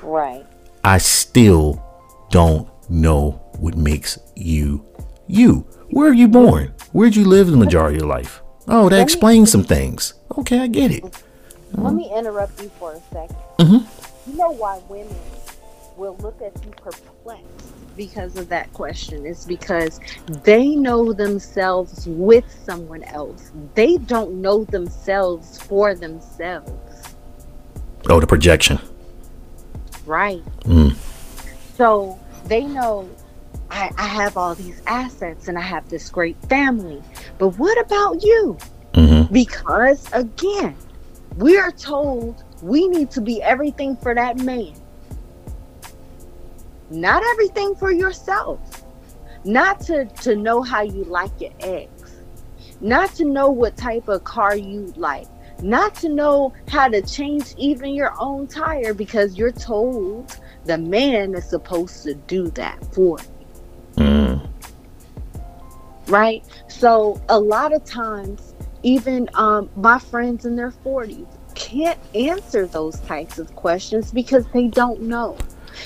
Right. 0.03 0.45
I 0.85 0.99
still 0.99 1.83
don't 2.31 2.69
know 2.91 3.43
what 3.59 3.77
makes 3.77 4.19
you 4.37 4.85
You. 5.27 5.67
Where 5.91 6.11
are 6.11 6.15
you 6.15 6.29
born? 6.29 6.75
Where'd 6.93 7.17
you 7.17 7.25
live 7.25 7.51
the 7.51 7.57
majority 7.57 7.97
of 7.97 8.03
your 8.03 8.11
life? 8.11 8.43
Oh, 8.69 8.89
that 8.89 9.01
explains 9.01 9.51
some 9.51 9.65
things. 9.65 10.15
Okay, 10.39 10.59
I 10.59 10.67
get 10.67 10.91
it. 10.91 11.05
Let 11.73 11.95
me 11.95 12.13
interrupt 12.15 12.63
you 12.63 12.69
for 12.79 12.93
a 12.93 13.15
2nd 13.15 13.37
Mm-hmm. 13.59 14.31
You 14.31 14.37
know 14.37 14.51
why 14.51 14.81
women 14.89 15.17
will 15.97 16.17
look 16.17 16.41
at 16.43 16.53
you 16.65 16.71
perplexed 16.73 17.97
because 17.97 18.37
of 18.37 18.49
that 18.49 18.73
question? 18.73 19.25
It's 19.25 19.45
because 19.45 20.01
they 20.43 20.75
know 20.75 21.13
themselves 21.13 22.07
with 22.07 22.45
someone 22.65 23.05
else. 23.05 23.53
They 23.75 23.97
don't 23.99 24.41
know 24.43 24.65
themselves 24.65 25.61
for 25.63 25.95
themselves. 25.95 26.94
Oh, 28.09 28.21
the 28.21 28.27
projection. 28.27 28.79
Right. 30.07 30.43
Mm. 30.63 30.95
So 31.77 32.19
they 32.47 32.65
know 32.65 33.09
I, 33.71 33.91
I 33.97 34.07
have 34.07 34.37
all 34.37 34.55
these 34.55 34.81
assets 34.87 35.49
and 35.49 35.59
I 35.59 35.63
have 35.63 35.89
this 35.89 36.11
great 36.11 36.37
family. 36.49 37.03
But 37.39 37.49
what 37.59 37.81
about 37.81 38.23
you? 38.23 38.59
Mm-hmm. 38.93 39.33
Because 39.33 40.09
again, 40.13 40.77
we 41.37 41.57
are 41.57 41.73
told 41.73 42.45
we 42.63 42.87
need 42.89 43.11
to 43.13 43.21
be 43.21 43.43
everything 43.43 43.97
for 43.97 44.15
that 44.15 44.39
man. 44.39 44.75
Not 46.91 47.23
everything 47.33 47.75
for 47.75 47.91
yourself. 47.91 48.61
Not 49.45 49.81
to, 49.83 50.05
to 50.23 50.37
know 50.37 50.63
how 50.63 50.83
you 50.83 51.05
like 51.05 51.41
your 51.41 51.53
eggs. 51.61 52.15
Not 52.81 53.15
to 53.17 53.25
know 53.25 53.51
what 53.51 53.77
type 53.77 54.09
of 54.09 54.25
car 54.25 54.57
you 54.57 54.93
like. 54.97 55.27
Not 55.65 55.95
to 55.97 56.11
know 56.11 56.53
how 56.69 56.89
to 56.89 57.01
change 57.01 57.55
even 57.57 57.95
your 57.95 58.15
own 58.21 58.47
tire 58.49 58.93
because 58.93 59.37
you're 59.39 59.51
told 59.51 60.37
the 60.67 60.77
man 60.77 61.35
is 61.35 61.49
supposed 61.49 62.03
to 62.05 62.15
do 62.15 62.49
that 62.51 62.85
for 62.95 63.19
you 63.19 63.27
Mm. 63.97 64.47
right? 66.09 66.45
So 66.69 67.21
a 67.29 67.39
lot 67.41 67.73
of 67.73 67.85
times, 67.85 68.55
even 68.83 69.31
um, 69.35 69.71
my 69.77 69.99
friends 69.99 70.45
in 70.45 70.57
their 70.57 70.73
40s 70.73 71.27
can't 71.55 71.99
answer 72.15 72.67
those 72.67 73.01
types 73.01 73.39
of 73.39 73.55
questions 73.57 74.13
because 74.13 74.47
they 74.49 74.69
don't 74.69 75.03
know. 75.03 75.37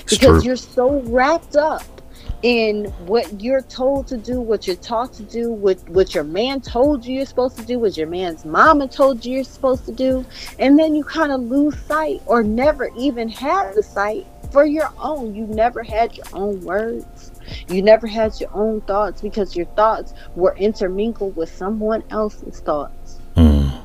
It's 0.01 0.17
because 0.17 0.41
true. 0.41 0.47
you're 0.47 0.55
so 0.57 1.01
wrapped 1.03 1.55
up 1.55 1.98
in 2.41 2.85
what 3.05 3.41
you're 3.41 3.61
told 3.61 4.07
to 4.07 4.17
do, 4.17 4.39
what 4.39 4.65
you're 4.65 4.75
taught 4.77 5.13
to 5.13 5.23
do, 5.23 5.51
what 5.51 5.77
what 5.89 6.15
your 6.15 6.23
man 6.23 6.61
told 6.61 7.05
you 7.05 7.15
you're 7.15 7.25
supposed 7.25 7.57
to 7.57 7.65
do, 7.65 7.79
what 7.79 7.97
your 7.97 8.07
man's 8.07 8.45
mama 8.45 8.87
told 8.87 9.25
you 9.25 9.35
you're 9.35 9.43
supposed 9.43 9.85
to 9.85 9.91
do, 9.91 10.25
and 10.57 10.79
then 10.79 10.95
you 10.95 11.03
kind 11.03 11.31
of 11.31 11.41
lose 11.41 11.77
sight 11.83 12.21
or 12.25 12.43
never 12.43 12.89
even 12.97 13.27
had 13.27 13.73
the 13.73 13.83
sight 13.83 14.25
for 14.51 14.65
your 14.65 14.91
own. 14.99 15.35
You 15.35 15.45
never 15.47 15.83
had 15.83 16.15
your 16.15 16.27
own 16.33 16.61
words. 16.61 17.31
You 17.67 17.81
never 17.81 18.07
had 18.07 18.39
your 18.39 18.49
own 18.53 18.81
thoughts 18.81 19.21
because 19.21 19.55
your 19.55 19.65
thoughts 19.67 20.13
were 20.35 20.55
intermingled 20.55 21.35
with 21.35 21.53
someone 21.53 22.03
else's 22.09 22.59
thoughts. 22.59 23.19
Mm. 23.35 23.81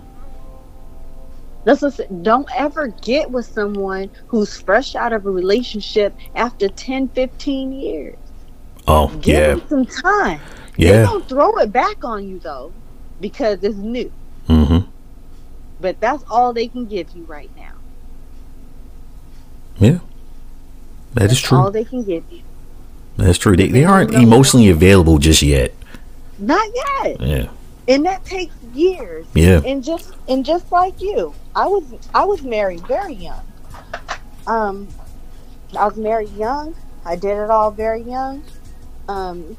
That's 1.65 1.81
what, 1.81 2.23
don't 2.23 2.49
ever 2.55 2.89
get 2.89 3.31
with 3.31 3.47
someone 3.47 4.11
who's 4.27 4.61
fresh 4.61 4.95
out 4.95 5.13
of 5.13 5.25
a 5.25 5.31
relationship 5.31 6.15
after 6.35 6.69
10, 6.69 7.09
15 7.09 7.73
years. 7.73 8.17
Oh, 8.87 9.09
Give 9.21 9.27
yeah. 9.35 9.55
them 9.55 9.63
some 9.69 9.87
time. 9.87 10.41
Yeah. 10.77 10.91
They 10.93 11.03
don't 11.05 11.29
throw 11.29 11.57
it 11.59 11.73
back 11.73 12.05
on 12.05 12.29
you 12.29 12.39
though, 12.39 12.73
because 13.21 13.63
it's 13.63 13.77
new. 13.77 14.13
Mm-hmm. 14.49 14.91
But 15.81 16.01
that's 16.01 16.25
all 16.31 16.53
they 16.53 16.69
can 16.69 16.87
give 16.87 17.11
you 17.11 17.25
right 17.25 17.51
now. 17.57 17.73
Yeah. 19.79 19.99
That 21.15 21.31
is 21.31 21.41
That's 21.41 21.53
all 21.53 21.65
true. 21.65 21.73
they 21.73 21.85
can 21.85 22.03
give 22.05 22.25
you. 22.31 22.43
That's 23.17 23.39
true. 23.39 23.57
They, 23.57 23.69
they 23.69 23.85
aren't 23.85 24.13
emotionally 24.13 24.69
available 24.69 25.19
just 25.19 25.43
yet. 25.43 25.73
Not 26.39 26.69
yet. 26.75 27.21
Yeah. 27.21 27.49
And 27.87 28.05
that 28.07 28.25
takes 28.25 28.55
years. 28.73 29.27
Yeah. 29.35 29.61
And 29.65 29.85
just 29.85 30.13
and 30.29 30.45
just 30.45 30.73
like 30.73 31.01
you, 31.01 31.35
I 31.55 31.67
was 31.67 31.85
I 32.15 32.25
was 32.25 32.43
married 32.43 32.87
very 32.87 33.15
young. 33.15 33.43
Um, 34.47 34.89
I 35.79 35.87
was 35.87 35.97
married 35.97 36.31
young. 36.31 36.75
I 37.05 37.15
did 37.17 37.37
it 37.39 37.51
all 37.51 37.71
very 37.71 38.03
young. 38.03 38.43
Um, 39.09 39.57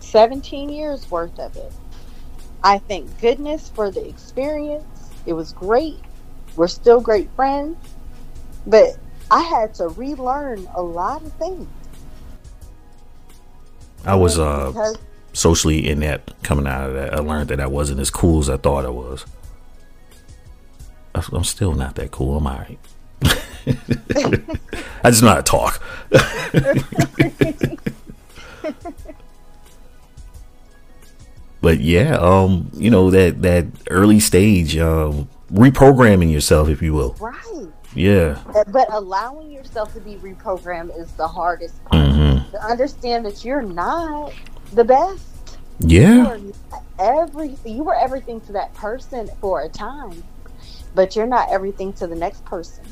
seventeen 0.00 0.68
years 0.68 1.10
worth 1.10 1.38
of 1.38 1.56
it. 1.56 1.72
I 2.62 2.78
thank 2.78 3.20
goodness 3.20 3.68
for 3.68 3.90
the 3.90 4.06
experience. 4.06 4.84
It 5.26 5.32
was 5.34 5.52
great. 5.52 5.98
We're 6.56 6.68
still 6.68 7.00
great 7.00 7.28
friends, 7.36 7.76
but 8.66 8.96
I 9.30 9.42
had 9.42 9.74
to 9.74 9.88
relearn 9.88 10.66
a 10.74 10.82
lot 10.82 11.22
of 11.22 11.32
things. 11.34 11.68
I 14.04 14.14
was 14.14 14.38
uh 14.38 14.68
Because- 14.68 14.98
socially 15.32 15.88
inept 15.88 16.42
coming 16.42 16.66
out 16.66 16.88
of 16.88 16.94
that. 16.94 17.12
I 17.14 17.18
learned 17.18 17.48
that 17.50 17.60
I 17.60 17.66
wasn't 17.66 18.00
as 18.00 18.08
cool 18.10 18.38
as 18.40 18.48
I 18.48 18.56
thought 18.56 18.86
I 18.86 18.90
was. 18.90 19.24
I'm 21.32 21.44
still 21.44 21.72
not 21.74 21.94
that 21.96 22.10
cool. 22.10 22.36
I'm 22.36 22.46
alright. 22.46 22.78
I 23.24 25.10
just 25.10 25.22
know 25.22 25.30
how 25.30 25.40
to 25.40 25.42
talk. 25.42 25.82
but 31.66 31.80
yeah, 31.80 32.14
um, 32.20 32.70
you 32.74 32.90
know 32.90 33.10
that 33.10 33.42
that 33.42 33.66
early 33.90 34.20
stage, 34.20 34.76
um, 34.78 35.28
reprogramming 35.52 36.30
yourself, 36.30 36.68
if 36.68 36.80
you 36.80 36.94
will. 36.94 37.16
right. 37.18 37.66
Yeah. 37.92 38.38
But 38.68 38.86
allowing 38.92 39.50
yourself 39.50 39.92
to 39.94 40.00
be 40.00 40.14
reprogrammed 40.16 40.96
is 40.96 41.10
the 41.12 41.26
hardest 41.26 41.82
part. 41.86 42.06
hmm 42.12 42.36
To 42.52 42.64
understand 42.64 43.26
that 43.26 43.44
you're 43.44 43.62
not 43.62 44.32
the 44.72 44.84
best. 44.84 45.58
Yeah. 45.80 46.36
You 46.36 46.54
every 47.00 47.56
you 47.64 47.82
were 47.82 47.96
everything 47.96 48.40
to 48.42 48.52
that 48.52 48.72
person 48.74 49.28
for 49.40 49.62
a 49.62 49.68
time, 49.68 50.22
but 50.94 51.16
you're 51.16 51.26
not 51.26 51.50
everything 51.50 51.92
to 51.94 52.06
the 52.06 52.14
next 52.14 52.44
person 52.44 52.84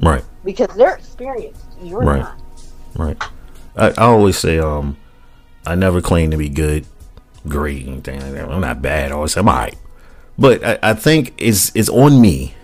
Right. 0.00 0.24
because 0.42 0.74
they're 0.74 0.94
experienced. 0.96 1.66
You're 1.82 2.00
Right. 2.00 2.20
not. 2.22 2.40
Right. 2.96 3.22
I, 3.76 3.88
I 3.90 4.04
always 4.14 4.38
say, 4.38 4.58
um, 4.58 4.96
I 5.66 5.74
never 5.74 6.00
claim 6.00 6.30
to 6.30 6.36
be 6.38 6.48
good, 6.48 6.86
great, 7.46 7.86
and 7.86 8.06
anything 8.08 8.20
like 8.20 8.32
that. 8.32 8.50
I'm 8.50 8.60
not 8.60 8.82
bad. 8.82 9.30
Say 9.30 9.40
I'm 9.40 9.48
alright. 9.48 9.76
But 10.38 10.64
I, 10.64 10.78
I 10.82 10.94
think 10.94 11.34
it's 11.38 11.74
it's 11.74 11.88
on 11.88 12.20
me. 12.20 12.54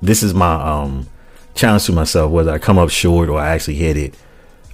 This 0.00 0.22
is 0.22 0.34
my 0.34 0.54
um 0.54 1.08
challenge 1.54 1.86
to 1.86 1.92
myself, 1.92 2.30
whether 2.30 2.52
I 2.52 2.58
come 2.58 2.78
up 2.78 2.90
short 2.90 3.28
or 3.28 3.38
I 3.38 3.48
actually 3.48 3.76
hit 3.76 3.96
it. 3.96 4.14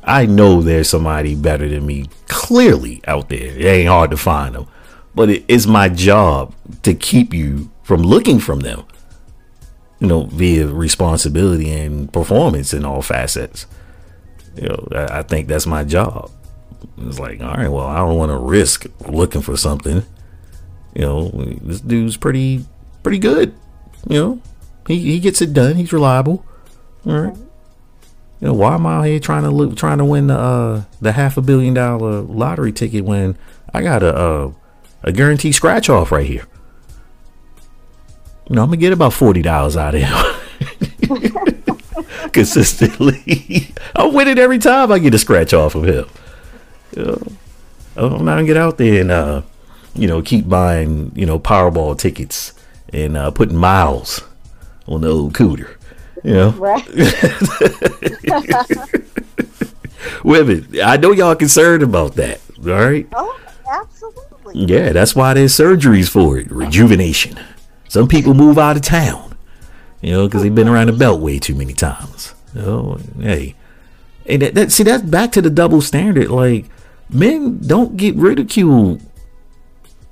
I 0.02 0.26
know 0.26 0.62
there's 0.62 0.88
somebody 0.88 1.34
better 1.34 1.68
than 1.68 1.84
me 1.84 2.06
clearly 2.28 3.02
out 3.06 3.28
there. 3.28 3.58
It 3.58 3.64
ain't 3.64 3.88
hard 3.88 4.10
to 4.10 4.16
find 4.16 4.54
them. 4.54 4.66
But 5.14 5.28
it 5.28 5.44
is 5.48 5.66
my 5.66 5.88
job 5.88 6.54
to 6.82 6.94
keep 6.94 7.34
you 7.34 7.70
from 7.82 8.02
looking 8.02 8.38
from 8.38 8.60
them. 8.60 8.84
You 9.98 10.06
know, 10.06 10.24
via 10.26 10.68
responsibility 10.68 11.70
and 11.70 12.10
performance 12.12 12.72
in 12.72 12.84
all 12.84 13.02
facets 13.02 13.66
you 14.60 14.68
know, 14.68 14.88
I, 14.92 15.18
I 15.18 15.22
think 15.22 15.48
that's 15.48 15.66
my 15.66 15.84
job. 15.84 16.30
It's 16.98 17.18
like, 17.18 17.40
all 17.40 17.54
right, 17.54 17.68
well, 17.68 17.86
I 17.86 17.96
don't 17.98 18.16
want 18.16 18.30
to 18.30 18.38
risk 18.38 18.86
looking 19.06 19.42
for 19.42 19.56
something. 19.56 20.02
You 20.94 21.02
know, 21.02 21.28
this 21.28 21.80
dude's 21.80 22.16
pretty, 22.16 22.64
pretty 23.02 23.18
good. 23.18 23.54
You 24.08 24.18
know, 24.18 24.42
he 24.86 24.98
he 24.98 25.20
gets 25.20 25.40
it 25.42 25.52
done. 25.52 25.76
He's 25.76 25.92
reliable. 25.92 26.44
All 27.06 27.20
right. 27.20 27.36
You 28.40 28.48
know, 28.48 28.54
why 28.54 28.74
am 28.74 28.86
I 28.86 29.08
here 29.08 29.20
trying 29.20 29.42
to 29.42 29.50
look, 29.50 29.76
trying 29.76 29.98
to 29.98 30.04
win 30.04 30.28
the 30.28 30.38
uh, 30.38 30.84
the 31.00 31.12
half 31.12 31.36
a 31.36 31.42
billion 31.42 31.74
dollar 31.74 32.20
lottery 32.20 32.72
ticket 32.72 33.04
when 33.04 33.36
I 33.74 33.82
got 33.82 34.02
a 34.02 34.14
uh, 34.14 34.52
a 35.02 35.12
guaranteed 35.12 35.54
scratch 35.54 35.88
off 35.88 36.12
right 36.12 36.26
here? 36.26 36.46
You 38.48 38.56
know, 38.56 38.62
I'm 38.62 38.68
gonna 38.68 38.76
get 38.78 38.92
about 38.92 39.12
forty 39.12 39.42
dollars 39.42 39.76
out 39.76 39.94
of 39.94 40.02
him. 40.02 40.34
consistently. 42.32 43.74
I 43.96 44.06
win 44.06 44.28
it 44.28 44.38
every 44.38 44.58
time 44.58 44.92
I 44.92 44.98
get 44.98 45.14
a 45.14 45.18
scratch 45.18 45.52
off 45.52 45.74
of 45.74 45.84
him. 45.84 46.06
Know, 47.04 47.22
I'm 47.96 48.24
not 48.24 48.34
gonna 48.36 48.46
get 48.46 48.56
out 48.56 48.78
there 48.78 49.00
and 49.00 49.10
uh, 49.10 49.42
you 49.94 50.06
know 50.06 50.22
keep 50.22 50.48
buying 50.48 51.12
you 51.14 51.26
know 51.26 51.38
Powerball 51.38 51.98
tickets 51.98 52.52
and 52.92 53.16
uh, 53.16 53.30
putting 53.30 53.56
miles 53.56 54.22
on 54.86 55.02
the 55.02 55.08
old 55.08 55.34
cooter. 55.34 55.74
You 56.24 56.32
know, 56.34 56.50
Right. 56.50 56.84
women. 60.24 60.66
I 60.82 60.96
know 60.96 61.12
y'all 61.12 61.34
concerned 61.36 61.82
about 61.82 62.14
that. 62.16 62.40
All 62.58 62.64
right. 62.72 63.06
oh, 63.14 63.38
absolutely. 63.70 64.64
Yeah, 64.66 64.92
that's 64.92 65.14
why 65.14 65.34
there's 65.34 65.52
surgeries 65.52 66.08
for 66.08 66.38
it. 66.38 66.50
Rejuvenation. 66.50 67.38
Some 67.88 68.08
people 68.08 68.34
move 68.34 68.58
out 68.58 68.76
of 68.76 68.82
town, 68.82 69.36
you 70.00 70.12
know, 70.12 70.26
because 70.26 70.42
they've 70.42 70.54
been 70.54 70.68
around 70.68 70.88
the 70.88 70.92
beltway 70.92 71.40
too 71.40 71.54
many 71.54 71.72
times. 71.72 72.34
You 72.54 72.62
know, 72.62 72.98
hey, 73.20 73.54
and 74.26 74.42
that, 74.42 74.54
that 74.54 74.72
see 74.72 74.82
that's 74.82 75.02
back 75.02 75.32
to 75.32 75.42
the 75.42 75.50
double 75.50 75.80
standard. 75.80 76.30
Like 76.30 76.66
men 77.10 77.58
don't 77.58 77.96
get 77.96 78.14
ridiculed 78.16 79.02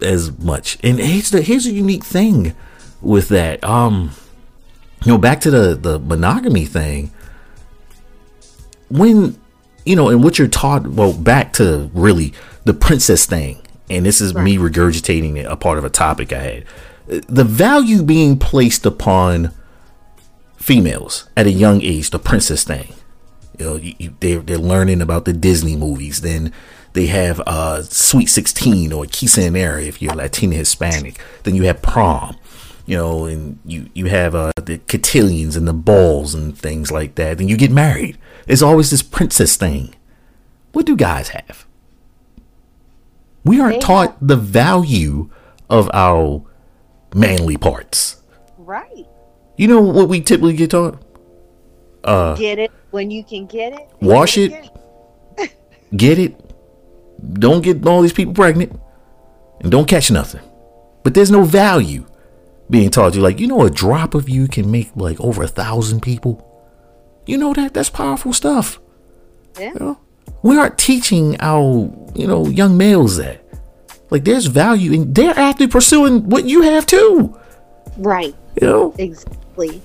as 0.01 0.36
much, 0.38 0.78
and 0.82 0.99
here's 0.99 1.30
the 1.30 1.42
here's 1.42 1.66
a 1.66 1.72
unique 1.72 2.05
thing 2.05 2.55
with 3.01 3.28
that. 3.28 3.62
Um, 3.64 4.11
you 5.05 5.12
know, 5.12 5.18
back 5.18 5.40
to 5.42 5.51
the 5.51 5.74
the 5.74 5.99
monogamy 5.99 6.64
thing. 6.64 7.12
When 8.88 9.38
you 9.84 9.97
know, 9.97 10.09
and 10.09 10.22
what 10.22 10.38
you're 10.38 10.49
taught, 10.49 10.86
well, 10.86 11.12
back 11.12 11.53
to 11.55 11.90
really 11.94 12.32
the 12.64 12.74
princess 12.74 13.26
thing 13.26 13.62
and 13.88 14.05
this 14.05 14.20
is 14.20 14.34
me 14.34 14.57
regurgitating 14.57 15.44
a 15.44 15.57
part 15.57 15.78
of 15.78 15.84
a 15.84 15.90
topic 15.90 16.32
I 16.32 16.38
had. 16.38 16.64
The 17.07 17.44
value 17.44 18.03
being 18.03 18.38
placed 18.38 18.84
upon 18.84 19.53
females 20.57 21.28
at 21.36 21.47
a 21.47 21.53
young 21.53 21.82
age, 21.82 22.11
the 22.11 22.18
princess 22.18 22.64
thing. 22.64 22.94
You 23.59 23.64
know, 23.64 23.76
you, 23.76 23.94
you, 23.99 24.16
they're 24.20 24.40
they're 24.40 24.59
learning 24.59 25.01
about 25.01 25.24
the 25.24 25.32
Disney 25.32 25.76
movies. 25.76 26.20
Then 26.20 26.53
they 26.97 27.07
have 27.09 27.40
uh, 27.47 27.82
Sweet 27.82 28.26
Sixteen 28.26 28.90
or 28.90 29.05
Quinceañera 29.05 29.86
if 29.86 30.01
you're 30.01 30.14
Latina 30.14 30.57
Hispanic. 30.57 31.20
Then 31.42 31.55
you 31.55 31.64
have 31.64 31.82
prom. 31.82 32.36
You 32.86 32.97
know, 32.97 33.26
and 33.26 33.59
you 33.66 33.90
you 33.92 34.07
have 34.07 34.34
uh, 34.34 34.53
the 34.57 34.78
cotillions 34.78 35.57
and 35.57 35.68
the 35.68 35.74
balls 35.74 36.34
and 36.34 36.57
things 36.57 36.90
like 36.90 37.16
that. 37.16 37.36
Then 37.36 37.49
you 37.49 37.57
get 37.59 37.70
married. 37.70 38.16
It's 38.47 38.62
always 38.62 38.90
this 38.90 39.03
princess 39.03 39.57
thing. 39.57 39.94
What 40.72 40.86
do 40.86 40.97
guys 40.97 41.28
have? 41.28 41.66
We 43.44 43.61
aren't 43.61 43.82
taught 43.82 44.16
the 44.26 44.36
value 44.36 45.28
of 45.68 45.90
our 45.92 46.44
manly 47.14 47.59
parts. 47.59 48.22
Right. 48.57 49.07
You 49.59 49.68
know 49.68 49.82
what 49.82 50.09
we 50.09 50.22
typically 50.22 50.57
get 50.57 50.70
taught? 50.70 51.03
Uh, 52.05 52.36
get 52.36 52.59
it 52.59 52.70
when 52.90 53.11
you 53.11 53.22
can 53.22 53.47
get 53.47 53.74
it. 53.74 53.86
Wash 54.01 54.36
Get 54.36 54.70
it. 55.38 55.57
Get 55.97 56.18
it. 56.18 56.45
Don't 57.32 57.62
get 57.62 57.86
all 57.86 58.02
these 58.02 58.12
people 58.12 58.34
pregnant. 58.34 58.78
And 59.60 59.70
don't 59.70 59.88
catch 59.88 60.10
nothing. 60.10 60.42
But 61.02 61.14
there's 61.14 61.30
no 61.30 61.44
value 61.44 62.06
being 62.68 62.90
taught 62.90 63.14
you. 63.14 63.22
Like, 63.22 63.40
you 63.40 63.46
know, 63.46 63.62
a 63.62 63.70
drop 63.70 64.14
of 64.14 64.28
you 64.28 64.48
can 64.48 64.70
make 64.70 64.90
like 64.96 65.20
over 65.20 65.42
a 65.42 65.48
thousand 65.48 66.02
people. 66.02 66.42
You 67.26 67.38
know 67.38 67.52
that? 67.54 67.74
That's 67.74 67.90
powerful 67.90 68.32
stuff. 68.32 68.78
Yeah. 69.58 69.72
You 69.72 69.80
know? 69.80 70.00
We 70.42 70.58
aren't 70.58 70.78
teaching 70.78 71.36
our, 71.40 71.90
you 72.14 72.26
know, 72.26 72.46
young 72.48 72.76
males 72.76 73.16
that. 73.16 73.42
Like, 74.10 74.24
there's 74.24 74.46
value 74.46 74.92
and 74.92 75.14
they're 75.14 75.36
actually 75.36 75.66
pursuing 75.66 76.28
what 76.28 76.44
you 76.44 76.62
have 76.62 76.86
too. 76.86 77.36
Right. 77.96 78.34
You 78.60 78.66
know? 78.66 78.94
Exactly. 78.98 79.80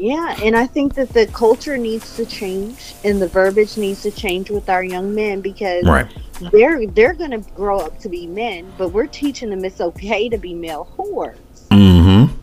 Yeah, 0.00 0.34
and 0.42 0.56
I 0.56 0.66
think 0.66 0.94
that 0.94 1.10
the 1.10 1.26
culture 1.26 1.76
needs 1.76 2.16
to 2.16 2.24
change 2.24 2.94
and 3.04 3.20
the 3.20 3.28
verbiage 3.28 3.76
needs 3.76 4.00
to 4.04 4.10
change 4.10 4.50
with 4.50 4.70
our 4.70 4.82
young 4.82 5.14
men 5.14 5.42
because 5.42 5.84
Right. 5.84 6.06
they're 6.50 6.86
they're 6.86 7.12
gonna 7.12 7.42
grow 7.54 7.80
up 7.80 7.98
to 8.00 8.08
be 8.08 8.26
men, 8.26 8.64
but 8.78 8.94
we're 8.94 9.06
teaching 9.06 9.50
them 9.50 9.62
it's 9.62 9.78
okay 9.82 10.30
to 10.30 10.38
be 10.38 10.54
male 10.54 10.88
whores. 10.96 11.36
Mm-hmm. 11.70 12.34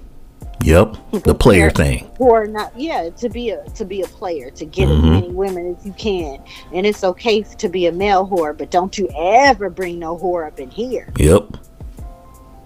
Yep. 0.64 0.97
The 1.24 1.34
player 1.34 1.72
thing. 1.72 2.08
Or 2.20 2.45
not 2.45 2.74
yeah, 2.80 3.10
to 3.10 3.28
be 3.28 3.49
a 3.49 3.64
to 3.70 3.86
be 3.86 4.03
a 4.03 4.08
player, 4.08 4.51
to 4.51 4.64
get 4.66 4.88
Mhm. 4.88 4.97
as 4.97 5.03
many 5.03 5.30
women 5.30 5.76
as 5.76 5.84
you 5.84 5.93
can. 5.93 6.38
And 6.74 6.86
it's 6.86 7.03
okay 7.03 7.41
to 7.41 7.70
be 7.70 7.88
a 7.88 7.91
male 7.91 8.28
whore, 8.28 8.55
but 8.55 8.70
don't 8.70 8.95
you 8.99 9.10
ever 9.18 9.72
bring 9.72 9.97
no 9.97 10.16
whore 10.16 10.45
up 10.45 10.60
in 10.60 10.70
here. 10.70 11.12
Yep. 11.18 11.58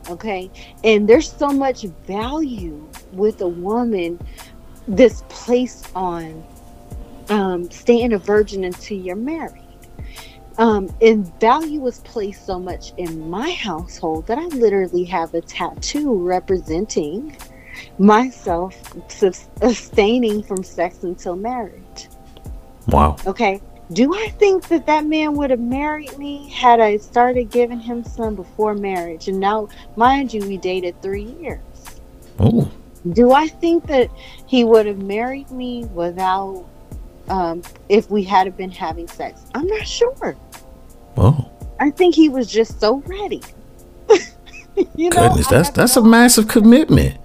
okay 0.09 0.49
and 0.83 1.07
there's 1.07 1.31
so 1.31 1.49
much 1.51 1.83
value 2.07 2.83
with 3.13 3.39
a 3.41 3.47
woman 3.47 4.19
that's 4.87 5.23
place 5.29 5.83
on 5.95 6.43
um, 7.29 7.69
staying 7.71 8.13
a 8.13 8.17
virgin 8.17 8.63
until 8.63 8.97
you're 8.97 9.15
married 9.15 9.61
um, 10.57 10.93
and 11.01 11.39
value 11.39 11.79
was 11.79 11.99
placed 11.99 12.45
so 12.45 12.59
much 12.59 12.93
in 12.97 13.29
my 13.29 13.51
household 13.51 14.27
that 14.27 14.37
i 14.37 14.45
literally 14.47 15.03
have 15.03 15.33
a 15.33 15.41
tattoo 15.41 16.15
representing 16.15 17.35
myself 17.97 18.75
abstaining 19.61 20.43
from 20.43 20.63
sex 20.63 21.03
until 21.03 21.35
marriage 21.35 22.07
Wow. 22.87 23.15
okay 23.25 23.61
do 23.93 24.13
I 24.15 24.29
think 24.39 24.69
that 24.69 24.85
that 24.85 25.05
man 25.05 25.35
would 25.35 25.49
have 25.49 25.59
married 25.59 26.17
me 26.17 26.49
had 26.49 26.79
I 26.79 26.95
started 26.97 27.51
giving 27.51 27.79
him 27.79 28.05
some 28.05 28.35
before 28.35 28.73
marriage? 28.73 29.27
And 29.27 29.39
now, 29.39 29.67
mind 29.97 30.33
you, 30.33 30.41
we 30.47 30.55
dated 30.55 31.01
three 31.01 31.35
years. 31.41 31.59
Oh. 32.39 32.71
Do 33.13 33.31
I 33.31 33.47
think 33.47 33.87
that 33.87 34.09
he 34.45 34.63
would 34.63 34.85
have 34.85 34.99
married 34.99 35.49
me 35.51 35.85
without, 35.85 36.65
um, 37.29 37.63
if 37.89 38.09
we 38.11 38.23
had 38.23 38.55
been 38.57 38.69
having 38.71 39.07
sex? 39.07 39.41
I'm 39.55 39.65
not 39.67 39.87
sure. 39.87 40.35
Oh. 41.17 41.49
I 41.79 41.89
think 41.89 42.13
he 42.15 42.29
was 42.29 42.47
just 42.51 42.79
so 42.79 42.97
ready. 43.07 43.41
you 44.95 45.09
know, 45.09 45.29
Goodness, 45.29 45.47
that's 45.47 45.69
that's 45.71 45.97
a 45.97 46.01
massive 46.03 46.47
commitment. 46.47 47.17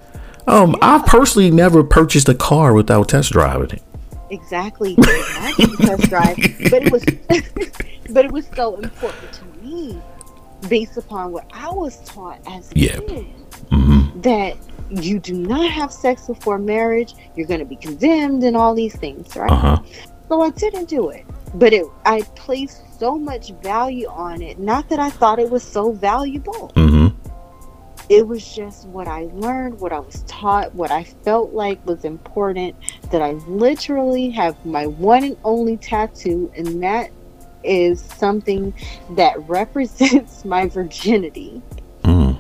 Um, 0.47 0.77
I 0.81 1.03
personally 1.07 1.51
never 1.51 1.83
purchased 1.85 2.29
a 2.29 2.35
car 2.35 2.73
without 2.73 3.09
test 3.09 3.33
driving 3.33 3.71
it. 3.71 3.83
exactly 4.31 4.95
test 4.97 6.09
drive, 6.09 6.37
but 6.71 6.85
it 6.87 6.93
was, 6.93 7.05
but 8.11 8.25
it 8.25 8.33
was 8.33 8.47
so 8.57 8.77
important 8.77 9.33
to 9.33 9.45
me, 9.63 10.01
based 10.69 10.97
upon 10.97 11.33
what 11.33 11.51
I 11.53 11.69
was 11.71 11.99
taught 12.05 12.41
as 12.47 12.71
a 12.73 12.79
Yeah. 12.79 12.99
kid. 13.01 13.27
hmm 13.71 14.21
that 14.23 14.57
you 14.91 15.19
do 15.19 15.35
not 15.35 15.71
have 15.71 15.93
sex 15.93 16.27
before 16.27 16.59
marriage, 16.59 17.15
you're 17.35 17.47
going 17.47 17.61
to 17.61 17.67
be 17.67 17.77
condemned 17.77 18.43
and 18.45 18.57
all 18.57 18.75
these 18.75 18.95
things, 18.97 19.35
right? 19.37 19.51
Uh 19.51 19.57
huh. 19.57 19.83
So 20.29 20.43
I 20.43 20.51
didn't 20.51 20.89
do 20.89 21.11
it. 21.11 21.25
But 21.55 21.73
it 21.73 21.87
I 22.05 22.23
placed 22.35 22.99
so 22.99 23.17
much 23.19 23.53
value 23.63 24.09
on 24.09 24.43
it. 24.43 24.59
Not 24.59 24.89
that 24.89 24.99
I 24.99 25.11
thought 25.11 25.39
it 25.39 25.51
was 25.51 25.63
so 25.63 25.93
valuable. 25.93 26.71
hmm 26.75 27.09
It 28.09 28.27
was 28.27 28.47
just 28.55 28.87
what 28.89 29.09
I 29.09 29.29
learned, 29.33 29.81
what 29.81 29.93
I 29.93 30.01
was 30.01 30.23
taught, 30.27 30.75
what 30.75 30.91
I 30.91 31.05
felt 31.05 31.53
like 31.53 31.85
was 31.87 32.05
important. 32.05 32.75
That 33.11 33.23
I 33.23 33.33
literally 33.49 34.31
have 34.31 34.57
my 34.65 34.87
one 34.87 35.25
and 35.25 35.37
only 35.45 35.77
tattoo, 35.77 36.51
and 36.57 36.83
that 36.83 37.11
is 37.65 38.01
something 38.03 38.75
that 39.11 39.37
represents 39.49 40.45
my 40.45 40.67
virginity, 40.67 41.63
Mm. 42.03 42.37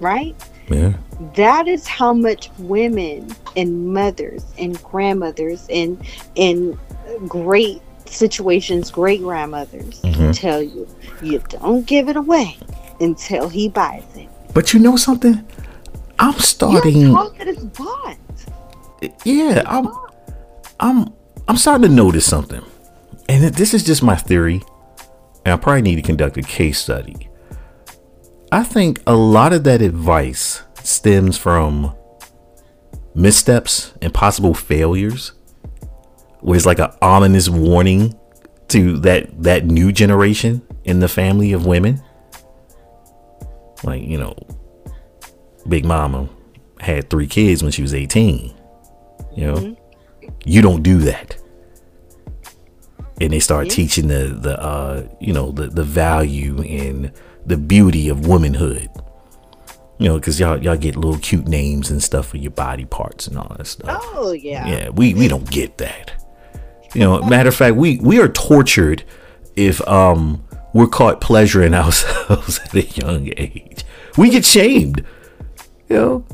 right? 0.00 0.34
Yeah. 0.70 0.92
that 1.34 1.66
is 1.68 1.86
how 1.86 2.12
much 2.12 2.50
women 2.58 3.28
and 3.56 3.92
mothers 3.92 4.44
and 4.58 4.80
grandmothers 4.84 5.66
and 5.70 5.98
and 6.36 6.78
great 7.26 7.80
situations 8.06 8.90
great 8.90 9.20
grandmothers 9.22 10.00
Mhm. 10.02 10.34
tell 10.38 10.62
you 10.62 10.86
you 11.22 11.42
don't 11.48 11.86
give 11.86 12.08
it 12.08 12.16
away 12.16 12.56
until 13.00 13.48
he 13.48 13.68
buys 13.68 14.04
it 14.16 14.28
But 14.54 14.72
you 14.72 14.80
know 14.80 14.96
something? 14.96 15.44
I'm 16.18 16.38
starting. 16.38 17.12
that 17.12 17.46
it's 17.46 17.62
bought 17.62 18.16
Yeah, 19.24 19.62
I'm. 19.66 19.88
I'm. 20.80 21.12
I'm 21.46 21.56
starting 21.56 21.88
to 21.88 21.94
notice 21.94 22.26
something, 22.26 22.62
and 23.28 23.44
this 23.54 23.72
is 23.72 23.84
just 23.84 24.02
my 24.02 24.16
theory. 24.16 24.60
And 25.44 25.52
I 25.54 25.56
probably 25.56 25.82
need 25.82 25.94
to 25.96 26.02
conduct 26.02 26.36
a 26.36 26.42
case 26.42 26.78
study. 26.80 27.28
I 28.50 28.62
think 28.62 29.02
a 29.06 29.14
lot 29.14 29.52
of 29.52 29.64
that 29.64 29.82
advice 29.82 30.62
stems 30.82 31.36
from 31.36 31.94
missteps 33.14 33.92
and 34.00 34.12
possible 34.14 34.54
failures, 34.54 35.32
where 36.40 36.56
it's 36.56 36.64
like 36.66 36.78
an 36.78 36.90
ominous 37.02 37.48
warning 37.48 38.18
to 38.68 38.98
that 38.98 39.42
that 39.42 39.66
new 39.66 39.92
generation 39.92 40.62
in 40.84 41.00
the 41.00 41.08
family 41.08 41.52
of 41.52 41.66
women. 41.66 42.02
Like 43.84 44.02
you 44.02 44.18
know, 44.18 44.34
Big 45.68 45.84
Mama 45.84 46.28
had 46.80 47.10
three 47.10 47.26
kids 47.26 47.62
when 47.62 47.72
she 47.72 47.82
was 47.82 47.92
eighteen. 47.94 48.54
You 49.36 49.46
know, 49.52 49.76
you 50.44 50.62
don't 50.62 50.82
do 50.82 50.98
that. 50.98 51.36
And 53.20 53.32
they 53.32 53.40
start 53.40 53.66
Yeah. 53.66 53.72
teaching 53.74 54.08
the 54.08 54.38
the 54.40 54.58
uh 54.58 55.06
you 55.20 55.32
know 55.34 55.50
the 55.52 55.66
the 55.66 55.84
value 55.84 56.62
and 56.62 57.12
the 57.48 57.56
beauty 57.56 58.08
of 58.08 58.26
womanhood. 58.26 58.88
You 59.98 60.08
know, 60.08 60.14
because 60.18 60.38
y'all 60.38 60.62
y'all 60.62 60.76
get 60.76 60.94
little 60.94 61.18
cute 61.18 61.48
names 61.48 61.90
and 61.90 62.00
stuff 62.02 62.28
for 62.28 62.36
your 62.36 62.52
body 62.52 62.84
parts 62.84 63.26
and 63.26 63.36
all 63.36 63.52
that 63.56 63.66
stuff. 63.66 64.00
oh 64.14 64.32
yeah 64.32 64.66
Yeah, 64.68 64.88
we 64.90 65.14
we 65.14 65.26
don't 65.28 65.48
get 65.50 65.78
that. 65.78 66.12
You 66.94 67.00
know, 67.00 67.20
matter 67.22 67.48
of 67.48 67.54
fact, 67.56 67.74
we 67.76 67.98
we 67.98 68.20
are 68.20 68.28
tortured 68.28 69.02
if 69.56 69.86
um 69.88 70.44
we're 70.72 70.86
caught 70.86 71.20
pleasuring 71.20 71.74
ourselves 71.82 72.60
at 72.64 72.74
a 72.74 72.82
young 72.82 73.32
age. 73.36 73.84
We 74.16 74.30
get 74.30 74.44
shamed. 74.44 75.04
You 75.88 75.96
know, 75.96 76.24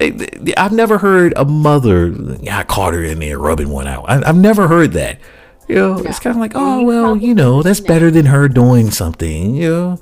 Hey, 0.00 0.10
th- 0.10 0.30
th- 0.44 0.54
I've 0.56 0.72
never 0.72 0.98
heard 0.98 1.34
a 1.36 1.44
mother. 1.44 2.08
Yeah, 2.40 2.58
I 2.58 2.64
caught 2.64 2.94
her 2.94 3.04
in 3.04 3.20
there 3.20 3.38
rubbing 3.38 3.68
one 3.68 3.86
out. 3.86 4.06
I, 4.08 4.28
I've 4.28 4.36
never 4.36 4.66
heard 4.66 4.92
that. 4.94 5.20
You 5.68 5.76
know, 5.76 5.98
it's 5.98 6.18
kind 6.18 6.34
of 6.36 6.40
like, 6.40 6.52
oh 6.56 6.82
well, 6.82 7.16
you 7.16 7.32
know, 7.34 7.62
that's 7.62 7.78
better 7.80 8.10
than 8.10 8.26
her 8.26 8.48
doing 8.48 8.90
something. 8.90 9.54
You 9.54 9.70
know, 9.70 10.00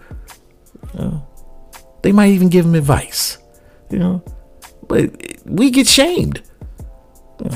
You 0.94 1.00
know, 1.00 1.26
they 2.02 2.12
might 2.12 2.30
even 2.30 2.48
give 2.48 2.64
him 2.64 2.74
advice. 2.74 3.38
You 3.90 3.98
know, 3.98 4.24
but 4.88 5.10
we 5.44 5.70
get 5.70 5.86
shamed. 5.86 6.42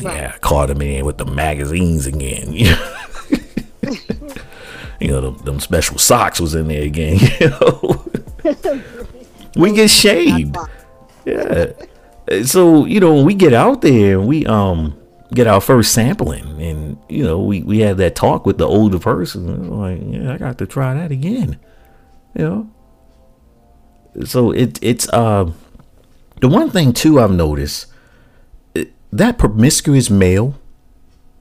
Yeah, 0.00 0.32
I 0.34 0.38
caught 0.38 0.70
him 0.70 0.82
in 0.82 1.04
with 1.04 1.18
the 1.18 1.24
magazines 1.26 2.06
again. 2.06 2.52
You 2.52 2.70
know, 3.82 3.94
you 5.00 5.08
know 5.08 5.20
them, 5.20 5.36
them 5.44 5.60
special 5.60 5.98
socks 5.98 6.40
was 6.40 6.54
in 6.54 6.68
there 6.68 6.82
again. 6.82 7.18
You 7.40 7.50
know, 7.50 8.10
we 9.56 9.72
get 9.72 9.90
shamed. 9.90 10.56
Yeah. 11.24 11.72
So 12.44 12.84
you 12.84 13.00
know, 13.00 13.22
we 13.22 13.34
get 13.34 13.52
out 13.52 13.82
there 13.82 14.18
and 14.18 14.28
we 14.28 14.46
um 14.46 14.98
get 15.34 15.46
our 15.46 15.60
first 15.60 15.92
sampling, 15.92 16.60
and 16.60 16.98
you 17.08 17.24
know, 17.24 17.40
we 17.40 17.62
we 17.62 17.80
have 17.80 17.96
that 17.98 18.14
talk 18.14 18.46
with 18.46 18.58
the 18.58 18.66
older 18.66 18.98
person. 18.98 19.70
Like, 19.70 20.00
yeah, 20.04 20.32
I 20.32 20.38
got 20.38 20.58
to 20.58 20.66
try 20.66 20.94
that 20.94 21.10
again. 21.10 21.58
You 22.34 22.44
know, 22.44 22.70
So 24.24 24.50
it 24.50 24.78
it's 24.82 25.08
uh 25.10 25.50
the 26.40 26.48
one 26.48 26.70
thing 26.70 26.92
too 26.92 27.20
I've 27.20 27.30
noticed 27.30 27.86
that 29.12 29.38
promiscuous 29.38 30.10
male 30.10 30.58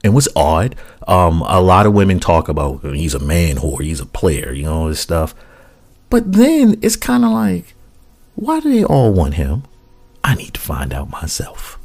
and 0.04 0.14
what's 0.14 0.28
odd, 0.36 0.76
um, 1.08 1.42
a 1.46 1.60
lot 1.60 1.86
of 1.86 1.92
women 1.92 2.20
talk 2.20 2.48
about 2.48 2.84
he's 2.84 3.14
a 3.14 3.18
man 3.18 3.56
whore, 3.56 3.82
he's 3.82 4.00
a 4.00 4.06
player, 4.06 4.52
you 4.52 4.62
know, 4.62 4.88
this 4.88 5.00
stuff. 5.00 5.34
But 6.10 6.32
then 6.32 6.78
it's 6.82 6.96
kind 6.96 7.24
of 7.24 7.32
like, 7.32 7.74
why 8.36 8.60
do 8.60 8.70
they 8.72 8.84
all 8.84 9.12
want 9.12 9.34
him? 9.34 9.64
I 10.22 10.34
need 10.34 10.54
to 10.54 10.60
find 10.60 10.92
out 10.92 11.10
myself. 11.10 11.78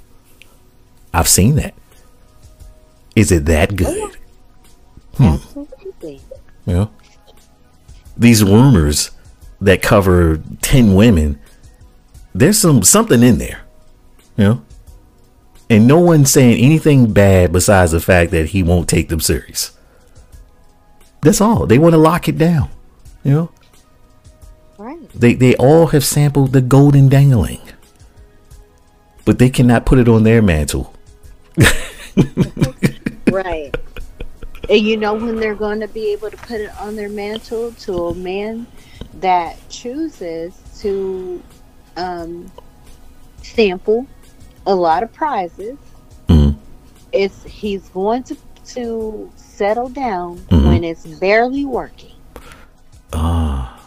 I've 1.14 1.28
seen 1.28 1.56
that. 1.56 1.74
Is 3.16 3.32
it 3.32 3.46
that 3.46 3.76
good? 3.76 4.18
Absolutely. 5.20 6.22
You 6.66 6.74
know, 6.74 6.92
these 8.16 8.44
rumors 8.44 9.12
that 9.62 9.82
cover 9.82 10.41
ten 10.62 10.95
women, 10.95 11.39
there's 12.34 12.57
some 12.57 12.84
something 12.84 13.22
in 13.24 13.38
there. 13.38 13.62
You 14.38 14.43
know, 14.43 14.66
and 15.70 15.88
no 15.88 15.99
one's 15.99 16.32
saying 16.32 16.64
anything 16.64 17.14
bad 17.14 17.51
besides 17.51 17.91
the 17.91 17.99
fact 17.99 18.32
that 18.32 18.47
he 18.47 18.64
won't 18.64 18.89
take 18.89 19.09
them 19.09 19.20
serious. 19.20 19.72
That's 21.22 21.41
all. 21.41 21.68
They 21.68 21.78
want 21.78 21.93
to 21.93 21.99
lock 21.99 22.28
it 22.28 22.38
down. 22.38 22.70
You 23.24 23.32
know, 23.32 23.51
Right. 24.78 24.97
they 25.14 25.34
they 25.36 25.55
all 25.57 25.88
have 25.88 26.03
sampled 26.03 26.53
the 26.53 26.62
golden 26.62 27.07
dangling, 27.07 27.62
but 29.26 29.38
they 29.38 29.49
cannot 29.49 29.86
put 29.86 29.99
it 29.99 30.07
on 30.07 30.24
their 30.24 30.41
mantle. 30.41 30.93
Right. 33.32 33.74
And 34.70 34.82
you 34.82 34.97
know 34.97 35.14
when 35.14 35.38
they're 35.38 35.55
going 35.55 35.80
to 35.80 35.88
be 35.88 36.12
able 36.12 36.30
to 36.30 36.38
put 36.38 36.59
it 36.59 36.70
on 36.80 36.95
their 36.97 37.07
mantle 37.09 37.72
to 37.72 38.07
a 38.07 38.16
man 38.16 38.68
that 39.22 39.57
chooses 39.69 40.53
to 40.80 41.41
um, 41.97 42.51
sample 43.43 44.05
a 44.65 44.74
lot 44.76 45.03
of 45.03 45.11
prizes. 45.13 45.78
Mhm. 46.28 46.55
It's 47.11 47.43
he's 47.43 47.88
going 47.89 48.24
to 48.24 48.38
to 48.74 49.30
settle 49.36 49.89
down 49.89 50.38
Mhm. 50.49 50.65
when 50.67 50.84
it's 50.84 51.05
barely 51.05 51.65
working. 51.65 52.11
Ah, 53.13 53.80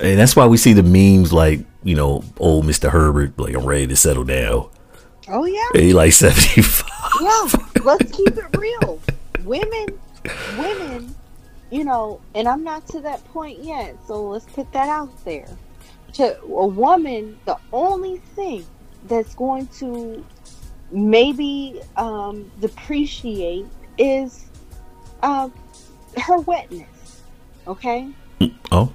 And 0.00 0.18
that's 0.18 0.34
why 0.34 0.46
we 0.46 0.56
see 0.56 0.72
the 0.72 0.82
memes 0.82 1.32
like, 1.32 1.60
you 1.84 1.94
know, 1.94 2.24
old 2.38 2.64
Mr. 2.66 2.90
Herbert, 2.90 3.38
like, 3.38 3.54
I'm 3.54 3.64
ready 3.64 3.86
to 3.86 3.94
settle 3.96 4.24
down. 4.24 4.66
Oh 5.28 5.44
yeah, 5.44 5.68
And 5.74 5.82
he 5.84 5.92
like 5.92 6.12
75. 6.26 6.84
yeah. 7.20 7.44
Let's 7.84 8.10
keep 8.16 8.36
it 8.36 8.56
real. 8.58 8.98
Women, 9.44 9.86
women, 10.58 11.14
you 11.72 11.84
know, 11.84 12.20
and 12.34 12.46
I'm 12.46 12.62
not 12.62 12.86
to 12.88 13.00
that 13.00 13.24
point 13.32 13.58
yet. 13.64 13.96
So 14.06 14.22
let's 14.28 14.44
put 14.44 14.70
that 14.72 14.88
out 14.88 15.24
there. 15.24 15.48
To 16.14 16.38
a 16.42 16.66
woman, 16.66 17.38
the 17.46 17.56
only 17.72 18.18
thing 18.36 18.64
that's 19.08 19.34
going 19.34 19.66
to 19.78 20.24
maybe 20.90 21.80
um, 21.96 22.50
depreciate 22.60 23.64
is 23.96 24.44
uh, 25.22 25.48
her 26.20 26.38
wetness. 26.40 26.86
Okay, 27.66 28.08
Oh, 28.72 28.92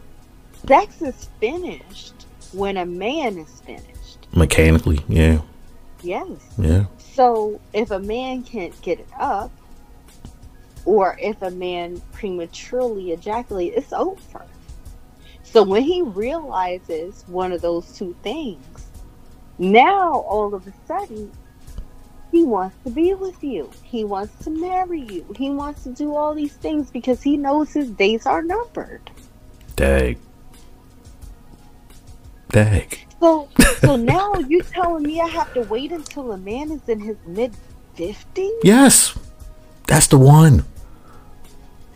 sex 0.68 1.02
is 1.02 1.30
finished 1.40 2.26
when 2.52 2.78
a 2.78 2.86
man 2.86 3.38
is 3.38 3.62
finished. 3.62 4.28
mechanically. 4.36 5.00
Yeah. 5.08 5.40
Yes. 6.04 6.28
Yeah. 6.58 6.86
So 7.00 7.60
if 7.74 7.90
a 7.92 8.00
man 8.00 8.44
can't 8.44 8.80
get 8.82 9.00
it 9.00 9.08
up, 9.20 9.52
or 10.88 11.18
if 11.22 11.42
a 11.42 11.52
man 11.52 12.02
prematurely 12.14 13.12
ejaculates, 13.12 13.76
it's 13.78 13.94
over. 13.94 14.46
So 15.44 15.62
when 15.62 15.82
he 15.82 16.02
realizes 16.02 17.26
one 17.28 17.52
of 17.52 17.62
those 17.62 17.92
two 17.92 18.16
things, 18.24 18.88
now 19.58 20.14
all 20.14 20.56
of 20.56 20.66
a 20.66 20.74
sudden 20.88 21.30
he 22.32 22.44
wants 22.44 22.78
to 22.86 22.90
be 22.90 23.14
with 23.14 23.44
you. 23.44 23.70
He 23.84 24.06
wants 24.06 24.46
to 24.46 24.50
marry 24.50 25.02
you. 25.02 25.26
He 25.36 25.50
wants 25.50 25.84
to 25.84 25.90
do 25.90 26.16
all 26.16 26.34
these 26.34 26.54
things 26.54 26.90
because 26.90 27.22
he 27.22 27.36
knows 27.36 27.74
his 27.74 27.92
days 27.92 28.26
are 28.26 28.42
numbered. 28.42 29.12
Dag. 29.76 30.18
Dag. 32.48 32.98
So 33.20 33.50
so 33.80 33.98
now 33.98 34.36
you're 34.36 34.64
telling 34.64 35.04
me 35.04 35.20
I 35.20 35.28
have 35.28 35.54
to 35.54 35.64
wait 35.64 35.92
until 35.92 36.32
a 36.32 36.38
man 36.38 36.72
is 36.72 36.88
in 36.88 37.02
his 37.02 37.18
mid 37.26 37.54
fifties? 37.96 38.54
Yes. 38.64 39.18
That's 39.86 40.08
the 40.08 40.18
one. 40.18 40.64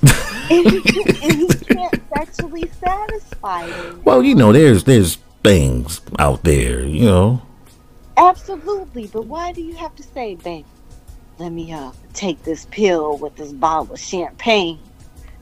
and 0.49 0.69
he 0.69 1.47
can't, 1.47 2.01
sexually 2.15 2.69
satisfy. 2.79 3.69
Well, 4.03 4.23
you 4.23 4.35
know, 4.35 4.51
there's 4.51 4.83
there's 4.83 5.15
things 5.43 6.01
out 6.19 6.43
there, 6.43 6.83
you 6.83 7.05
know. 7.05 7.41
Absolutely, 8.17 9.07
but 9.07 9.25
why 9.25 9.51
do 9.51 9.61
you 9.61 9.75
have 9.75 9.95
to 9.95 10.03
say, 10.03 10.35
babe, 10.35 10.65
let 11.39 11.51
me 11.51 11.71
uh 11.71 11.91
take 12.13 12.43
this 12.43 12.65
pill 12.71 13.17
with 13.17 13.35
this 13.35 13.51
bottle 13.51 13.93
of 13.93 13.99
champagne, 13.99 14.79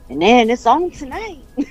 and 0.08 0.22
then 0.22 0.50
it's 0.50 0.66
on 0.66 0.90
tonight? 0.90 1.40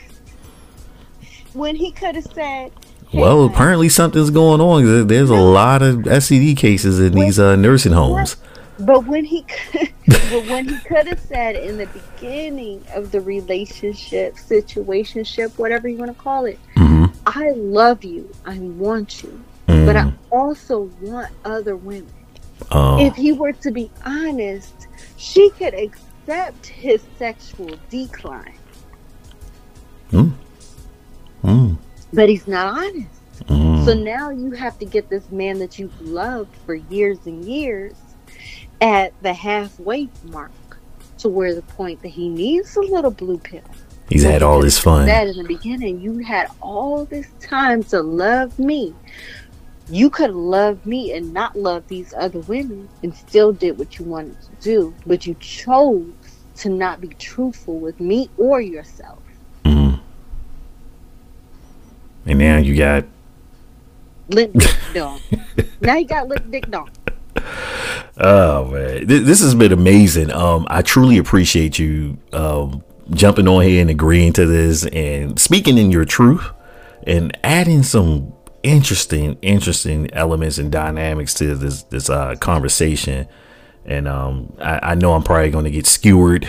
when 1.54 1.76
he 1.76 1.92
could 1.92 2.16
have 2.16 2.26
said, 2.26 2.72
hey, 3.10 3.20
Well, 3.20 3.46
apparently 3.46 3.90
something's 3.90 4.30
going 4.30 4.62
on. 4.62 5.08
There's 5.08 5.30
a 5.30 5.36
lot 5.36 5.82
of 5.82 5.98
STD 5.98 6.58
cases 6.58 7.00
in 7.00 7.14
these 7.14 7.40
uh, 7.40 7.56
nursing 7.56 7.94
homes. 7.94 8.38
But 8.80 9.06
when 9.06 9.26
he 9.26 9.46
could, 9.46 9.90
but 10.30 10.46
when 10.46 10.66
he 10.66 10.82
could 10.82 11.08
have 11.08 11.20
said 11.22 11.56
in 11.56 11.78
the 11.78 11.88
beginning 11.88 12.84
of 12.96 13.12
the 13.12 13.22
relationship, 13.22 14.36
situationship, 14.38 15.54
whatever 15.58 15.90
you 15.90 16.00
want 16.00 16.12
to 16.12 16.16
call 16.16 16.46
it, 16.46 16.62
hmm 16.78 17.06
I 17.26 17.52
love 17.56 18.04
you, 18.04 18.36
I 18.46 18.60
want 18.60 19.24
you, 19.24 19.46
Mm. 19.68 19.86
but 19.86 19.98
I 19.98 20.06
also 20.32 20.92
want 21.00 21.30
other 21.46 21.78
women. 21.78 22.14
Oh, 22.72 22.98
If 22.98 23.16
he 23.16 23.34
were 23.34 23.54
to 23.64 23.72
be 23.72 23.94
honest, 24.06 24.88
she 25.16 25.52
could 25.58 25.74
accept 25.76 26.68
his 26.68 27.06
sexual 27.18 27.82
decline, 27.90 28.60
mm, 31.44 31.78
but 32.14 32.30
he's 32.30 32.48
not 32.48 32.68
honest. 32.78 33.24
mm. 33.48 33.76
So 33.76 33.94
now 33.94 34.32
you 34.32 34.52
have 34.54 34.78
to 34.80 34.86
get 34.86 35.10
this 35.10 35.30
man 35.32 35.60
that 35.60 35.78
you've 35.80 36.00
loved 36.00 36.58
for 36.66 36.76
years 36.76 37.26
and 37.26 37.46
years 37.48 38.09
at 38.82 39.14
the 39.22 39.34
halfway 39.34 40.10
mark 40.26 40.52
to 41.20 41.30
where 41.30 41.54
the 41.54 41.62
point 41.62 42.02
that 42.02 42.10
he 42.10 42.30
needs 42.30 42.76
a 42.76 42.82
little 42.82 43.12
blue 43.12 43.38
pill. 43.38 43.64
He's 44.10 44.24
had 44.24 44.42
all 44.42 44.62
this 44.62 44.80
fun. 44.80 45.06
That 45.06 45.28
in 45.28 45.38
the 45.38 45.44
beginning, 45.44 46.02
you 46.02 46.20
had 46.20 46.50
all 46.62 47.06
this 47.06 47.28
time 47.40 47.84
to 47.86 48.02
love 48.02 48.58
me. 48.58 48.96
You 49.90 50.10
could 50.10 50.32
loved 50.32 50.86
me 50.86 51.14
and 51.14 51.34
not 51.34 51.56
love 51.56 51.88
these 51.88 52.14
other 52.14 52.40
women 52.40 52.90
and 53.04 53.14
still 53.14 53.54
did 53.54 53.78
what 53.78 54.00
you 54.00 54.06
wanted 54.06 54.38
to 54.42 54.50
do, 54.62 54.94
but 55.06 55.26
you 55.28 55.36
chose 55.40 56.12
to 56.58 56.70
not 56.70 57.02
be 57.02 57.10
truthful 57.10 57.80
with 57.80 58.00
me 58.00 58.30
or 58.38 58.62
yourself. 58.62 59.20
Mm. 59.66 60.00
And 62.26 62.40
now 62.40 62.58
you 62.58 62.76
got 62.76 63.06
Lip 64.30 64.54
dick 64.54 64.76
dog. 64.94 65.20
now 65.82 65.96
you 65.96 66.06
got 66.06 66.28
lip 66.28 66.44
dick 66.52 66.70
dog. 66.70 66.92
Oh 68.18 68.66
man, 68.66 69.08
Th- 69.08 69.24
this 69.24 69.42
has 69.42 69.56
been 69.56 69.72
amazing. 69.72 70.32
Um, 70.32 70.68
I 70.70 70.82
truly 70.82 71.18
appreciate 71.18 71.80
you 71.80 72.18
um 72.34 72.84
jumping 73.12 73.48
on 73.48 73.64
here 73.64 73.82
and 73.82 73.90
agreeing 73.90 74.34
to 74.34 74.46
this 74.46 74.86
and 74.88 75.40
speaking 75.40 75.78
in 75.78 75.90
your 75.92 76.06
truth 76.06 76.48
and 77.08 77.36
adding 77.44 77.82
some 77.82 78.34
interesting, 78.62 79.38
interesting 79.42 80.14
elements 80.14 80.58
and 80.58 80.72
dynamics 80.72 81.34
to 81.36 81.56
this 81.56 81.84
this 81.84 82.10
uh 82.10 82.36
conversation. 82.36 83.28
And 83.86 84.08
um, 84.08 84.54
I, 84.62 84.92
I 84.92 84.96
know 84.96 85.14
I'm 85.14 85.24
probably 85.24 85.50
going 85.50 85.66
to 85.66 85.72
get 85.72 85.88
skewered. 85.88 86.48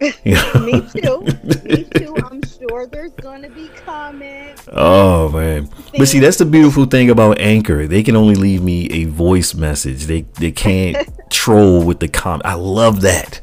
Me 0.24 0.80
too. 0.92 1.20
Me 1.64 1.84
too. 1.84 2.16
I'm 2.24 2.40
sure 2.42 2.86
there's 2.86 3.12
gonna 3.12 3.50
be 3.50 3.68
comments. 3.84 4.68
Oh 4.72 5.30
man. 5.30 5.68
But 5.96 6.06
see 6.06 6.20
that's 6.20 6.36
the 6.36 6.44
beautiful 6.44 6.84
thing 6.84 7.10
about 7.10 7.40
Anchor. 7.40 7.86
They 7.86 8.02
can 8.02 8.14
only 8.14 8.34
leave 8.34 8.62
me 8.62 8.88
a 8.90 9.04
voice 9.06 9.54
message. 9.54 10.04
They 10.04 10.22
they 10.38 10.52
can't 10.52 11.08
troll 11.30 11.82
with 11.84 12.00
the 12.00 12.08
comment. 12.08 12.46
I 12.46 12.54
love 12.54 13.00
that. 13.00 13.40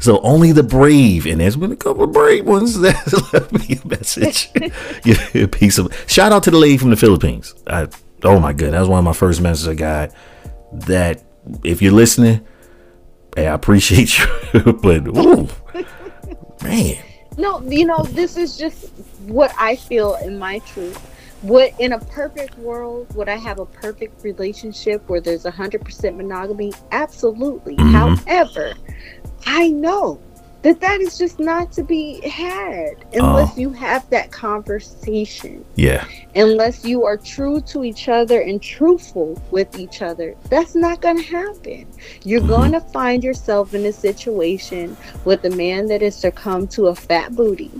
So 0.00 0.20
only 0.20 0.52
the 0.52 0.62
brave, 0.62 1.26
and 1.26 1.40
there's 1.40 1.56
been 1.56 1.72
a 1.72 1.76
couple 1.76 2.04
of 2.04 2.12
brave 2.12 2.46
ones 2.46 2.78
that 2.80 3.32
left 3.32 3.52
me 3.52 3.80
a 3.82 3.88
message. 3.88 4.50
a 5.34 5.48
piece 5.48 5.78
of 5.78 5.92
shout 6.06 6.30
out 6.30 6.44
to 6.44 6.52
the 6.52 6.58
lady 6.58 6.76
from 6.76 6.90
the 6.90 6.96
Philippines. 6.96 7.54
I, 7.66 7.88
oh 8.22 8.38
my 8.38 8.52
god, 8.52 8.72
that 8.72 8.80
was 8.80 8.88
one 8.88 9.00
of 9.00 9.04
my 9.04 9.12
first 9.12 9.40
messages 9.40 9.66
I 9.66 9.74
got. 9.74 10.12
That 10.72 11.24
if 11.64 11.82
you're 11.82 11.92
listening, 11.92 12.46
hey, 13.38 13.46
I 13.46 13.54
appreciate 13.54 14.18
you. 14.18 14.26
but 14.82 15.06
ooh, 15.08 15.48
man. 16.62 16.96
No, 17.36 17.60
you 17.62 17.86
know, 17.86 18.02
this 18.02 18.36
is 18.36 18.56
just 18.56 18.88
what 19.26 19.54
I 19.58 19.76
feel 19.76 20.16
in 20.16 20.38
my 20.38 20.58
truth. 20.60 20.98
What 21.42 21.72
in 21.78 21.92
a 21.92 22.00
perfect 22.00 22.58
world 22.58 23.14
would 23.14 23.28
I 23.28 23.36
have 23.36 23.60
a 23.60 23.66
perfect 23.66 24.24
relationship 24.24 25.08
where 25.08 25.20
there's 25.20 25.44
a 25.44 25.52
hundred 25.52 25.84
percent 25.84 26.16
monogamy? 26.16 26.72
Absolutely. 26.90 27.76
Mhm. 27.76 28.18
However, 28.26 28.74
I 29.46 29.68
know 29.68 30.20
that 30.62 30.80
that 30.80 31.00
is 31.00 31.16
just 31.16 31.38
not 31.38 31.70
to 31.72 31.82
be 31.82 32.20
had 32.28 32.96
unless 33.14 33.56
you 33.56 33.70
have 33.70 34.08
that 34.10 34.32
conversation. 34.32 35.64
Yeah. 35.76 36.04
Unless 36.34 36.84
you 36.84 37.04
are 37.04 37.16
true 37.16 37.60
to 37.62 37.84
each 37.84 38.08
other 38.08 38.40
and 38.40 38.60
truthful 38.60 39.40
with 39.50 39.78
each 39.78 40.02
other, 40.02 40.34
that's 40.50 40.74
not 40.74 41.00
going 41.00 41.18
to 41.18 41.22
happen. 41.22 41.86
You're 42.24 42.40
Mhm. 42.40 42.48
going 42.48 42.72
to 42.72 42.80
find 42.80 43.22
yourself 43.22 43.72
in 43.72 43.86
a 43.86 43.92
situation 43.92 44.96
with 45.24 45.44
a 45.44 45.50
man 45.50 45.86
that 45.86 46.02
has 46.02 46.16
succumbed 46.16 46.72
to 46.72 46.88
a 46.88 46.94
fat 46.94 47.36
booty, 47.36 47.70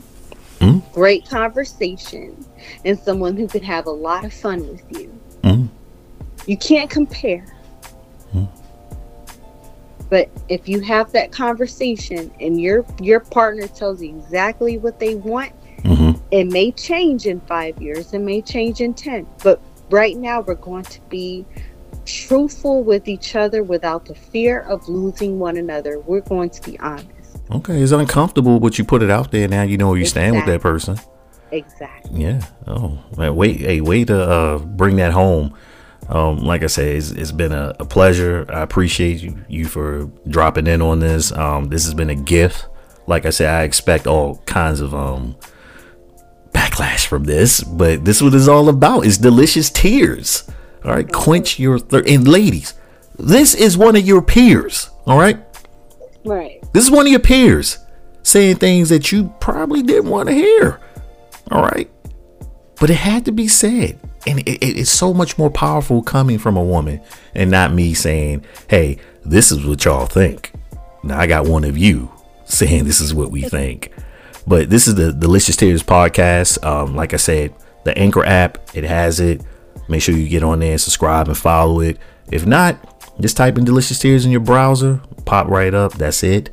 Mhm. 0.60 0.82
great 0.92 1.28
conversation, 1.28 2.44
and 2.84 2.98
someone 2.98 3.36
who 3.36 3.48
could 3.48 3.64
have 3.64 3.86
a 3.86 3.90
lot 3.90 4.24
of 4.24 4.32
fun 4.32 4.60
with 4.68 4.84
you. 4.90 5.12
Mhm. 5.42 5.68
You 6.46 6.56
can't 6.56 6.88
compare. 6.88 7.44
But 10.10 10.30
if 10.48 10.68
you 10.68 10.80
have 10.80 11.12
that 11.12 11.32
conversation 11.32 12.30
and 12.40 12.60
your 12.60 12.84
your 13.00 13.20
partner 13.20 13.66
tells 13.66 14.02
you 14.02 14.16
exactly 14.16 14.78
what 14.78 14.98
they 14.98 15.14
want, 15.14 15.52
hmm 15.82 16.12
it 16.30 16.44
may 16.44 16.70
change 16.72 17.26
in 17.26 17.40
five 17.40 17.80
years, 17.80 18.12
it 18.12 18.18
may 18.18 18.42
change 18.42 18.80
in 18.80 18.92
ten. 18.94 19.26
But 19.42 19.60
right 19.90 20.16
now 20.16 20.40
we're 20.40 20.54
going 20.54 20.84
to 20.84 21.00
be 21.08 21.46
truthful 22.04 22.82
with 22.82 23.08
each 23.08 23.36
other 23.36 23.62
without 23.62 24.04
the 24.06 24.14
fear 24.14 24.60
of 24.60 24.86
losing 24.88 25.38
one 25.38 25.56
another. 25.56 26.00
We're 26.00 26.20
going 26.20 26.50
to 26.50 26.62
be 26.62 26.78
honest. 26.80 27.40
Okay. 27.50 27.80
It's 27.80 27.92
uncomfortable, 27.92 28.60
but 28.60 28.78
you 28.78 28.84
put 28.84 29.02
it 29.02 29.10
out 29.10 29.30
there. 29.30 29.48
Now 29.48 29.62
you 29.62 29.78
know 29.78 29.88
where 29.88 29.98
you 29.98 30.06
stand 30.06 30.36
with 30.36 30.46
that 30.46 30.60
person. 30.60 30.98
Exactly. 31.50 32.22
Yeah. 32.22 32.44
Oh, 32.66 32.98
man, 33.16 33.34
wait, 33.34 33.60
hey, 33.60 33.80
way 33.80 34.04
to 34.04 34.22
uh, 34.22 34.58
bring 34.58 34.96
that 34.96 35.12
home. 35.12 35.54
Um, 36.08 36.38
like 36.38 36.62
I 36.62 36.68
say, 36.68 36.96
it's, 36.96 37.10
it's 37.10 37.32
been 37.32 37.52
a, 37.52 37.74
a 37.80 37.84
pleasure. 37.84 38.46
I 38.48 38.60
appreciate 38.62 39.20
you, 39.22 39.44
you 39.48 39.66
for 39.66 40.10
dropping 40.28 40.66
in 40.66 40.80
on 40.80 41.00
this. 41.00 41.32
Um, 41.32 41.68
this 41.68 41.84
has 41.84 41.92
been 41.94 42.08
a 42.10 42.14
gift. 42.14 42.66
Like 43.06 43.26
I 43.26 43.30
said, 43.30 43.48
I 43.48 43.62
expect 43.64 44.06
all 44.06 44.36
kinds 44.46 44.80
of 44.80 44.94
um 44.94 45.36
backlash 46.52 47.06
from 47.06 47.24
this, 47.24 47.60
but 47.62 48.04
this 48.04 48.16
is 48.16 48.22
what 48.22 48.34
it's 48.34 48.48
all 48.48 48.68
about. 48.68 49.06
It's 49.06 49.18
delicious 49.18 49.70
tears. 49.70 50.48
All 50.84 50.92
right, 50.92 51.10
quench 51.10 51.58
your 51.58 51.78
thirst. 51.78 52.08
And 52.08 52.26
ladies, 52.26 52.74
this 53.18 53.54
is 53.54 53.76
one 53.76 53.96
of 53.96 54.06
your 54.06 54.22
peers. 54.22 54.90
All 55.06 55.18
right, 55.18 55.38
Right. 56.24 56.62
this 56.72 56.84
is 56.84 56.90
one 56.90 57.06
of 57.06 57.10
your 57.10 57.20
peers 57.20 57.78
saying 58.22 58.56
things 58.56 58.88
that 58.90 59.10
you 59.12 59.32
probably 59.40 59.82
didn't 59.82 60.10
want 60.10 60.28
to 60.28 60.34
hear. 60.34 60.80
All 61.50 61.62
right. 61.62 61.90
But 62.80 62.90
it 62.90 62.96
had 62.96 63.24
to 63.24 63.32
be 63.32 63.48
said. 63.48 63.98
And 64.26 64.40
it, 64.40 64.48
it- 64.62 64.78
it's 64.78 64.90
so 64.90 65.14
much 65.14 65.38
more 65.38 65.50
powerful 65.50 66.02
coming 66.02 66.38
from 66.38 66.56
a 66.56 66.62
woman 66.62 67.00
and 67.34 67.50
not 67.50 67.72
me 67.72 67.94
saying, 67.94 68.44
hey, 68.68 68.98
this 69.24 69.50
is 69.52 69.64
what 69.64 69.84
y'all 69.84 70.06
think. 70.06 70.52
Now 71.02 71.18
I 71.18 71.26
got 71.26 71.46
one 71.46 71.64
of 71.64 71.78
you 71.78 72.10
saying 72.44 72.84
this 72.84 73.00
is 73.00 73.14
what 73.14 73.30
we 73.30 73.42
think. 73.42 73.92
But 74.46 74.70
this 74.70 74.88
is 74.88 74.94
the 74.94 75.12
Delicious 75.12 75.56
Tears 75.56 75.82
podcast. 75.82 76.64
Um, 76.64 76.96
like 76.96 77.12
I 77.14 77.18
said, 77.18 77.54
the 77.84 77.96
Anchor 77.98 78.24
app, 78.24 78.58
it 78.74 78.84
has 78.84 79.20
it. 79.20 79.42
Make 79.88 80.02
sure 80.02 80.14
you 80.14 80.28
get 80.28 80.42
on 80.42 80.60
there 80.60 80.72
and 80.72 80.80
subscribe 80.80 81.28
and 81.28 81.36
follow 81.36 81.80
it. 81.80 81.98
If 82.32 82.46
not, 82.46 83.20
just 83.20 83.36
type 83.36 83.58
in 83.58 83.64
Delicious 83.64 83.98
Tears 83.98 84.24
in 84.24 84.30
your 84.30 84.40
browser, 84.40 85.00
pop 85.24 85.48
right 85.48 85.72
up. 85.74 85.94
That's 85.94 86.22
it. 86.22 86.50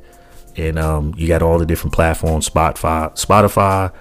And 0.57 0.79
um, 0.79 1.13
you 1.17 1.27
got 1.27 1.41
all 1.41 1.57
the 1.59 1.65
different 1.65 1.93
platforms: 1.93 2.49
Spotify, 2.49 3.11
Spotify, 3.13 3.93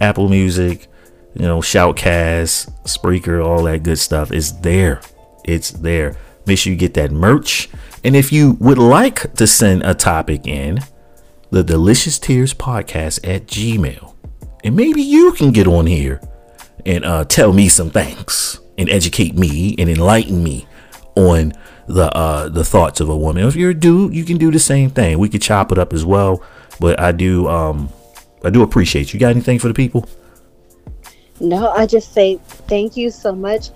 Apple 0.00 0.28
Music, 0.28 0.86
you 1.34 1.42
know, 1.42 1.60
Shoutcast, 1.60 2.70
Spreaker, 2.84 3.44
all 3.44 3.62
that 3.64 3.82
good 3.82 3.98
stuff. 3.98 4.32
It's 4.32 4.52
there. 4.52 5.00
It's 5.44 5.70
there. 5.70 6.16
Make 6.46 6.58
sure 6.58 6.72
you 6.72 6.78
get 6.78 6.94
that 6.94 7.10
merch. 7.10 7.68
And 8.04 8.16
if 8.16 8.32
you 8.32 8.52
would 8.60 8.78
like 8.78 9.34
to 9.34 9.46
send 9.46 9.82
a 9.82 9.94
topic 9.94 10.46
in, 10.46 10.80
the 11.50 11.64
Delicious 11.64 12.18
Tears 12.18 12.52
Podcast 12.54 13.26
at 13.28 13.46
Gmail, 13.46 14.14
and 14.64 14.76
maybe 14.76 15.02
you 15.02 15.32
can 15.32 15.50
get 15.50 15.66
on 15.66 15.86
here 15.86 16.20
and 16.84 17.04
uh, 17.04 17.24
tell 17.24 17.52
me 17.52 17.68
some 17.68 17.90
things 17.90 18.60
and 18.76 18.88
educate 18.88 19.34
me 19.34 19.74
and 19.78 19.88
enlighten 19.88 20.42
me 20.42 20.66
on 21.16 21.52
the 21.86 22.14
uh, 22.14 22.48
the 22.48 22.64
thoughts 22.64 23.00
of 23.00 23.08
a 23.08 23.16
woman. 23.16 23.46
If 23.46 23.56
you're 23.56 23.70
a 23.70 23.74
dude, 23.74 24.14
you 24.14 24.24
can 24.24 24.36
do 24.36 24.50
the 24.50 24.58
same 24.58 24.90
thing. 24.90 25.18
We 25.18 25.28
could 25.28 25.42
chop 25.42 25.72
it 25.72 25.78
up 25.78 25.92
as 25.92 26.04
well. 26.04 26.42
But 26.80 27.00
I 27.00 27.12
do 27.12 27.48
um 27.48 27.90
I 28.44 28.50
do 28.50 28.62
appreciate 28.62 29.12
you. 29.12 29.20
Got 29.20 29.30
anything 29.30 29.58
for 29.58 29.68
the 29.68 29.74
people? 29.74 30.08
No, 31.40 31.70
I 31.70 31.86
just 31.86 32.12
say 32.12 32.38
thank 32.66 32.96
you 32.96 33.10
so 33.10 33.34
much 33.34 33.70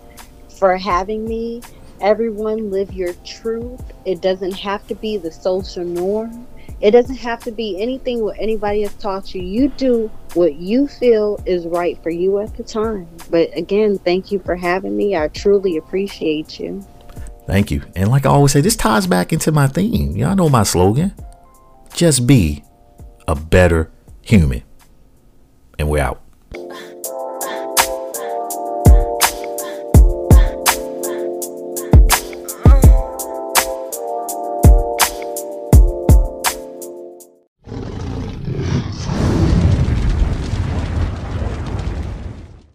for 0.58 0.76
having 0.76 1.24
me. 1.24 1.62
Everyone 2.00 2.70
live 2.70 2.92
your 2.92 3.12
truth. 3.24 3.80
It 4.04 4.20
doesn't 4.20 4.52
have 4.52 4.86
to 4.88 4.94
be 4.94 5.16
the 5.16 5.30
social 5.30 5.84
norm. 5.84 6.46
It 6.80 6.90
doesn't 6.90 7.16
have 7.16 7.40
to 7.44 7.52
be 7.52 7.80
anything 7.80 8.24
what 8.24 8.36
anybody 8.40 8.82
has 8.82 8.92
taught 8.94 9.34
you. 9.34 9.42
You 9.42 9.68
do 9.68 10.10
what 10.34 10.54
you 10.54 10.88
feel 10.88 11.40
is 11.46 11.64
right 11.66 12.00
for 12.02 12.10
you 12.10 12.40
at 12.40 12.56
the 12.56 12.64
time. 12.64 13.06
But 13.30 13.56
again, 13.56 13.98
thank 13.98 14.32
you 14.32 14.40
for 14.40 14.56
having 14.56 14.96
me. 14.96 15.16
I 15.16 15.28
truly 15.28 15.76
appreciate 15.76 16.58
you. 16.58 16.84
Thank 17.46 17.70
you. 17.70 17.82
And 17.94 18.10
like 18.10 18.26
I 18.26 18.30
always 18.30 18.52
say, 18.52 18.60
this 18.60 18.76
ties 18.76 19.06
back 19.06 19.32
into 19.32 19.52
my 19.52 19.68
theme. 19.68 20.16
Y'all 20.16 20.34
know 20.34 20.48
my 20.48 20.64
slogan. 20.64 21.14
Just 21.94 22.26
be 22.26 22.64
a 23.28 23.36
better 23.36 23.90
human. 24.22 24.62
And 25.78 25.88
we're 25.88 26.02
out. 26.02 26.21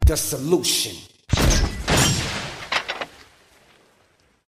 The 0.08 0.16
solution. 0.16 1.17